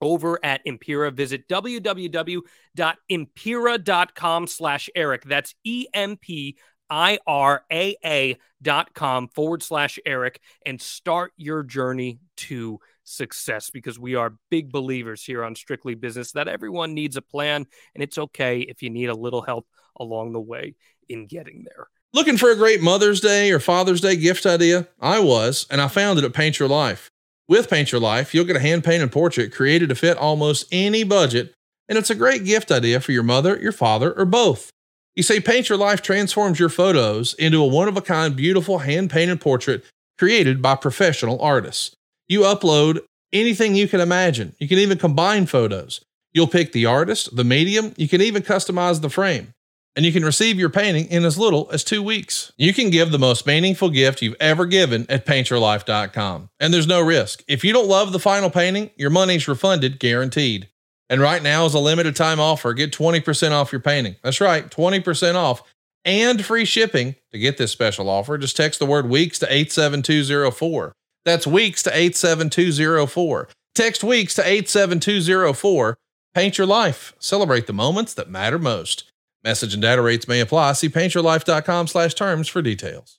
over 0.00 0.38
at 0.44 0.64
Empiraa. 0.66 1.12
Visit 1.12 1.48
www.empiraa.com 1.48 4.46
slash 4.46 4.90
Eric. 4.94 5.24
That's 5.24 5.54
E-M-P 5.64 6.56
I-R-A-A 6.88 8.38
dot 8.62 8.94
com 8.94 9.28
forward 9.28 9.62
slash 9.62 9.98
Eric 10.06 10.40
and 10.64 10.80
start 10.80 11.32
your 11.36 11.64
journey 11.64 12.20
to 12.36 12.78
success 13.06 13.70
because 13.70 13.98
we 13.98 14.14
are 14.14 14.34
big 14.50 14.70
believers 14.70 15.24
here 15.24 15.44
on 15.44 15.54
Strictly 15.54 15.94
Business 15.94 16.32
that 16.32 16.48
everyone 16.48 16.94
needs 16.94 17.16
a 17.16 17.22
plan 17.22 17.66
and 17.94 18.02
it's 18.02 18.18
okay 18.18 18.60
if 18.60 18.82
you 18.82 18.90
need 18.90 19.08
a 19.08 19.14
little 19.14 19.42
help 19.42 19.66
along 19.98 20.32
the 20.32 20.40
way 20.40 20.74
in 21.08 21.26
getting 21.26 21.64
there. 21.64 21.88
Looking 22.12 22.38
for 22.38 22.50
a 22.50 22.56
great 22.56 22.82
Mother's 22.82 23.20
Day 23.20 23.50
or 23.50 23.60
Father's 23.60 24.00
Day 24.00 24.16
gift 24.16 24.46
idea? 24.46 24.88
I 25.00 25.18
was, 25.18 25.66
and 25.70 25.80
I 25.80 25.88
found 25.88 26.18
it 26.18 26.24
at 26.24 26.32
Paint 26.32 26.58
Your 26.58 26.68
Life. 26.68 27.10
With 27.48 27.70
Paint 27.70 27.92
Your 27.92 28.00
Life, 28.00 28.34
you'll 28.34 28.44
get 28.44 28.56
a 28.56 28.60
hand 28.60 28.84
painted 28.84 29.12
portrait 29.12 29.52
created 29.52 29.88
to 29.90 29.94
fit 29.94 30.16
almost 30.16 30.66
any 30.72 31.04
budget, 31.04 31.54
and 31.88 31.98
it's 31.98 32.10
a 32.10 32.14
great 32.14 32.44
gift 32.44 32.72
idea 32.72 33.00
for 33.00 33.12
your 33.12 33.22
mother, 33.22 33.58
your 33.60 33.72
father, 33.72 34.12
or 34.12 34.24
both. 34.24 34.70
You 35.14 35.22
see, 35.22 35.40
Paint 35.40 35.68
Your 35.68 35.78
Life 35.78 36.02
transforms 36.02 36.58
your 36.58 36.68
photos 36.68 37.34
into 37.34 37.62
a 37.62 37.66
one 37.66 37.88
of 37.88 37.96
a 37.96 38.02
kind, 38.02 38.34
beautiful 38.34 38.78
hand 38.78 39.10
painted 39.10 39.40
portrait 39.40 39.84
created 40.18 40.60
by 40.60 40.74
professional 40.74 41.40
artists. 41.40 41.94
You 42.28 42.40
upload 42.40 43.00
anything 43.32 43.74
you 43.74 43.88
can 43.88 44.00
imagine. 44.00 44.54
You 44.58 44.68
can 44.68 44.78
even 44.78 44.98
combine 44.98 45.46
photos. 45.46 46.00
You'll 46.32 46.46
pick 46.46 46.72
the 46.72 46.86
artist, 46.86 47.34
the 47.34 47.44
medium, 47.44 47.94
you 47.96 48.08
can 48.08 48.20
even 48.20 48.42
customize 48.42 49.00
the 49.00 49.10
frame. 49.10 49.52
and 49.96 50.04
you 50.04 50.12
can 50.12 50.24
receive 50.26 50.58
your 50.58 50.68
painting 50.68 51.06
in 51.06 51.24
as 51.24 51.38
little 51.38 51.70
as 51.72 51.82
two 51.82 52.02
weeks. 52.02 52.52
You 52.58 52.74
can 52.74 52.90
give 52.90 53.10
the 53.10 53.18
most 53.18 53.46
meaningful 53.46 53.88
gift 53.88 54.20
you've 54.20 54.36
ever 54.38 54.66
given 54.66 55.06
at 55.08 55.24
paintyourlife.com. 55.24 56.50
And 56.60 56.74
there's 56.74 56.86
no 56.86 57.00
risk. 57.00 57.42
If 57.48 57.64
you 57.64 57.72
don't 57.72 57.88
love 57.88 58.12
the 58.12 58.18
final 58.18 58.50
painting, 58.50 58.90
your 58.96 59.08
money's 59.08 59.48
refunded 59.48 59.98
guaranteed. 59.98 60.68
And 61.08 61.20
right 61.20 61.42
now 61.42 61.64
is 61.64 61.72
a 61.72 61.78
limited 61.78 62.14
time 62.14 62.38
offer. 62.40 62.74
Get 62.74 62.92
20% 62.92 63.52
off 63.52 63.72
your 63.72 63.80
painting. 63.80 64.16
That's 64.22 64.40
right, 64.40 64.68
20% 64.68 65.34
off 65.34 65.62
and 66.04 66.44
free 66.44 66.66
shipping. 66.66 67.14
To 67.32 67.38
get 67.38 67.56
this 67.56 67.72
special 67.72 68.10
offer, 68.10 68.36
just 68.36 68.56
text 68.56 68.78
the 68.78 68.86
word 68.86 69.08
weeks 69.08 69.38
to 69.38 69.46
87204. 69.50 70.92
That's 71.26 71.46
weeks 71.46 71.82
to 71.82 71.90
87204. 71.90 73.48
Text 73.74 74.02
weeks 74.02 74.34
to 74.36 74.42
87204. 74.42 75.98
Paint 76.34 76.56
your 76.56 76.66
life. 76.66 77.14
Celebrate 77.18 77.66
the 77.66 77.72
moments 77.74 78.14
that 78.14 78.30
matter 78.30 78.58
most. 78.58 79.10
Message 79.44 79.74
and 79.74 79.82
data 79.82 80.00
rates 80.00 80.28
may 80.28 80.40
apply. 80.40 80.72
See 80.72 80.88
paintyourlife.com 80.88 81.88
slash 81.88 82.14
terms 82.14 82.48
for 82.48 82.62
details. 82.62 83.18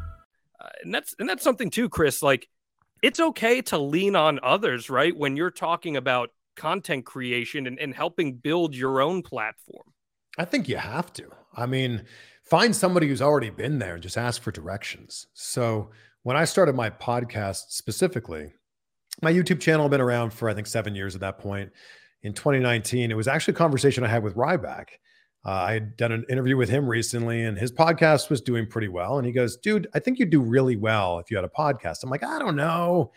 And 0.81 0.93
that's 0.93 1.15
and 1.19 1.27
that's 1.27 1.43
something 1.43 1.69
too, 1.69 1.89
Chris. 1.89 2.21
Like 2.21 2.47
it's 3.01 3.19
okay 3.19 3.61
to 3.63 3.77
lean 3.77 4.15
on 4.15 4.39
others, 4.43 4.89
right? 4.89 5.15
When 5.15 5.35
you're 5.35 5.51
talking 5.51 5.97
about 5.97 6.29
content 6.55 7.05
creation 7.05 7.67
and, 7.67 7.79
and 7.79 7.93
helping 7.93 8.35
build 8.35 8.75
your 8.75 9.01
own 9.01 9.21
platform. 9.21 9.93
I 10.37 10.45
think 10.45 10.69
you 10.69 10.77
have 10.77 11.11
to. 11.13 11.29
I 11.55 11.65
mean, 11.65 12.03
find 12.43 12.75
somebody 12.75 13.07
who's 13.07 13.21
already 13.21 13.49
been 13.49 13.79
there 13.79 13.95
and 13.95 14.03
just 14.03 14.17
ask 14.17 14.41
for 14.41 14.51
directions. 14.51 15.27
So 15.33 15.91
when 16.23 16.37
I 16.37 16.45
started 16.45 16.75
my 16.75 16.89
podcast 16.89 17.69
specifically, 17.69 18.53
my 19.21 19.31
YouTube 19.31 19.59
channel 19.59 19.85
had 19.85 19.91
been 19.91 20.01
around 20.01 20.31
for 20.31 20.49
I 20.49 20.53
think 20.53 20.67
seven 20.67 20.95
years 20.95 21.15
at 21.15 21.21
that 21.21 21.39
point. 21.39 21.71
In 22.23 22.33
2019, 22.33 23.09
it 23.09 23.15
was 23.15 23.27
actually 23.27 23.55
a 23.55 23.57
conversation 23.57 24.03
I 24.03 24.07
had 24.07 24.23
with 24.23 24.35
Ryback. 24.35 24.85
Uh, 25.43 25.49
I 25.49 25.73
had 25.73 25.97
done 25.97 26.11
an 26.11 26.25
interview 26.29 26.55
with 26.55 26.69
him 26.69 26.87
recently, 26.87 27.43
and 27.43 27.57
his 27.57 27.71
podcast 27.71 28.29
was 28.29 28.41
doing 28.41 28.67
pretty 28.67 28.87
well. 28.87 29.17
And 29.17 29.25
he 29.25 29.33
goes, 29.33 29.57
"Dude, 29.57 29.87
I 29.93 29.99
think 29.99 30.19
you'd 30.19 30.29
do 30.29 30.41
really 30.41 30.75
well 30.75 31.17
if 31.19 31.31
you 31.31 31.37
had 31.37 31.45
a 31.45 31.49
podcast." 31.49 32.03
I'm 32.03 32.09
like, 32.09 32.23
"I 32.23 32.37
don't 32.37 32.55
know. 32.55 33.11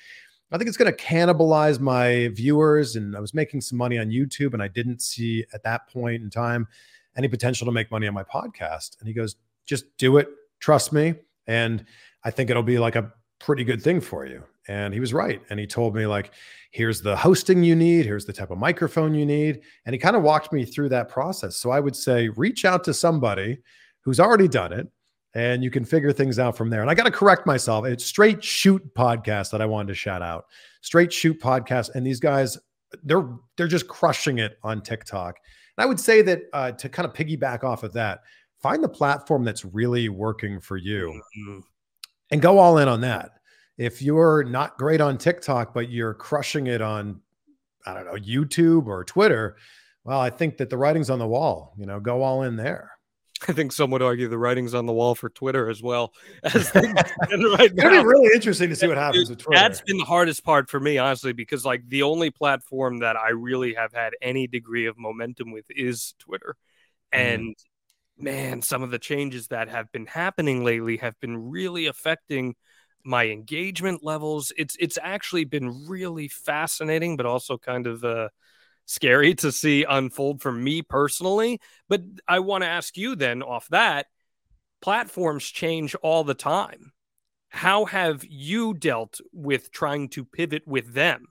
I 0.50 0.56
think 0.56 0.68
it's 0.68 0.76
going 0.76 0.90
to 0.90 1.04
cannibalize 1.04 1.80
my 1.80 2.28
viewers." 2.28 2.96
And 2.96 3.14
I 3.16 3.20
was 3.20 3.34
making 3.34 3.60
some 3.60 3.76
money 3.76 3.98
on 3.98 4.08
YouTube, 4.08 4.54
and 4.54 4.62
I 4.62 4.68
didn't 4.68 5.02
see 5.02 5.44
at 5.52 5.62
that 5.64 5.88
point 5.88 6.22
in 6.22 6.30
time 6.30 6.66
any 7.16 7.28
potential 7.28 7.66
to 7.66 7.72
make 7.72 7.90
money 7.90 8.06
on 8.06 8.14
my 8.14 8.24
podcast. 8.24 8.98
And 9.00 9.08
he 9.08 9.14
goes, 9.14 9.36
"Just 9.66 9.84
do 9.98 10.16
it. 10.16 10.28
Trust 10.60 10.92
me, 10.92 11.16
and 11.46 11.84
I 12.24 12.30
think 12.30 12.48
it'll 12.48 12.62
be 12.62 12.78
like 12.78 12.96
a 12.96 13.12
pretty 13.38 13.64
good 13.64 13.82
thing 13.82 14.00
for 14.00 14.24
you." 14.24 14.44
And 14.66 14.94
he 14.94 15.00
was 15.00 15.12
right. 15.12 15.42
And 15.50 15.60
he 15.60 15.66
told 15.66 15.94
me, 15.94 16.06
like, 16.06 16.30
here's 16.74 17.00
the 17.00 17.14
hosting 17.14 17.62
you 17.62 17.76
need, 17.76 18.04
here's 18.04 18.24
the 18.24 18.32
type 18.32 18.50
of 18.50 18.58
microphone 18.58 19.14
you 19.14 19.24
need. 19.24 19.60
And 19.86 19.94
he 19.94 19.98
kind 19.98 20.16
of 20.16 20.24
walked 20.24 20.52
me 20.52 20.64
through 20.64 20.88
that 20.88 21.08
process. 21.08 21.56
So 21.56 21.70
I 21.70 21.78
would 21.78 21.94
say, 21.94 22.28
reach 22.30 22.64
out 22.64 22.82
to 22.84 22.92
somebody 22.92 23.58
who's 24.00 24.18
already 24.18 24.48
done 24.48 24.72
it 24.72 24.88
and 25.34 25.62
you 25.62 25.70
can 25.70 25.84
figure 25.84 26.12
things 26.12 26.40
out 26.40 26.56
from 26.56 26.70
there. 26.70 26.82
And 26.82 26.90
I 26.90 26.94
got 26.94 27.04
to 27.04 27.12
correct 27.12 27.46
myself. 27.46 27.86
It's 27.86 28.04
Straight 28.04 28.42
Shoot 28.42 28.82
podcast 28.96 29.52
that 29.52 29.62
I 29.62 29.66
wanted 29.66 29.86
to 29.86 29.94
shout 29.94 30.20
out. 30.20 30.46
Straight 30.80 31.12
Shoot 31.12 31.40
podcast. 31.40 31.94
And 31.94 32.04
these 32.04 32.18
guys, 32.18 32.58
they're 33.04 33.28
they're 33.56 33.68
just 33.68 33.86
crushing 33.86 34.38
it 34.38 34.58
on 34.64 34.82
TikTok. 34.82 35.38
And 35.78 35.84
I 35.84 35.86
would 35.86 36.00
say 36.00 36.22
that 36.22 36.42
uh, 36.52 36.72
to 36.72 36.88
kind 36.88 37.06
of 37.06 37.14
piggyback 37.14 37.62
off 37.62 37.84
of 37.84 37.92
that, 37.92 38.18
find 38.60 38.82
the 38.82 38.88
platform 38.88 39.44
that's 39.44 39.64
really 39.64 40.08
working 40.08 40.58
for 40.58 40.76
you 40.76 41.20
Mm-hmm. 41.38 41.60
and 42.32 42.42
go 42.42 42.58
all 42.58 42.78
in 42.78 42.88
on 42.88 43.00
that 43.02 43.30
if 43.76 44.02
you're 44.02 44.44
not 44.44 44.78
great 44.78 45.00
on 45.00 45.18
TikTok, 45.18 45.74
but 45.74 45.90
you're 45.90 46.14
crushing 46.14 46.66
it 46.66 46.80
on, 46.80 47.20
I 47.86 47.94
don't 47.94 48.06
know, 48.06 48.14
YouTube 48.14 48.86
or 48.86 49.04
Twitter, 49.04 49.56
well, 50.04 50.20
I 50.20 50.30
think 50.30 50.58
that 50.58 50.70
the 50.70 50.76
writing's 50.76 51.10
on 51.10 51.18
the 51.18 51.26
wall. 51.26 51.74
You 51.78 51.86
know, 51.86 51.98
go 51.98 52.22
all 52.22 52.42
in 52.42 52.56
there. 52.56 52.90
I 53.48 53.52
think 53.52 53.72
some 53.72 53.90
would 53.90 54.00
argue 54.00 54.28
the 54.28 54.38
writing's 54.38 54.74
on 54.74 54.86
the 54.86 54.92
wall 54.92 55.14
for 55.14 55.28
Twitter 55.28 55.68
as 55.68 55.82
well. 55.82 56.12
As 56.44 56.74
right 56.74 57.04
It'll 57.30 57.90
be 57.90 57.98
really 57.98 58.30
interesting 58.34 58.70
to 58.70 58.76
see 58.76 58.86
what 58.86 58.96
happens 58.96 59.28
with 59.28 59.38
Twitter. 59.38 59.60
That's 59.60 59.80
been 59.80 59.98
the 59.98 60.04
hardest 60.04 60.44
part 60.44 60.70
for 60.70 60.80
me, 60.80 60.98
honestly, 60.98 61.32
because 61.32 61.64
like 61.64 61.82
the 61.88 62.04
only 62.04 62.30
platform 62.30 63.00
that 63.00 63.16
I 63.16 63.30
really 63.30 63.74
have 63.74 63.92
had 63.92 64.12
any 64.22 64.46
degree 64.46 64.86
of 64.86 64.96
momentum 64.96 65.52
with 65.52 65.64
is 65.68 66.14
Twitter. 66.18 66.56
Mm. 67.12 67.18
And 67.18 67.56
man, 68.16 68.62
some 68.62 68.82
of 68.82 68.90
the 68.90 68.98
changes 68.98 69.48
that 69.48 69.68
have 69.68 69.90
been 69.92 70.06
happening 70.06 70.64
lately 70.64 70.98
have 70.98 71.18
been 71.20 71.50
really 71.50 71.86
affecting 71.86 72.54
my 73.04 73.26
engagement 73.26 74.02
levels. 74.02 74.52
It's 74.56 74.76
it's 74.78 74.98
actually 75.02 75.44
been 75.44 75.86
really 75.86 76.28
fascinating, 76.28 77.16
but 77.16 77.26
also 77.26 77.58
kind 77.58 77.86
of 77.86 78.04
uh 78.04 78.28
scary 78.86 79.34
to 79.34 79.50
see 79.50 79.84
unfold 79.88 80.42
for 80.42 80.52
me 80.52 80.82
personally. 80.82 81.60
But 81.88 82.02
I 82.28 82.40
want 82.40 82.64
to 82.64 82.68
ask 82.68 82.96
you 82.96 83.16
then 83.16 83.42
off 83.42 83.68
that 83.68 84.06
platforms 84.82 85.44
change 85.44 85.94
all 85.96 86.24
the 86.24 86.34
time. 86.34 86.92
How 87.48 87.84
have 87.84 88.24
you 88.24 88.74
dealt 88.74 89.20
with 89.32 89.70
trying 89.70 90.08
to 90.10 90.24
pivot 90.24 90.66
with 90.66 90.92
them? 90.92 91.26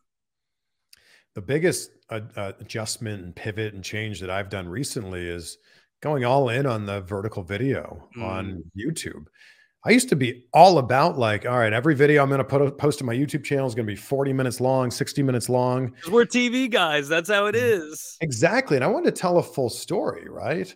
the 1.33 1.41
biggest 1.41 1.91
uh, 2.09 2.21
uh, 2.35 2.51
adjustment 2.59 3.23
and 3.23 3.35
pivot 3.35 3.73
and 3.73 3.83
change 3.83 4.19
that 4.19 4.29
I've 4.29 4.49
done 4.49 4.67
recently 4.67 5.27
is 5.27 5.57
going 6.01 6.25
all 6.25 6.49
in 6.49 6.65
on 6.65 6.85
the 6.85 7.01
vertical 7.01 7.43
video 7.43 8.07
on 8.19 8.63
YouTube. 8.77 9.25
I 9.85 9.91
used 9.91 10.07
to 10.09 10.15
be 10.15 10.45
all 10.53 10.77
about 10.77 11.17
like, 11.17 11.45
all 11.45 11.57
right, 11.57 11.73
every 11.73 11.93
video 11.93 12.23
I'm 12.23 12.29
going 12.29 12.37
to 12.37 12.45
put 12.45 12.77
post 12.77 12.99
to 12.99 13.03
my 13.03 13.13
YouTube 13.13 13.43
channel 13.43 13.67
is 13.67 13.75
going 13.75 13.85
to 13.85 13.91
be 13.91 13.97
40 13.97 14.31
minutes 14.31 14.61
long, 14.61 14.89
60 14.89 15.23
minutes 15.23 15.49
long. 15.49 15.93
We're 16.09 16.25
TV 16.25 16.71
guys. 16.71 17.09
That's 17.09 17.29
how 17.29 17.47
it 17.47 17.55
mm, 17.55 17.61
is. 17.61 18.17
Exactly. 18.21 18.77
And 18.77 18.83
I 18.83 18.87
wanted 18.87 19.13
to 19.13 19.21
tell 19.21 19.39
a 19.39 19.43
full 19.43 19.69
story, 19.69 20.29
right? 20.29 20.73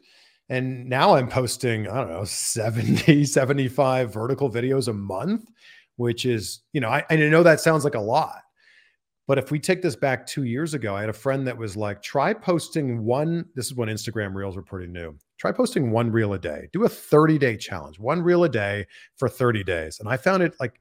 And 0.49 0.89
now 0.89 1.15
I'm 1.15 1.29
posting, 1.29 1.87
I 1.87 1.95
don't 1.95 2.09
know, 2.09 2.25
70, 2.25 3.23
75 3.25 4.13
vertical 4.13 4.49
videos 4.49 4.89
a 4.89 4.93
month, 4.93 5.49
which 5.95 6.25
is, 6.25 6.61
you 6.73 6.81
know, 6.81 6.89
I, 6.89 7.05
I 7.09 7.15
know 7.15 7.43
that 7.43 7.61
sounds 7.61 7.85
like 7.85 7.95
a 7.95 8.01
lot. 8.01 8.41
But 9.27 9.37
if 9.37 9.51
we 9.51 9.59
take 9.59 9.81
this 9.81 9.95
back 9.95 10.25
two 10.25 10.43
years 10.43 10.73
ago, 10.73 10.95
I 10.95 11.01
had 11.01 11.09
a 11.09 11.13
friend 11.13 11.45
that 11.45 11.57
was 11.57 11.75
like, 11.75 12.01
try 12.01 12.33
posting 12.33 13.03
one. 13.03 13.45
This 13.55 13.65
is 13.65 13.75
when 13.75 13.89
Instagram 13.89 14.33
reels 14.33 14.55
were 14.55 14.61
pretty 14.61 14.87
new. 14.87 15.17
Try 15.37 15.51
posting 15.51 15.91
one 15.91 16.09
reel 16.09 16.33
a 16.33 16.39
day. 16.39 16.69
Do 16.71 16.85
a 16.85 16.89
30 16.89 17.37
day 17.37 17.57
challenge, 17.57 17.99
one 17.99 18.21
reel 18.21 18.45
a 18.45 18.49
day 18.49 18.85
for 19.17 19.27
30 19.27 19.63
days. 19.65 19.99
And 19.99 20.07
I 20.07 20.15
found 20.15 20.43
it 20.43 20.55
like 20.59 20.79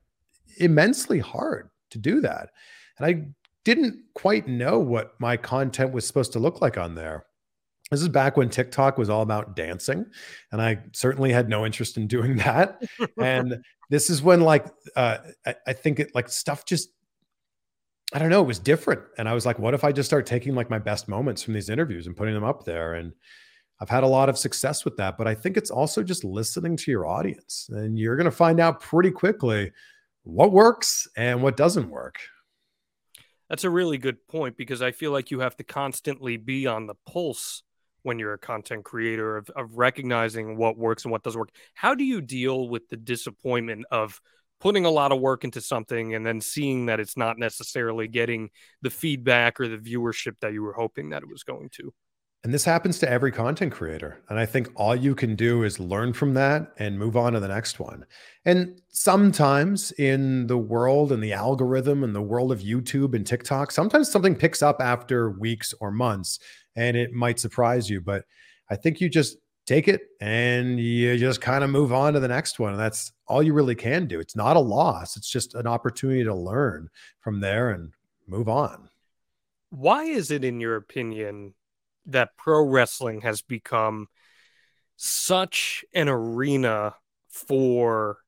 immensely 0.58 1.18
hard 1.18 1.70
to 1.90 1.98
do 1.98 2.20
that. 2.20 2.50
And 2.98 3.06
I 3.06 3.26
didn't 3.64 3.98
quite 4.14 4.46
know 4.46 4.78
what 4.78 5.14
my 5.18 5.36
content 5.36 5.92
was 5.92 6.06
supposed 6.06 6.32
to 6.32 6.38
look 6.38 6.60
like 6.60 6.78
on 6.78 6.94
there. 6.94 7.26
This 7.90 8.00
is 8.00 8.08
back 8.08 8.36
when 8.36 8.48
TikTok 8.48 8.98
was 8.98 9.08
all 9.08 9.22
about 9.22 9.54
dancing, 9.54 10.06
and 10.50 10.60
I 10.60 10.78
certainly 10.92 11.30
had 11.32 11.48
no 11.48 11.64
interest 11.64 11.96
in 11.96 12.08
doing 12.08 12.36
that. 12.38 12.82
and 13.20 13.62
this 13.90 14.10
is 14.10 14.22
when, 14.22 14.40
like, 14.40 14.66
uh, 14.96 15.18
I, 15.46 15.54
I 15.68 15.72
think 15.72 16.00
it 16.00 16.12
like 16.12 16.28
stuff 16.28 16.64
just, 16.64 16.90
I 18.12 18.18
don't 18.18 18.30
know, 18.30 18.40
it 18.40 18.46
was 18.46 18.58
different. 18.58 19.02
And 19.18 19.28
I 19.28 19.34
was 19.34 19.44
like, 19.44 19.58
what 19.58 19.74
if 19.74 19.84
I 19.84 19.92
just 19.92 20.08
start 20.08 20.26
taking 20.26 20.54
like 20.54 20.70
my 20.70 20.78
best 20.78 21.08
moments 21.08 21.42
from 21.42 21.54
these 21.54 21.68
interviews 21.68 22.06
and 22.06 22.16
putting 22.16 22.34
them 22.34 22.44
up 22.44 22.64
there? 22.64 22.94
And 22.94 23.12
I've 23.80 23.88
had 23.88 24.04
a 24.04 24.08
lot 24.08 24.28
of 24.28 24.38
success 24.38 24.84
with 24.84 24.96
that. 24.96 25.18
But 25.18 25.26
I 25.26 25.34
think 25.34 25.56
it's 25.56 25.70
also 25.70 26.02
just 26.02 26.24
listening 26.24 26.76
to 26.78 26.90
your 26.90 27.06
audience, 27.06 27.68
and 27.70 27.98
you're 27.98 28.16
going 28.16 28.26
to 28.26 28.30
find 28.30 28.60
out 28.60 28.80
pretty 28.80 29.10
quickly 29.10 29.72
what 30.22 30.52
works 30.52 31.08
and 31.16 31.42
what 31.42 31.56
doesn't 31.56 31.90
work. 31.90 32.18
That's 33.48 33.64
a 33.64 33.70
really 33.70 33.98
good 33.98 34.26
point 34.28 34.56
because 34.56 34.82
I 34.82 34.90
feel 34.90 35.12
like 35.12 35.30
you 35.30 35.40
have 35.40 35.56
to 35.56 35.64
constantly 35.64 36.36
be 36.36 36.66
on 36.66 36.86
the 36.86 36.96
pulse 37.06 37.62
when 38.02 38.18
you're 38.18 38.32
a 38.32 38.38
content 38.38 38.84
creator 38.84 39.36
of, 39.36 39.50
of 39.50 39.76
recognizing 39.76 40.56
what 40.56 40.78
works 40.78 41.04
and 41.04 41.12
what 41.12 41.22
doesn't 41.22 41.38
work. 41.38 41.50
How 41.74 41.94
do 41.94 42.04
you 42.04 42.20
deal 42.20 42.68
with 42.68 42.88
the 42.88 42.96
disappointment 42.96 43.84
of 43.90 44.20
putting 44.60 44.84
a 44.84 44.90
lot 44.90 45.12
of 45.12 45.20
work 45.20 45.44
into 45.44 45.60
something 45.60 46.14
and 46.14 46.26
then 46.26 46.40
seeing 46.40 46.86
that 46.86 47.00
it's 47.00 47.16
not 47.16 47.38
necessarily 47.38 48.08
getting 48.08 48.50
the 48.82 48.90
feedback 48.90 49.60
or 49.60 49.68
the 49.68 49.76
viewership 49.76 50.34
that 50.40 50.52
you 50.52 50.62
were 50.62 50.72
hoping 50.72 51.10
that 51.10 51.22
it 51.22 51.28
was 51.28 51.42
going 51.42 51.68
to? 51.70 51.92
And 52.44 52.54
this 52.54 52.64
happens 52.64 53.00
to 53.00 53.10
every 53.10 53.32
content 53.32 53.72
creator. 53.72 54.22
And 54.28 54.38
I 54.38 54.46
think 54.46 54.68
all 54.76 54.94
you 54.94 55.16
can 55.16 55.34
do 55.34 55.64
is 55.64 55.80
learn 55.80 56.12
from 56.12 56.34
that 56.34 56.72
and 56.78 56.96
move 56.96 57.16
on 57.16 57.32
to 57.32 57.40
the 57.40 57.48
next 57.48 57.80
one. 57.80 58.04
And 58.44 58.80
sometimes 58.88 59.90
in 59.92 60.46
the 60.46 60.56
world 60.56 61.10
and 61.10 61.20
the 61.20 61.32
algorithm 61.32 62.04
and 62.04 62.14
the 62.14 62.22
world 62.22 62.52
of 62.52 62.60
YouTube 62.60 63.14
and 63.16 63.26
TikTok, 63.26 63.72
sometimes 63.72 64.12
something 64.12 64.36
picks 64.36 64.62
up 64.62 64.80
after 64.80 65.30
weeks 65.30 65.74
or 65.80 65.90
months 65.90 66.38
and 66.76 66.96
it 66.96 67.12
might 67.12 67.40
surprise 67.40 67.90
you. 67.90 68.00
But 68.00 68.24
I 68.70 68.76
think 68.76 69.00
you 69.00 69.08
just 69.08 69.38
take 69.66 69.88
it 69.88 70.02
and 70.20 70.78
you 70.78 71.16
just 71.18 71.40
kind 71.40 71.64
of 71.64 71.70
move 71.70 71.92
on 71.92 72.12
to 72.12 72.20
the 72.20 72.28
next 72.28 72.58
one. 72.58 72.72
And 72.72 72.80
that's 72.80 73.12
all 73.26 73.42
you 73.42 73.52
really 73.52 73.74
can 73.74 74.06
do. 74.06 74.20
It's 74.20 74.36
not 74.36 74.56
a 74.56 74.60
loss, 74.60 75.16
it's 75.16 75.28
just 75.28 75.54
an 75.54 75.66
opportunity 75.66 76.24
to 76.24 76.34
learn 76.34 76.88
from 77.20 77.40
there 77.40 77.70
and 77.70 77.92
move 78.26 78.48
on. 78.48 78.88
Why 79.70 80.04
is 80.04 80.30
it, 80.30 80.44
in 80.44 80.60
your 80.60 80.76
opinion, 80.76 81.54
that 82.06 82.36
pro 82.36 82.64
wrestling 82.64 83.22
has 83.22 83.42
become 83.42 84.06
such 84.96 85.84
an 85.92 86.08
arena 86.08 86.94
for 87.28 88.18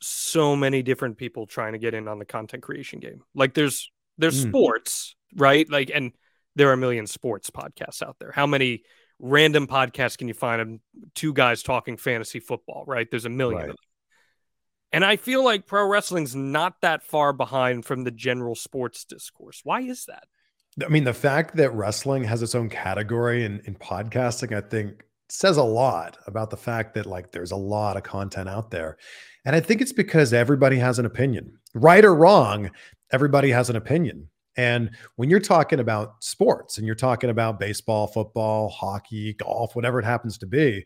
so 0.00 0.54
many 0.54 0.82
different 0.82 1.16
people 1.16 1.46
trying 1.46 1.72
to 1.72 1.78
get 1.78 1.94
in 1.94 2.08
on 2.08 2.18
the 2.18 2.24
content 2.24 2.62
creation 2.62 2.98
game? 2.98 3.22
Like, 3.34 3.54
there's 3.54 3.90
there's 4.18 4.44
Mm. 4.44 4.48
sports, 4.48 5.16
right? 5.34 5.68
Like, 5.68 5.90
and 5.92 6.12
there 6.54 6.68
are 6.70 6.74
a 6.74 6.76
million 6.76 7.06
sports 7.06 7.50
podcasts 7.50 8.02
out 8.02 8.16
there. 8.20 8.30
How 8.30 8.46
many 8.46 8.82
random 9.18 9.66
podcast 9.66 10.18
can 10.18 10.28
you 10.28 10.34
find 10.34 10.60
of 10.60 10.68
two 11.14 11.32
guys 11.32 11.62
talking 11.62 11.96
fantasy 11.96 12.40
football, 12.40 12.84
right? 12.86 13.10
There's 13.10 13.24
a 13.24 13.30
million 13.30 13.60
Right. 13.60 13.70
of 13.70 13.76
them. 13.76 13.84
And 14.92 15.04
I 15.04 15.16
feel 15.16 15.44
like 15.44 15.66
pro 15.66 15.86
wrestling's 15.86 16.36
not 16.36 16.80
that 16.82 17.02
far 17.02 17.32
behind 17.32 17.84
from 17.84 18.04
the 18.04 18.12
general 18.12 18.54
sports 18.54 19.04
discourse. 19.04 19.60
Why 19.64 19.80
is 19.80 20.04
that? 20.06 20.24
I 20.84 20.88
mean, 20.88 21.04
the 21.04 21.14
fact 21.14 21.56
that 21.56 21.70
wrestling 21.72 22.24
has 22.24 22.42
its 22.42 22.54
own 22.54 22.68
category 22.68 23.44
in, 23.44 23.60
in 23.64 23.74
podcasting, 23.74 24.56
I 24.56 24.60
think 24.60 25.02
says 25.28 25.56
a 25.56 25.62
lot 25.64 26.18
about 26.26 26.50
the 26.50 26.56
fact 26.56 26.94
that 26.94 27.06
like 27.06 27.32
there's 27.32 27.50
a 27.50 27.56
lot 27.56 27.96
of 27.96 28.02
content 28.02 28.48
out 28.48 28.70
there. 28.70 28.96
And 29.44 29.56
I 29.56 29.60
think 29.60 29.80
it's 29.80 29.92
because 29.92 30.32
everybody 30.32 30.76
has 30.78 30.98
an 30.98 31.06
opinion, 31.06 31.58
right 31.74 32.04
or 32.04 32.14
wrong, 32.14 32.70
everybody 33.10 33.50
has 33.50 33.70
an 33.70 33.76
opinion. 33.76 34.28
And 34.56 34.90
when 35.16 35.30
you're 35.30 35.40
talking 35.40 35.80
about 35.80 36.22
sports 36.22 36.78
and 36.78 36.86
you're 36.86 36.94
talking 36.94 37.30
about 37.30 37.58
baseball, 37.58 38.06
football, 38.06 38.68
hockey, 38.68 39.34
golf, 39.34 39.74
whatever 39.74 39.98
it 39.98 40.04
happens 40.04 40.38
to 40.38 40.46
be, 40.46 40.84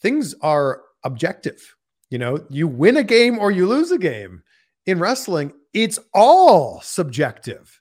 things 0.00 0.34
are 0.42 0.82
objective. 1.04 1.76
You 2.10 2.18
know, 2.18 2.44
you 2.50 2.68
win 2.68 2.96
a 2.96 3.04
game 3.04 3.38
or 3.38 3.50
you 3.50 3.66
lose 3.66 3.90
a 3.90 3.98
game. 3.98 4.42
In 4.86 4.98
wrestling, 4.98 5.52
it's 5.72 5.98
all 6.12 6.80
subjective. 6.80 7.80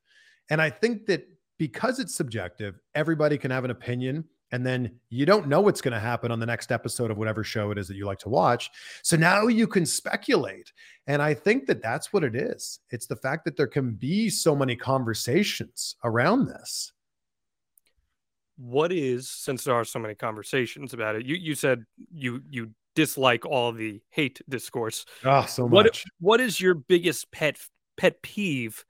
And 0.49 0.61
I 0.61 0.69
think 0.69 1.05
that 1.07 1.27
because 1.57 1.99
it's 1.99 2.15
subjective, 2.15 2.79
everybody 2.95 3.37
can 3.37 3.51
have 3.51 3.65
an 3.65 3.71
opinion. 3.71 4.25
And 4.51 4.65
then 4.65 4.99
you 5.09 5.25
don't 5.25 5.47
know 5.47 5.61
what's 5.61 5.81
going 5.81 5.93
to 5.93 5.99
happen 5.99 6.31
on 6.31 6.39
the 6.39 6.45
next 6.45 6.71
episode 6.71 7.11
of 7.11 7.17
whatever 7.17 7.43
show 7.43 7.71
it 7.71 7.77
is 7.77 7.87
that 7.87 7.95
you 7.95 8.05
like 8.05 8.19
to 8.19 8.29
watch. 8.29 8.69
So 9.03 9.15
now 9.15 9.47
you 9.47 9.67
can 9.67 9.85
speculate. 9.85 10.71
And 11.07 11.21
I 11.21 11.33
think 11.33 11.67
that 11.67 11.81
that's 11.81 12.11
what 12.11 12.23
it 12.23 12.35
is. 12.35 12.79
It's 12.89 13.05
the 13.05 13.15
fact 13.15 13.45
that 13.45 13.57
there 13.57 13.67
can 13.67 13.91
be 13.91 14.29
so 14.29 14.55
many 14.55 14.75
conversations 14.75 15.95
around 16.03 16.47
this. 16.47 16.91
What 18.57 18.91
is 18.91 19.29
since 19.29 19.63
there 19.63 19.75
are 19.75 19.85
so 19.85 19.99
many 19.99 20.15
conversations 20.15 20.93
about 20.93 21.15
it? 21.15 21.25
You 21.25 21.35
you 21.35 21.55
said 21.55 21.85
you 22.11 22.41
you 22.49 22.71
dislike 22.93 23.45
all 23.45 23.71
the 23.71 24.01
hate 24.09 24.41
discourse. 24.49 25.05
Oh, 25.23 25.45
so 25.45 25.69
much. 25.69 25.71
what 25.71 26.03
what 26.19 26.41
is 26.41 26.59
your 26.59 26.73
biggest 26.73 27.31
pet 27.31 27.57
pet 27.95 28.21
peeve 28.21 28.83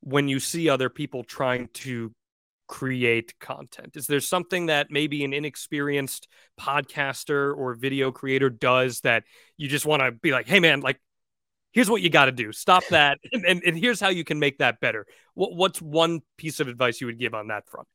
when 0.00 0.26
you 0.28 0.40
see 0.40 0.68
other 0.68 0.88
people 0.88 1.22
trying 1.22 1.68
to 1.74 2.12
create 2.66 3.38
content? 3.38 3.96
Is 3.96 4.06
there 4.06 4.20
something 4.20 4.66
that 4.66 4.88
maybe 4.90 5.24
an 5.24 5.32
inexperienced 5.32 6.28
podcaster 6.60 7.56
or 7.56 7.74
video 7.74 8.10
creator 8.10 8.50
does 8.50 9.00
that 9.00 9.24
you 9.56 9.68
just 9.68 9.86
want 9.86 10.02
to 10.02 10.12
be 10.12 10.32
like, 10.32 10.46
hey 10.46 10.60
man, 10.60 10.80
like 10.80 11.00
here's 11.72 11.90
what 11.90 12.02
you 12.02 12.10
got 12.10 12.24
to 12.24 12.32
do. 12.32 12.52
Stop 12.52 12.84
that, 12.90 13.18
and, 13.32 13.44
and 13.44 13.62
and 13.64 13.78
here's 13.78 14.00
how 14.00 14.08
you 14.08 14.24
can 14.24 14.38
make 14.38 14.58
that 14.58 14.80
better. 14.80 15.06
What 15.34 15.54
what's 15.54 15.80
one 15.80 16.20
piece 16.36 16.58
of 16.60 16.68
advice 16.68 17.00
you 17.00 17.06
would 17.06 17.18
give 17.18 17.34
on 17.34 17.48
that 17.48 17.68
front? 17.68 17.86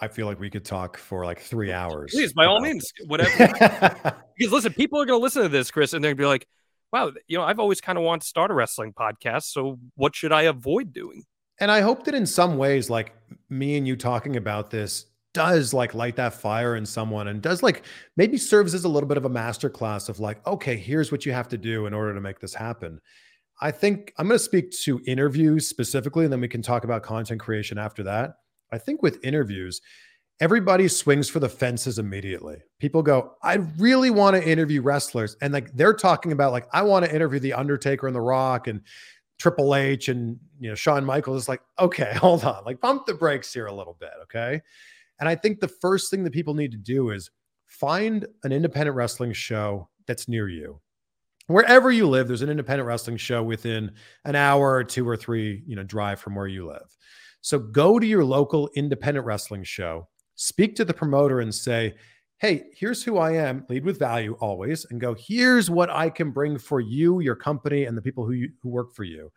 I 0.00 0.08
feel 0.08 0.26
like 0.26 0.40
we 0.40 0.50
could 0.50 0.64
talk 0.64 0.96
for 0.96 1.24
like 1.24 1.40
three 1.40 1.70
hours. 1.70 2.12
Please, 2.12 2.32
by 2.32 2.46
all 2.46 2.56
about 2.56 2.66
means, 2.66 2.92
whatever. 3.06 3.30
because 4.36 4.52
listen, 4.52 4.72
people 4.72 5.00
are 5.00 5.04
going 5.04 5.18
to 5.18 5.22
listen 5.22 5.42
to 5.42 5.48
this, 5.48 5.70
Chris, 5.70 5.92
and 5.92 6.02
they're 6.02 6.10
going 6.10 6.18
to 6.18 6.22
be 6.22 6.26
like, 6.26 6.48
"Wow, 6.92 7.12
you 7.28 7.38
know, 7.38 7.44
I've 7.44 7.58
always 7.58 7.80
kind 7.80 7.98
of 7.98 8.04
wanted 8.04 8.22
to 8.22 8.26
start 8.26 8.50
a 8.50 8.54
wrestling 8.54 8.94
podcast. 8.94 9.44
So, 9.44 9.78
what 9.94 10.16
should 10.16 10.32
I 10.32 10.42
avoid 10.42 10.92
doing?" 10.92 11.24
And 11.62 11.70
I 11.70 11.80
hope 11.80 12.04
that 12.06 12.14
in 12.16 12.26
some 12.26 12.58
ways, 12.58 12.90
like 12.90 13.14
me 13.48 13.76
and 13.76 13.86
you 13.86 13.94
talking 13.94 14.34
about 14.34 14.70
this 14.70 15.06
does 15.32 15.72
like 15.72 15.94
light 15.94 16.16
that 16.16 16.34
fire 16.34 16.74
in 16.74 16.84
someone 16.84 17.28
and 17.28 17.40
does 17.40 17.62
like 17.62 17.84
maybe 18.16 18.36
serves 18.36 18.74
as 18.74 18.84
a 18.84 18.88
little 18.88 19.08
bit 19.08 19.16
of 19.16 19.26
a 19.26 19.30
masterclass 19.30 20.08
of 20.08 20.18
like, 20.18 20.44
okay, 20.44 20.76
here's 20.76 21.12
what 21.12 21.24
you 21.24 21.32
have 21.32 21.46
to 21.46 21.56
do 21.56 21.86
in 21.86 21.94
order 21.94 22.12
to 22.14 22.20
make 22.20 22.40
this 22.40 22.52
happen. 22.52 23.00
I 23.60 23.70
think 23.70 24.12
I'm 24.18 24.26
going 24.26 24.38
to 24.38 24.44
speak 24.44 24.72
to 24.82 25.00
interviews 25.06 25.68
specifically, 25.68 26.24
and 26.24 26.32
then 26.32 26.40
we 26.40 26.48
can 26.48 26.62
talk 26.62 26.82
about 26.82 27.04
content 27.04 27.40
creation 27.40 27.78
after 27.78 28.02
that. 28.02 28.34
I 28.72 28.78
think 28.78 29.00
with 29.00 29.24
interviews, 29.24 29.80
everybody 30.40 30.88
swings 30.88 31.30
for 31.30 31.38
the 31.38 31.48
fences 31.48 32.00
immediately. 32.00 32.56
People 32.80 33.04
go, 33.04 33.34
I 33.44 33.58
really 33.78 34.10
want 34.10 34.34
to 34.34 34.46
interview 34.46 34.82
wrestlers. 34.82 35.36
And 35.40 35.52
like 35.52 35.72
they're 35.76 35.94
talking 35.94 36.32
about, 36.32 36.50
like, 36.50 36.66
I 36.72 36.82
want 36.82 37.04
to 37.04 37.14
interview 37.14 37.38
The 37.38 37.52
Undertaker 37.52 38.08
and 38.08 38.16
The 38.16 38.20
Rock 38.20 38.66
and 38.66 38.80
Triple 39.42 39.74
H 39.74 40.08
and 40.08 40.38
you 40.60 40.68
know 40.68 40.76
Shawn 40.76 41.04
Michaels. 41.04 41.42
It's 41.42 41.48
like, 41.48 41.62
okay, 41.80 42.14
hold 42.16 42.44
on, 42.44 42.64
like 42.64 42.80
bump 42.80 43.06
the 43.06 43.14
brakes 43.14 43.52
here 43.52 43.66
a 43.66 43.74
little 43.74 43.96
bit, 43.98 44.12
okay? 44.22 44.60
And 45.18 45.28
I 45.28 45.34
think 45.34 45.58
the 45.58 45.66
first 45.66 46.12
thing 46.12 46.22
that 46.22 46.32
people 46.32 46.54
need 46.54 46.70
to 46.70 46.78
do 46.78 47.10
is 47.10 47.28
find 47.66 48.24
an 48.44 48.52
independent 48.52 48.96
wrestling 48.96 49.32
show 49.32 49.88
that's 50.06 50.28
near 50.28 50.48
you. 50.48 50.80
Wherever 51.48 51.90
you 51.90 52.08
live, 52.08 52.28
there's 52.28 52.42
an 52.42 52.50
independent 52.50 52.86
wrestling 52.86 53.16
show 53.16 53.42
within 53.42 53.90
an 54.24 54.36
hour 54.36 54.74
or 54.74 54.84
two 54.84 55.08
or 55.08 55.16
three, 55.16 55.64
you 55.66 55.74
know, 55.74 55.82
drive 55.82 56.20
from 56.20 56.36
where 56.36 56.46
you 56.46 56.68
live. 56.68 56.96
So 57.40 57.58
go 57.58 57.98
to 57.98 58.06
your 58.06 58.24
local 58.24 58.70
independent 58.76 59.26
wrestling 59.26 59.64
show, 59.64 60.06
speak 60.36 60.76
to 60.76 60.84
the 60.84 60.94
promoter 60.94 61.40
and 61.40 61.52
say, 61.52 61.96
Hey, 62.42 62.64
here's 62.74 63.04
who 63.04 63.18
I 63.18 63.34
am, 63.34 63.64
lead 63.68 63.84
with 63.84 64.00
value 64.00 64.36
always, 64.40 64.84
and 64.90 65.00
go, 65.00 65.14
here's 65.14 65.70
what 65.70 65.88
I 65.90 66.10
can 66.10 66.32
bring 66.32 66.58
for 66.58 66.80
you, 66.80 67.20
your 67.20 67.36
company, 67.36 67.84
and 67.84 67.96
the 67.96 68.02
people 68.02 68.26
who, 68.26 68.32
you, 68.32 68.50
who 68.64 68.68
work 68.68 68.96
for 68.96 69.04
you. 69.04 69.30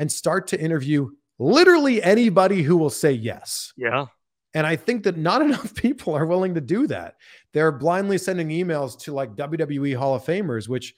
And 0.00 0.10
start 0.10 0.48
to 0.48 0.60
interview 0.60 1.08
literally 1.38 2.02
anybody 2.02 2.62
who 2.64 2.76
will 2.76 2.90
say 2.90 3.12
yes. 3.12 3.72
Yeah, 3.76 4.06
And 4.54 4.66
I 4.66 4.74
think 4.74 5.04
that 5.04 5.16
not 5.16 5.40
enough 5.46 5.72
people 5.76 6.14
are 6.14 6.26
willing 6.26 6.56
to 6.56 6.60
do 6.60 6.88
that. 6.88 7.14
They're 7.52 7.70
blindly 7.70 8.18
sending 8.18 8.48
emails 8.48 8.98
to 9.02 9.12
like 9.12 9.36
WWE 9.36 9.96
Hall 9.96 10.16
of 10.16 10.24
Famers, 10.24 10.68
which 10.68 10.96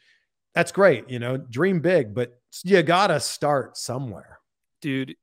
that's 0.54 0.72
great, 0.72 1.10
you 1.10 1.18
know, 1.18 1.36
dream 1.36 1.80
big, 1.80 2.14
but 2.14 2.40
you 2.64 2.82
got 2.82 3.08
to 3.08 3.20
start 3.20 3.76
somewhere. 3.76 4.38
dude. 4.80 5.14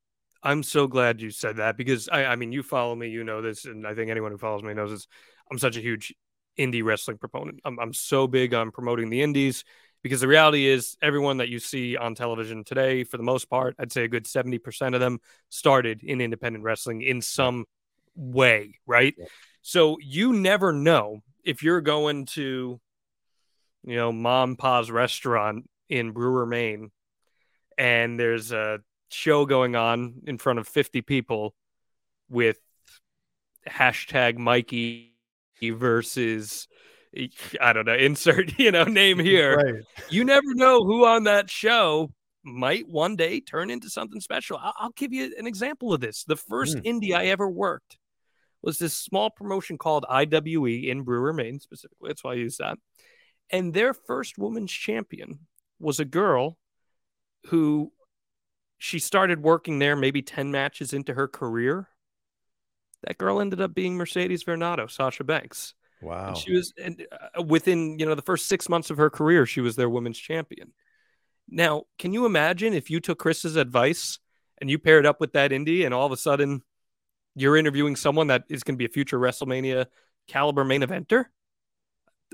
I'm 0.44 0.62
so 0.62 0.86
glad 0.86 1.20
you 1.20 1.32
said 1.32 1.58
that 1.58 1.78
because 1.78 2.08
I, 2.10 2.26
I 2.26 2.36
mean, 2.36 2.52
you 2.52 2.62
follow 2.62 2.96
me, 2.96 3.10
you 3.10 3.24
know 3.24 3.42
this, 3.42 3.66
and 3.66 3.88
I 3.88 3.96
think 3.96 4.12
anyone 4.12 4.32
who 4.32 4.38
follows 4.38 4.62
me 4.62 4.76
knows 4.76 4.92
this. 4.92 5.08
I'm 5.50 5.58
such 5.58 5.78
a 5.78 5.82
huge 5.82 6.14
indie 6.58 6.84
wrestling 6.84 7.18
proponent. 7.18 7.60
I'm, 7.66 7.80
I'm 7.80 7.94
so 7.94 8.28
big 8.28 8.54
on 8.54 8.72
promoting 8.72 9.10
the 9.10 9.22
indies 9.22 9.64
because 10.04 10.22
the 10.22 10.28
reality 10.28 10.68
is 10.68 10.98
everyone 11.02 11.38
that 11.38 11.50
you 11.50 11.60
see 11.60 11.98
on 11.98 12.16
television 12.16 12.64
today, 12.64 13.04
for 13.04 13.18
the 13.18 13.24
most 13.24 13.50
part, 13.50 13.76
I'd 13.80 13.92
say 13.92 14.04
a 14.04 14.08
good 14.08 14.26
70% 14.26 14.94
of 14.94 15.00
them 15.00 15.20
started 15.50 16.04
in 16.04 16.22
independent 16.22 16.64
wrestling 16.64 17.02
in 17.02 17.22
some 17.22 17.66
way, 18.16 18.80
right? 18.86 19.16
Yeah. 19.18 19.26
So 19.62 19.98
you 20.02 20.34
never 20.34 20.72
know 20.72 21.22
if 21.44 21.64
you're 21.64 21.82
going 21.82 22.26
to, 22.26 22.80
you 23.84 23.96
know, 23.96 24.12
mom 24.12 24.56
pa's 24.56 24.92
restaurant 24.92 25.70
in 25.90 26.12
Brewer, 26.12 26.46
Maine, 26.46 26.92
and 27.78 28.20
there's 28.20 28.52
a 28.52 28.80
show 29.10 29.46
going 29.46 29.76
on 29.76 30.22
in 30.26 30.38
front 30.38 30.60
of 30.60 30.68
50 30.68 31.02
people 31.02 31.54
with 32.30 32.58
hashtag 33.68 34.38
Mikey 34.38 35.17
versus 35.62 36.68
I 37.62 37.74
don't 37.74 37.86
know, 37.86 37.96
insert, 37.96 38.58
you 38.60 38.72
know, 38.72 38.84
name 38.84 39.20
here. 39.24 39.56
Right. 39.56 39.84
You 40.10 40.24
never 40.24 40.54
know 40.54 40.84
who 40.84 41.06
on 41.06 41.24
that 41.26 41.50
show 41.50 42.12
might 42.44 42.88
one 42.88 43.16
day 43.16 43.42
turn 43.42 43.70
into 43.70 43.90
something 43.90 44.22
special. 44.22 44.58
I'll, 44.62 44.74
I'll 44.78 44.92
give 44.92 45.14
you 45.14 45.34
an 45.38 45.48
example 45.48 45.94
of 45.94 46.02
this. 46.02 46.24
The 46.24 46.36
first 46.36 46.78
hmm. 46.78 46.88
indie 46.88 47.14
I 47.14 47.28
ever 47.28 47.50
worked 47.50 47.98
was 48.62 48.80
this 48.80 48.94
small 48.94 49.30
promotion 49.30 49.78
called 49.78 50.06
IWE 50.10 50.90
in 50.90 51.04
Brewer, 51.04 51.34
Maine, 51.34 51.60
specifically. 51.60 52.10
That's 52.10 52.24
why 52.24 52.32
I 52.32 52.36
use 52.36 52.58
that. 52.58 52.78
And 53.50 53.74
their 53.74 53.94
first 53.94 54.38
women's 54.38 54.72
champion 54.72 55.40
was 55.80 56.00
a 56.00 56.06
girl 56.06 56.58
who 57.48 57.92
she 58.78 59.00
started 59.00 59.42
working 59.42 59.80
there 59.80 59.96
maybe 59.96 60.22
10 60.22 60.52
matches 60.52 60.92
into 60.92 61.14
her 61.14 61.28
career. 61.28 61.88
That 63.04 63.18
girl 63.18 63.40
ended 63.40 63.62
up 63.62 63.74
being 63.74 63.96
Mercedes 63.96 64.44
Varnado, 64.44 64.90
Sasha 64.90 65.24
Banks. 65.24 65.74
Wow. 66.02 66.30
And 66.30 66.38
she 66.38 66.54
was 66.54 66.74
and 66.82 67.06
uh, 67.12 67.44
within, 67.44 67.98
you 68.00 68.06
know, 68.06 68.16
the 68.16 68.22
first 68.22 68.48
6 68.48 68.70
months 68.70 68.90
of 68.90 68.98
her 68.98 69.10
career, 69.10 69.46
she 69.46 69.62
was 69.62 69.76
their 69.76 69.90
women's 69.90 70.18
champion. 70.18 70.74
Now, 71.50 71.84
can 71.98 72.14
you 72.14 72.26
imagine 72.26 72.74
if 72.74 72.90
you 72.90 73.00
took 73.00 73.20
Chris's 73.20 73.56
advice 73.56 74.20
and 74.60 74.70
you 74.70 74.80
paired 74.80 75.06
up 75.06 75.22
with 75.22 75.34
that 75.34 75.52
indie 75.52 75.86
and 75.86 75.94
all 75.94 76.06
of 76.06 76.12
a 76.12 76.18
sudden 76.18 76.62
you're 77.36 77.56
interviewing 77.56 77.96
someone 77.96 78.28
that 78.28 78.44
is 78.50 78.64
going 78.64 78.76
to 78.76 78.78
be 78.78 78.86
a 78.86 78.90
future 78.90 79.20
WrestleMania 79.20 79.86
caliber 80.28 80.64
main 80.64 80.82
eventer? 80.82 81.26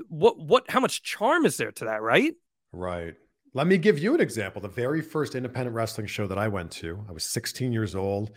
What 0.08 0.38
what 0.38 0.68
how 0.68 0.80
much 0.80 1.02
charm 1.02 1.46
is 1.46 1.56
there 1.56 1.70
to 1.72 1.84
that, 1.84 2.02
right? 2.02 2.34
Right. 2.72 3.14
Let 3.52 3.68
me 3.68 3.78
give 3.78 4.00
you 4.00 4.14
an 4.14 4.20
example. 4.20 4.60
The 4.60 4.68
very 4.68 5.00
first 5.00 5.36
independent 5.36 5.76
wrestling 5.76 6.08
show 6.08 6.26
that 6.26 6.38
I 6.38 6.48
went 6.48 6.72
to, 6.72 7.04
I 7.08 7.12
was 7.12 7.24
16 7.24 7.72
years 7.72 7.94
old. 7.94 8.32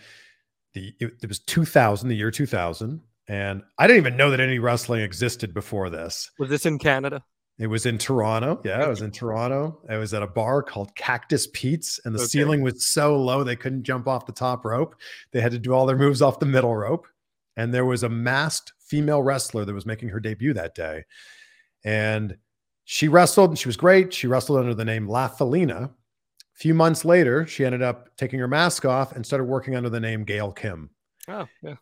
The 0.73 0.93
it, 0.99 1.13
it 1.23 1.27
was 1.27 1.39
2000, 1.39 2.09
the 2.09 2.15
year 2.15 2.31
2000. 2.31 3.01
And 3.29 3.61
I 3.77 3.87
didn't 3.87 3.97
even 4.01 4.17
know 4.17 4.29
that 4.31 4.39
any 4.39 4.57
wrestling 4.59 5.01
existed 5.01 5.53
before 5.53 5.89
this. 5.89 6.31
Was 6.39 6.49
this 6.49 6.65
in 6.65 6.79
Canada? 6.79 7.23
It 7.59 7.67
was 7.67 7.85
in 7.85 7.97
Toronto. 7.97 8.61
Yeah, 8.63 8.85
it 8.85 8.87
was 8.87 9.01
in 9.01 9.11
Toronto. 9.11 9.79
It 9.89 9.97
was 9.97 10.13
at 10.13 10.21
a 10.21 10.27
bar 10.27 10.61
called 10.61 10.95
Cactus 10.95 11.47
Pete's, 11.53 11.99
and 12.05 12.13
the 12.13 12.19
Okay. 12.19 12.27
ceiling 12.27 12.61
was 12.61 12.85
so 12.85 13.17
low 13.21 13.43
they 13.43 13.55
couldn't 13.55 13.83
jump 13.83 14.07
off 14.07 14.27
the 14.27 14.31
top 14.31 14.63
rope. 14.63 14.95
They 15.31 15.41
had 15.41 15.51
to 15.53 15.59
do 15.59 15.73
all 15.73 15.85
their 15.87 15.97
moves 15.97 16.21
off 16.21 16.39
the 16.39 16.45
middle 16.45 16.75
rope. 16.75 17.07
And 17.57 17.73
there 17.73 17.85
was 17.85 18.03
a 18.03 18.09
masked 18.09 18.73
female 18.79 19.23
wrestler 19.23 19.65
that 19.65 19.73
was 19.73 19.87
making 19.87 20.09
her 20.09 20.19
debut 20.19 20.53
that 20.53 20.75
day. 20.75 21.03
And 21.83 22.37
she 22.85 23.07
wrestled 23.07 23.49
and 23.49 23.57
she 23.59 23.67
was 23.67 23.75
great. 23.77 24.13
She 24.13 24.27
wrestled 24.27 24.59
under 24.59 24.75
the 24.75 24.85
name 24.85 25.07
La 25.07 25.27
Felina. 25.27 25.91
A 26.57 26.59
few 26.59 26.73
months 26.73 27.05
later, 27.05 27.45
she 27.45 27.65
ended 27.65 27.83
up 27.83 28.09
taking 28.17 28.39
her 28.39 28.47
mask 28.47 28.83
off 28.83 29.11
and 29.11 29.23
started 29.23 29.45
working 29.45 29.75
under 29.75 29.89
the 29.89 29.99
name 29.99 30.23
Gail 30.23 30.51
Kim. 30.51 30.89
Oh, 31.27 31.45
yeah. 31.61 31.75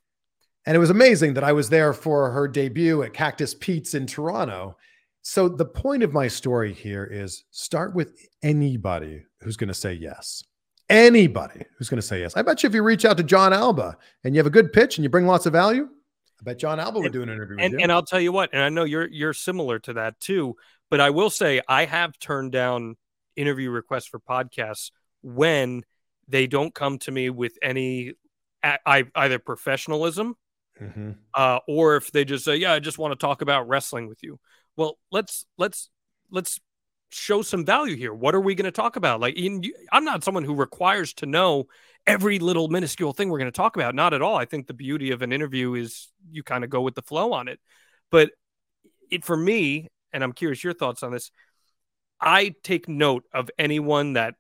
And 0.66 0.76
it 0.76 0.80
was 0.80 0.90
amazing 0.90 1.36
that 1.36 1.44
I 1.44 1.54
was 1.54 1.70
there 1.70 1.94
for 1.94 2.32
her 2.32 2.48
debut 2.48 3.04
at 3.04 3.14
Cactus 3.14 3.54
Pete's 3.54 3.94
in 3.94 4.06
Toronto. 4.06 4.76
So 5.22 5.48
the 5.48 5.66
point 5.66 6.04
of 6.04 6.12
my 6.12 6.28
story 6.28 6.74
here 6.74 7.06
is 7.06 7.46
start 7.52 7.96
with 7.96 8.10
anybody 8.44 9.24
who's 9.42 9.56
going 9.56 9.70
to 9.70 9.74
say 9.74 9.94
yes. 9.94 10.44
Anybody 10.90 11.64
who's 11.78 11.90
going 11.90 12.02
to 12.02 12.06
say 12.06 12.20
yes. 12.20 12.36
I 12.36 12.42
bet 12.42 12.62
you 12.62 12.68
if 12.68 12.76
you 12.76 12.84
reach 12.84 13.06
out 13.06 13.18
to 13.18 13.24
Jon 13.24 13.54
Alba 13.54 13.98
and 14.24 14.36
you 14.36 14.40
have 14.40 14.46
a 14.48 14.52
good 14.52 14.74
pitch 14.74 14.98
and 14.98 15.04
you 15.04 15.10
bring 15.10 15.26
lots 15.26 15.46
of 15.46 15.54
value, 15.54 15.88
I 16.40 16.44
bet 16.44 16.60
Jon 16.60 16.80
Alba 16.80 17.00
would 17.00 17.14
do 17.14 17.24
an 17.24 17.30
interview 17.30 17.56
with 17.56 17.66
and 17.66 17.74
you. 17.74 17.80
and 17.80 17.92
I'll 17.92 18.04
tell 18.04 18.20
you 18.20 18.32
what, 18.32 18.50
and 18.52 18.62
I 18.62 18.70
know 18.70 18.84
you're 18.84 19.08
you're 19.08 19.34
similar 19.34 19.80
to 19.80 19.94
that 19.94 20.20
too. 20.20 20.58
But 20.92 21.00
I 21.00 21.12
will 21.12 21.30
say 21.30 21.62
I 21.68 21.86
have 21.86 22.20
turned 22.20 22.52
down 22.52 22.98
interview 23.36 23.70
requests 23.70 24.08
for 24.08 24.20
podcasts 24.20 24.92
when 25.22 25.84
they 26.28 26.48
don't 26.48 26.74
come 26.74 26.98
to 27.00 27.12
me 27.12 27.30
with 27.30 27.58
any 27.62 28.14
either 28.86 29.40
professionalism 29.40 30.36
Mhm. 30.82 31.18
uh, 31.34 31.60
or 31.68 31.96
if 31.96 32.12
they 32.12 32.26
just 32.26 32.44
say, 32.44 32.56
"Yeah, 32.58 32.74
I 32.74 32.80
just 32.80 32.98
want 32.98 33.12
to 33.12 33.16
talk 33.16 33.42
about 33.42 33.68
wrestling 33.68 34.08
with 34.08 34.22
you." 34.24 34.40
Well, 34.76 34.98
let's 35.12 35.46
let's 35.58 35.90
let's 36.32 36.60
show 37.12 37.42
some 37.42 37.64
value 37.64 37.96
here. 37.96 38.14
What 38.14 38.36
are 38.36 38.42
we 38.42 38.56
going 38.56 38.66
to 38.66 38.72
talk 38.72 38.98
about? 38.98 39.22
Like, 39.22 39.38
Ian, 39.38 39.64
you, 39.64 39.74
I'm 39.92 40.04
not 40.04 40.24
someone 40.24 40.44
who 40.44 40.56
requires 40.56 41.14
to 41.16 41.26
know 41.26 41.68
every 42.06 42.40
little 42.40 42.68
minuscule 42.68 43.14
thing 43.14 43.30
we're 43.30 43.38
going 43.38 43.52
to 43.52 43.56
talk 43.56 43.78
about. 43.78 43.96
Not 43.96 44.14
at 44.14 44.22
all. 44.22 44.36
I 44.36 44.46
think 44.46 44.68
the 44.68 44.74
beauty 44.74 45.12
of 45.12 45.22
an 45.22 45.32
interview 45.32 45.76
is 45.76 46.12
you 46.30 46.44
kind 46.44 46.64
of 46.64 46.70
go 46.70 46.82
with 46.82 46.96
the 46.96 47.02
flow 47.02 47.32
on 47.32 47.48
it. 47.48 47.60
But 48.12 48.32
it 49.10 49.24
for 49.24 49.38
me, 49.38 49.88
and 50.12 50.24
I'm 50.24 50.34
curious 50.34 50.64
your 50.64 50.74
thoughts 50.74 51.04
on 51.04 51.12
this. 51.14 51.32
I 52.22 52.56
take 52.64 52.88
note 52.88 53.24
of 53.34 53.50
anyone 53.58 54.14
that 54.14 54.36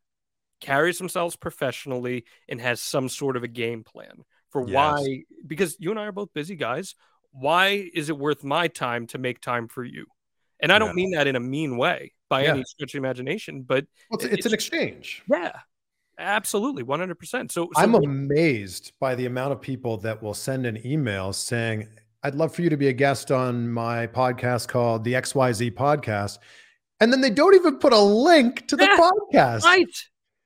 carries 0.61 0.97
themselves 0.97 1.35
professionally 1.35 2.25
and 2.47 2.59
has 2.61 2.81
some 2.81 3.09
sort 3.09 3.35
of 3.37 3.43
a 3.43 3.47
game 3.47 3.83
plan 3.83 4.23
for 4.49 4.61
Yes. 4.61 4.73
why 4.73 5.23
because 5.45 5.75
you 5.79 5.91
and 5.91 5.99
I 5.99 6.05
are 6.05 6.11
both 6.11 6.33
busy 6.33 6.55
guys. 6.55 6.95
Why 7.31 7.89
is 7.93 8.09
it 8.09 8.17
worth 8.17 8.43
my 8.43 8.67
time 8.69 9.07
to 9.07 9.17
make 9.17 9.41
time 9.41 9.67
for 9.67 9.83
you? 9.83 10.05
And 10.61 10.71
I 10.71 10.79
don't 10.79 10.89
Yeah. 10.89 10.93
mean 10.93 11.11
that 11.11 11.27
in 11.27 11.35
a 11.35 11.39
mean 11.41 11.77
way 11.77 12.13
by 12.29 12.43
Yeah. 12.45 12.51
any 12.51 12.63
stretch 12.63 12.95
of 12.95 12.99
imagination, 12.99 13.63
but 13.63 13.85
Well, 14.09 14.19
it's, 14.21 14.33
it's 14.33 14.45
an 14.45 14.53
exchange. 14.53 15.21
yeah, 15.29 15.51
absolutely, 16.17 16.83
one 16.83 16.99
hundred 16.99 17.19
percent. 17.19 17.51
So, 17.51 17.65
so 17.73 17.81
I'm 17.81 17.93
amazed 17.95 18.93
by 18.99 19.15
the 19.15 19.25
amount 19.25 19.51
of 19.51 19.61
people 19.61 19.97
that 19.97 20.23
will 20.23 20.33
send 20.33 20.65
an 20.65 20.79
email 20.87 21.33
saying, 21.33 21.89
I'd 22.23 22.35
love 22.35 22.55
for 22.55 22.61
you 22.61 22.69
to 22.69 22.77
be 22.77 22.87
a 22.87 22.93
guest 22.93 23.31
on 23.31 23.69
my 23.69 24.07
podcast 24.07 24.67
called 24.69 25.03
the 25.03 25.13
XYZ 25.13 25.71
podcast. 25.71 26.39
And 26.99 27.11
then 27.11 27.21
they 27.21 27.29
don't 27.29 27.55
even 27.55 27.77
put 27.77 27.93
a 27.93 27.99
link 27.99 28.67
to 28.67 28.75
the 28.75 28.85
Yeah, 28.85 28.97
podcast. 29.33 29.63
right. 29.63 29.85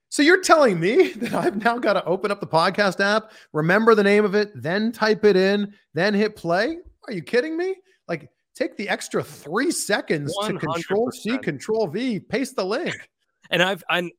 So 0.10 0.24
you're 0.24 0.42
telling 0.42 0.80
me 0.80 1.10
that 1.14 1.34
I've 1.34 1.64
now 1.64 1.78
got 1.78 1.94
to 1.94 2.04
open 2.06 2.32
up 2.32 2.40
the 2.40 2.48
podcast 2.48 3.00
app, 3.00 3.32
remember 3.54 3.94
the 3.96 4.04
name 4.04 4.26
of 4.26 4.34
it, 4.36 4.52
then 4.56 4.92
type 4.92 5.24
it 5.24 5.36
in, 5.36 5.74
then 5.94 6.14
hit 6.14 6.36
play? 6.36 6.78
Are 7.08 7.14
you 7.14 7.22
kidding 7.22 7.56
me? 7.56 7.76
Like 8.08 8.30
take 8.56 8.76
the 8.76 8.90
extra 8.90 9.24
three 9.24 9.72
seconds 9.72 10.36
to 10.46 10.58
control 10.58 11.12
C, 11.12 11.38
control 11.38 11.88
V, 11.88 12.20
paste 12.20 12.56
the 12.56 12.66
link. 12.66 12.96
and 13.52 13.62
I've 13.62 13.84
I'm 13.90 14.10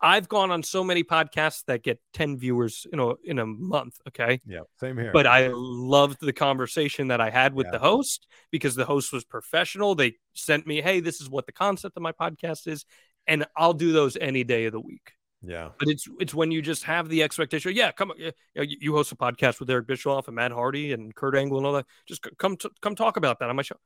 I've 0.00 0.28
gone 0.28 0.50
on 0.50 0.62
so 0.62 0.84
many 0.84 1.02
podcasts 1.04 1.64
that 1.66 1.82
get 1.82 2.00
ten 2.12 2.36
viewers 2.38 2.86
in 2.92 2.98
a 3.00 3.14
in 3.24 3.38
a 3.38 3.46
month. 3.46 3.96
Okay, 4.08 4.40
Yeah, 4.46 4.60
same 4.78 4.98
here. 4.98 5.10
but 5.12 5.26
I 5.26 5.48
loved 5.52 6.18
the 6.20 6.32
conversation 6.32 7.08
that 7.08 7.20
I 7.20 7.30
had 7.30 7.54
with 7.54 7.66
Yeah. 7.66 7.72
the 7.72 7.78
host 7.78 8.26
because 8.50 8.74
the 8.74 8.84
host 8.84 9.12
was 9.12 9.24
professional. 9.24 9.94
They 9.94 10.16
sent 10.34 10.66
me, 10.66 10.80
"Hey, 10.82 11.00
this 11.00 11.20
is 11.20 11.30
what 11.30 11.46
the 11.46 11.52
concept 11.52 11.96
of 11.96 12.02
my 12.02 12.12
podcast 12.12 12.66
is," 12.66 12.84
and 13.26 13.46
I'll 13.56 13.72
do 13.74 13.92
those 13.92 14.16
any 14.18 14.44
day 14.44 14.66
of 14.66 14.72
the 14.72 14.80
week. 14.80 15.12
yeah. 15.42 15.70
But 15.78 15.88
it's 15.88 16.06
it's 16.20 16.34
when 16.34 16.50
you 16.50 16.60
just 16.62 16.84
have 16.84 17.08
the 17.08 17.22
expectation. 17.22 17.72
Yeah, 17.74 17.90
come 17.92 18.10
on, 18.10 18.18
you 18.18 18.32
you 18.54 18.92
host 18.94 19.12
a 19.12 19.16
podcast 19.16 19.60
with 19.60 19.70
Eric 19.70 19.86
Bischoff 19.86 20.26
and 20.28 20.34
Matt 20.34 20.52
Hardy 20.52 20.92
and 20.92 21.14
Kurt 21.14 21.34
Angle 21.36 21.58
and 21.58 21.66
all 21.66 21.72
that. 21.74 21.86
Just 22.06 22.26
come 22.38 22.56
t- 22.56 22.68
come 22.82 22.94
talk 22.96 23.16
about 23.16 23.38
that 23.38 23.48
on 23.48 23.56
my 23.56 23.62
show. 23.62 23.76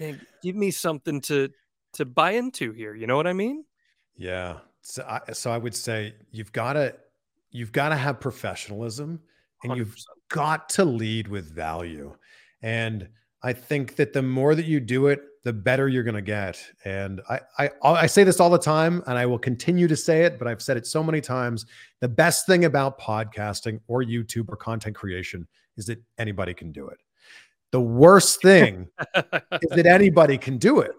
Man, 0.00 0.20
give 0.42 0.56
me 0.56 0.70
something 0.70 1.20
to 1.22 1.48
to 1.94 2.04
buy 2.04 2.32
into 2.32 2.72
here. 2.72 2.94
You 2.94 3.06
know 3.06 3.16
what 3.16 3.26
I 3.26 3.32
mean? 3.32 3.64
Yeah. 4.16 4.60
So 4.82 5.04
I, 5.08 5.32
so 5.32 5.50
I 5.50 5.58
would 5.58 5.74
say 5.74 6.14
you've 6.30 6.52
got 6.52 6.74
to 6.74 6.94
you've 7.50 7.72
got 7.72 7.90
to 7.90 7.96
have 7.96 8.20
professionalism 8.20 9.20
and 9.62 9.76
you've 9.76 9.96
got 10.28 10.68
to 10.70 10.84
lead 10.84 11.28
with 11.28 11.52
value. 11.54 12.14
And 12.62 13.08
I 13.42 13.52
think 13.52 13.96
that 13.96 14.12
the 14.12 14.22
more 14.22 14.54
that 14.54 14.66
you 14.66 14.80
do 14.80 15.06
it, 15.06 15.20
the 15.44 15.52
better 15.52 15.88
you're 15.88 16.02
going 16.02 16.14
to 16.14 16.22
get. 16.22 16.60
And 16.84 17.20
I, 17.28 17.40
I 17.58 17.70
I 17.82 18.06
say 18.06 18.22
this 18.24 18.38
all 18.38 18.50
the 18.50 18.58
time, 18.58 19.02
and 19.06 19.18
I 19.18 19.26
will 19.26 19.38
continue 19.38 19.88
to 19.88 19.96
say 19.96 20.22
it, 20.24 20.38
but 20.38 20.46
I've 20.46 20.62
said 20.62 20.76
it 20.76 20.86
so 20.86 21.02
many 21.02 21.20
times. 21.20 21.66
The 22.00 22.08
best 22.08 22.46
thing 22.46 22.64
about 22.64 23.00
podcasting 23.00 23.80
or 23.88 24.02
YouTube 24.02 24.48
or 24.48 24.56
content 24.56 24.94
creation 24.94 25.46
is 25.76 25.86
that 25.86 26.00
anybody 26.18 26.54
can 26.54 26.70
do 26.70 26.88
it. 26.88 26.98
The 27.72 27.80
worst 27.80 28.42
thing 28.42 28.88
is 29.14 29.70
that 29.70 29.86
anybody 29.90 30.38
can 30.38 30.58
do 30.58 30.80
it. 30.80 30.92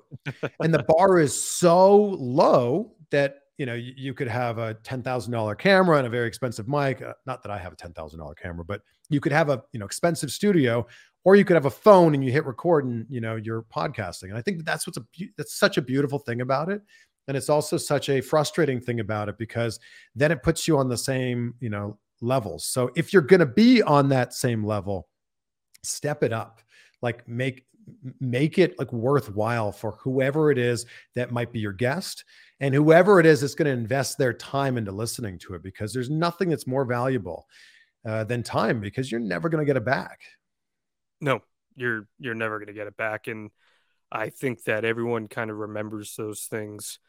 And 0.59 0.73
the 0.73 0.83
bar 0.83 1.19
is 1.19 1.39
so 1.41 1.95
low 1.95 2.95
that 3.11 3.42
you 3.57 3.65
know 3.65 3.73
you, 3.73 3.93
you 3.95 4.13
could 4.13 4.27
have 4.27 4.57
a 4.57 4.73
ten 4.75 5.01
thousand 5.01 5.31
dollar 5.31 5.55
camera 5.55 5.97
and 5.97 6.07
a 6.07 6.09
very 6.09 6.27
expensive 6.27 6.67
mic. 6.67 7.01
Uh, 7.01 7.13
not 7.25 7.41
that 7.43 7.51
I 7.51 7.57
have 7.57 7.73
a 7.73 7.75
ten 7.75 7.93
thousand 7.93 8.19
dollar 8.19 8.35
camera, 8.35 8.65
but 8.65 8.81
you 9.09 9.19
could 9.19 9.31
have 9.31 9.49
a 9.49 9.63
you 9.71 9.79
know 9.79 9.85
expensive 9.85 10.31
studio, 10.31 10.85
or 11.23 11.35
you 11.35 11.45
could 11.45 11.55
have 11.55 11.65
a 11.65 11.71
phone 11.71 12.13
and 12.13 12.23
you 12.23 12.31
hit 12.31 12.45
record 12.45 12.85
and 12.85 13.05
you 13.09 13.21
know 13.21 13.35
you're 13.35 13.63
podcasting. 13.63 14.29
And 14.29 14.37
I 14.37 14.41
think 14.41 14.57
that 14.57 14.65
that's 14.65 14.87
what's 14.87 14.97
a 14.97 15.05
that's 15.37 15.55
such 15.55 15.77
a 15.77 15.81
beautiful 15.81 16.19
thing 16.19 16.41
about 16.41 16.69
it. 16.69 16.81
And 17.27 17.37
it's 17.37 17.49
also 17.49 17.77
such 17.77 18.09
a 18.09 18.19
frustrating 18.19 18.81
thing 18.81 18.99
about 18.99 19.29
it 19.29 19.37
because 19.37 19.79
then 20.13 20.31
it 20.31 20.43
puts 20.43 20.67
you 20.67 20.77
on 20.77 20.89
the 20.89 20.97
same 20.97 21.55
you 21.59 21.69
know 21.69 21.97
levels. 22.21 22.65
So 22.65 22.91
if 22.95 23.13
you're 23.13 23.21
going 23.21 23.39
to 23.39 23.45
be 23.45 23.81
on 23.81 24.09
that 24.09 24.33
same 24.33 24.65
level, 24.65 25.07
step 25.83 26.23
it 26.23 26.33
up 26.33 26.61
like 27.03 27.27
make 27.27 27.65
make 28.19 28.57
it 28.57 28.79
like 28.79 28.91
worthwhile 28.91 29.71
for 29.71 29.91
whoever 29.99 30.49
it 30.49 30.57
is 30.57 30.85
that 31.15 31.31
might 31.31 31.51
be 31.51 31.59
your 31.59 31.73
guest 31.73 32.23
and 32.63 32.73
whoever 32.73 33.19
it 33.19 33.25
is 33.25 33.41
that's 33.41 33.55
going 33.55 33.65
to 33.65 33.73
invest 33.73 34.17
their 34.17 34.31
time 34.31 34.77
into 34.77 34.93
listening 34.93 35.37
to 35.37 35.53
it 35.53 35.61
because 35.61 35.93
there's 35.93 36.09
nothing 36.09 36.49
that's 36.49 36.65
more 36.65 36.85
valuable 36.85 37.45
uh, 38.05 38.23
than 38.23 38.41
time 38.41 38.79
because 38.79 39.11
you're 39.11 39.19
never 39.19 39.49
going 39.49 39.59
to 39.59 39.65
get 39.65 39.75
it 39.75 39.83
back 39.83 40.21
No, 41.19 41.41
you're 41.75 42.07
you're 42.19 42.35
never 42.35 42.59
going 42.59 42.67
to 42.67 42.73
get 42.73 42.87
it 42.87 42.95
back 42.95 43.27
and 43.27 43.51
I 44.09 44.29
think 44.29 44.63
that 44.63 44.85
everyone 44.85 45.27
kind 45.27 45.51
of 45.51 45.57
remembers 45.57 46.15
those 46.15 46.43
things 46.43 46.99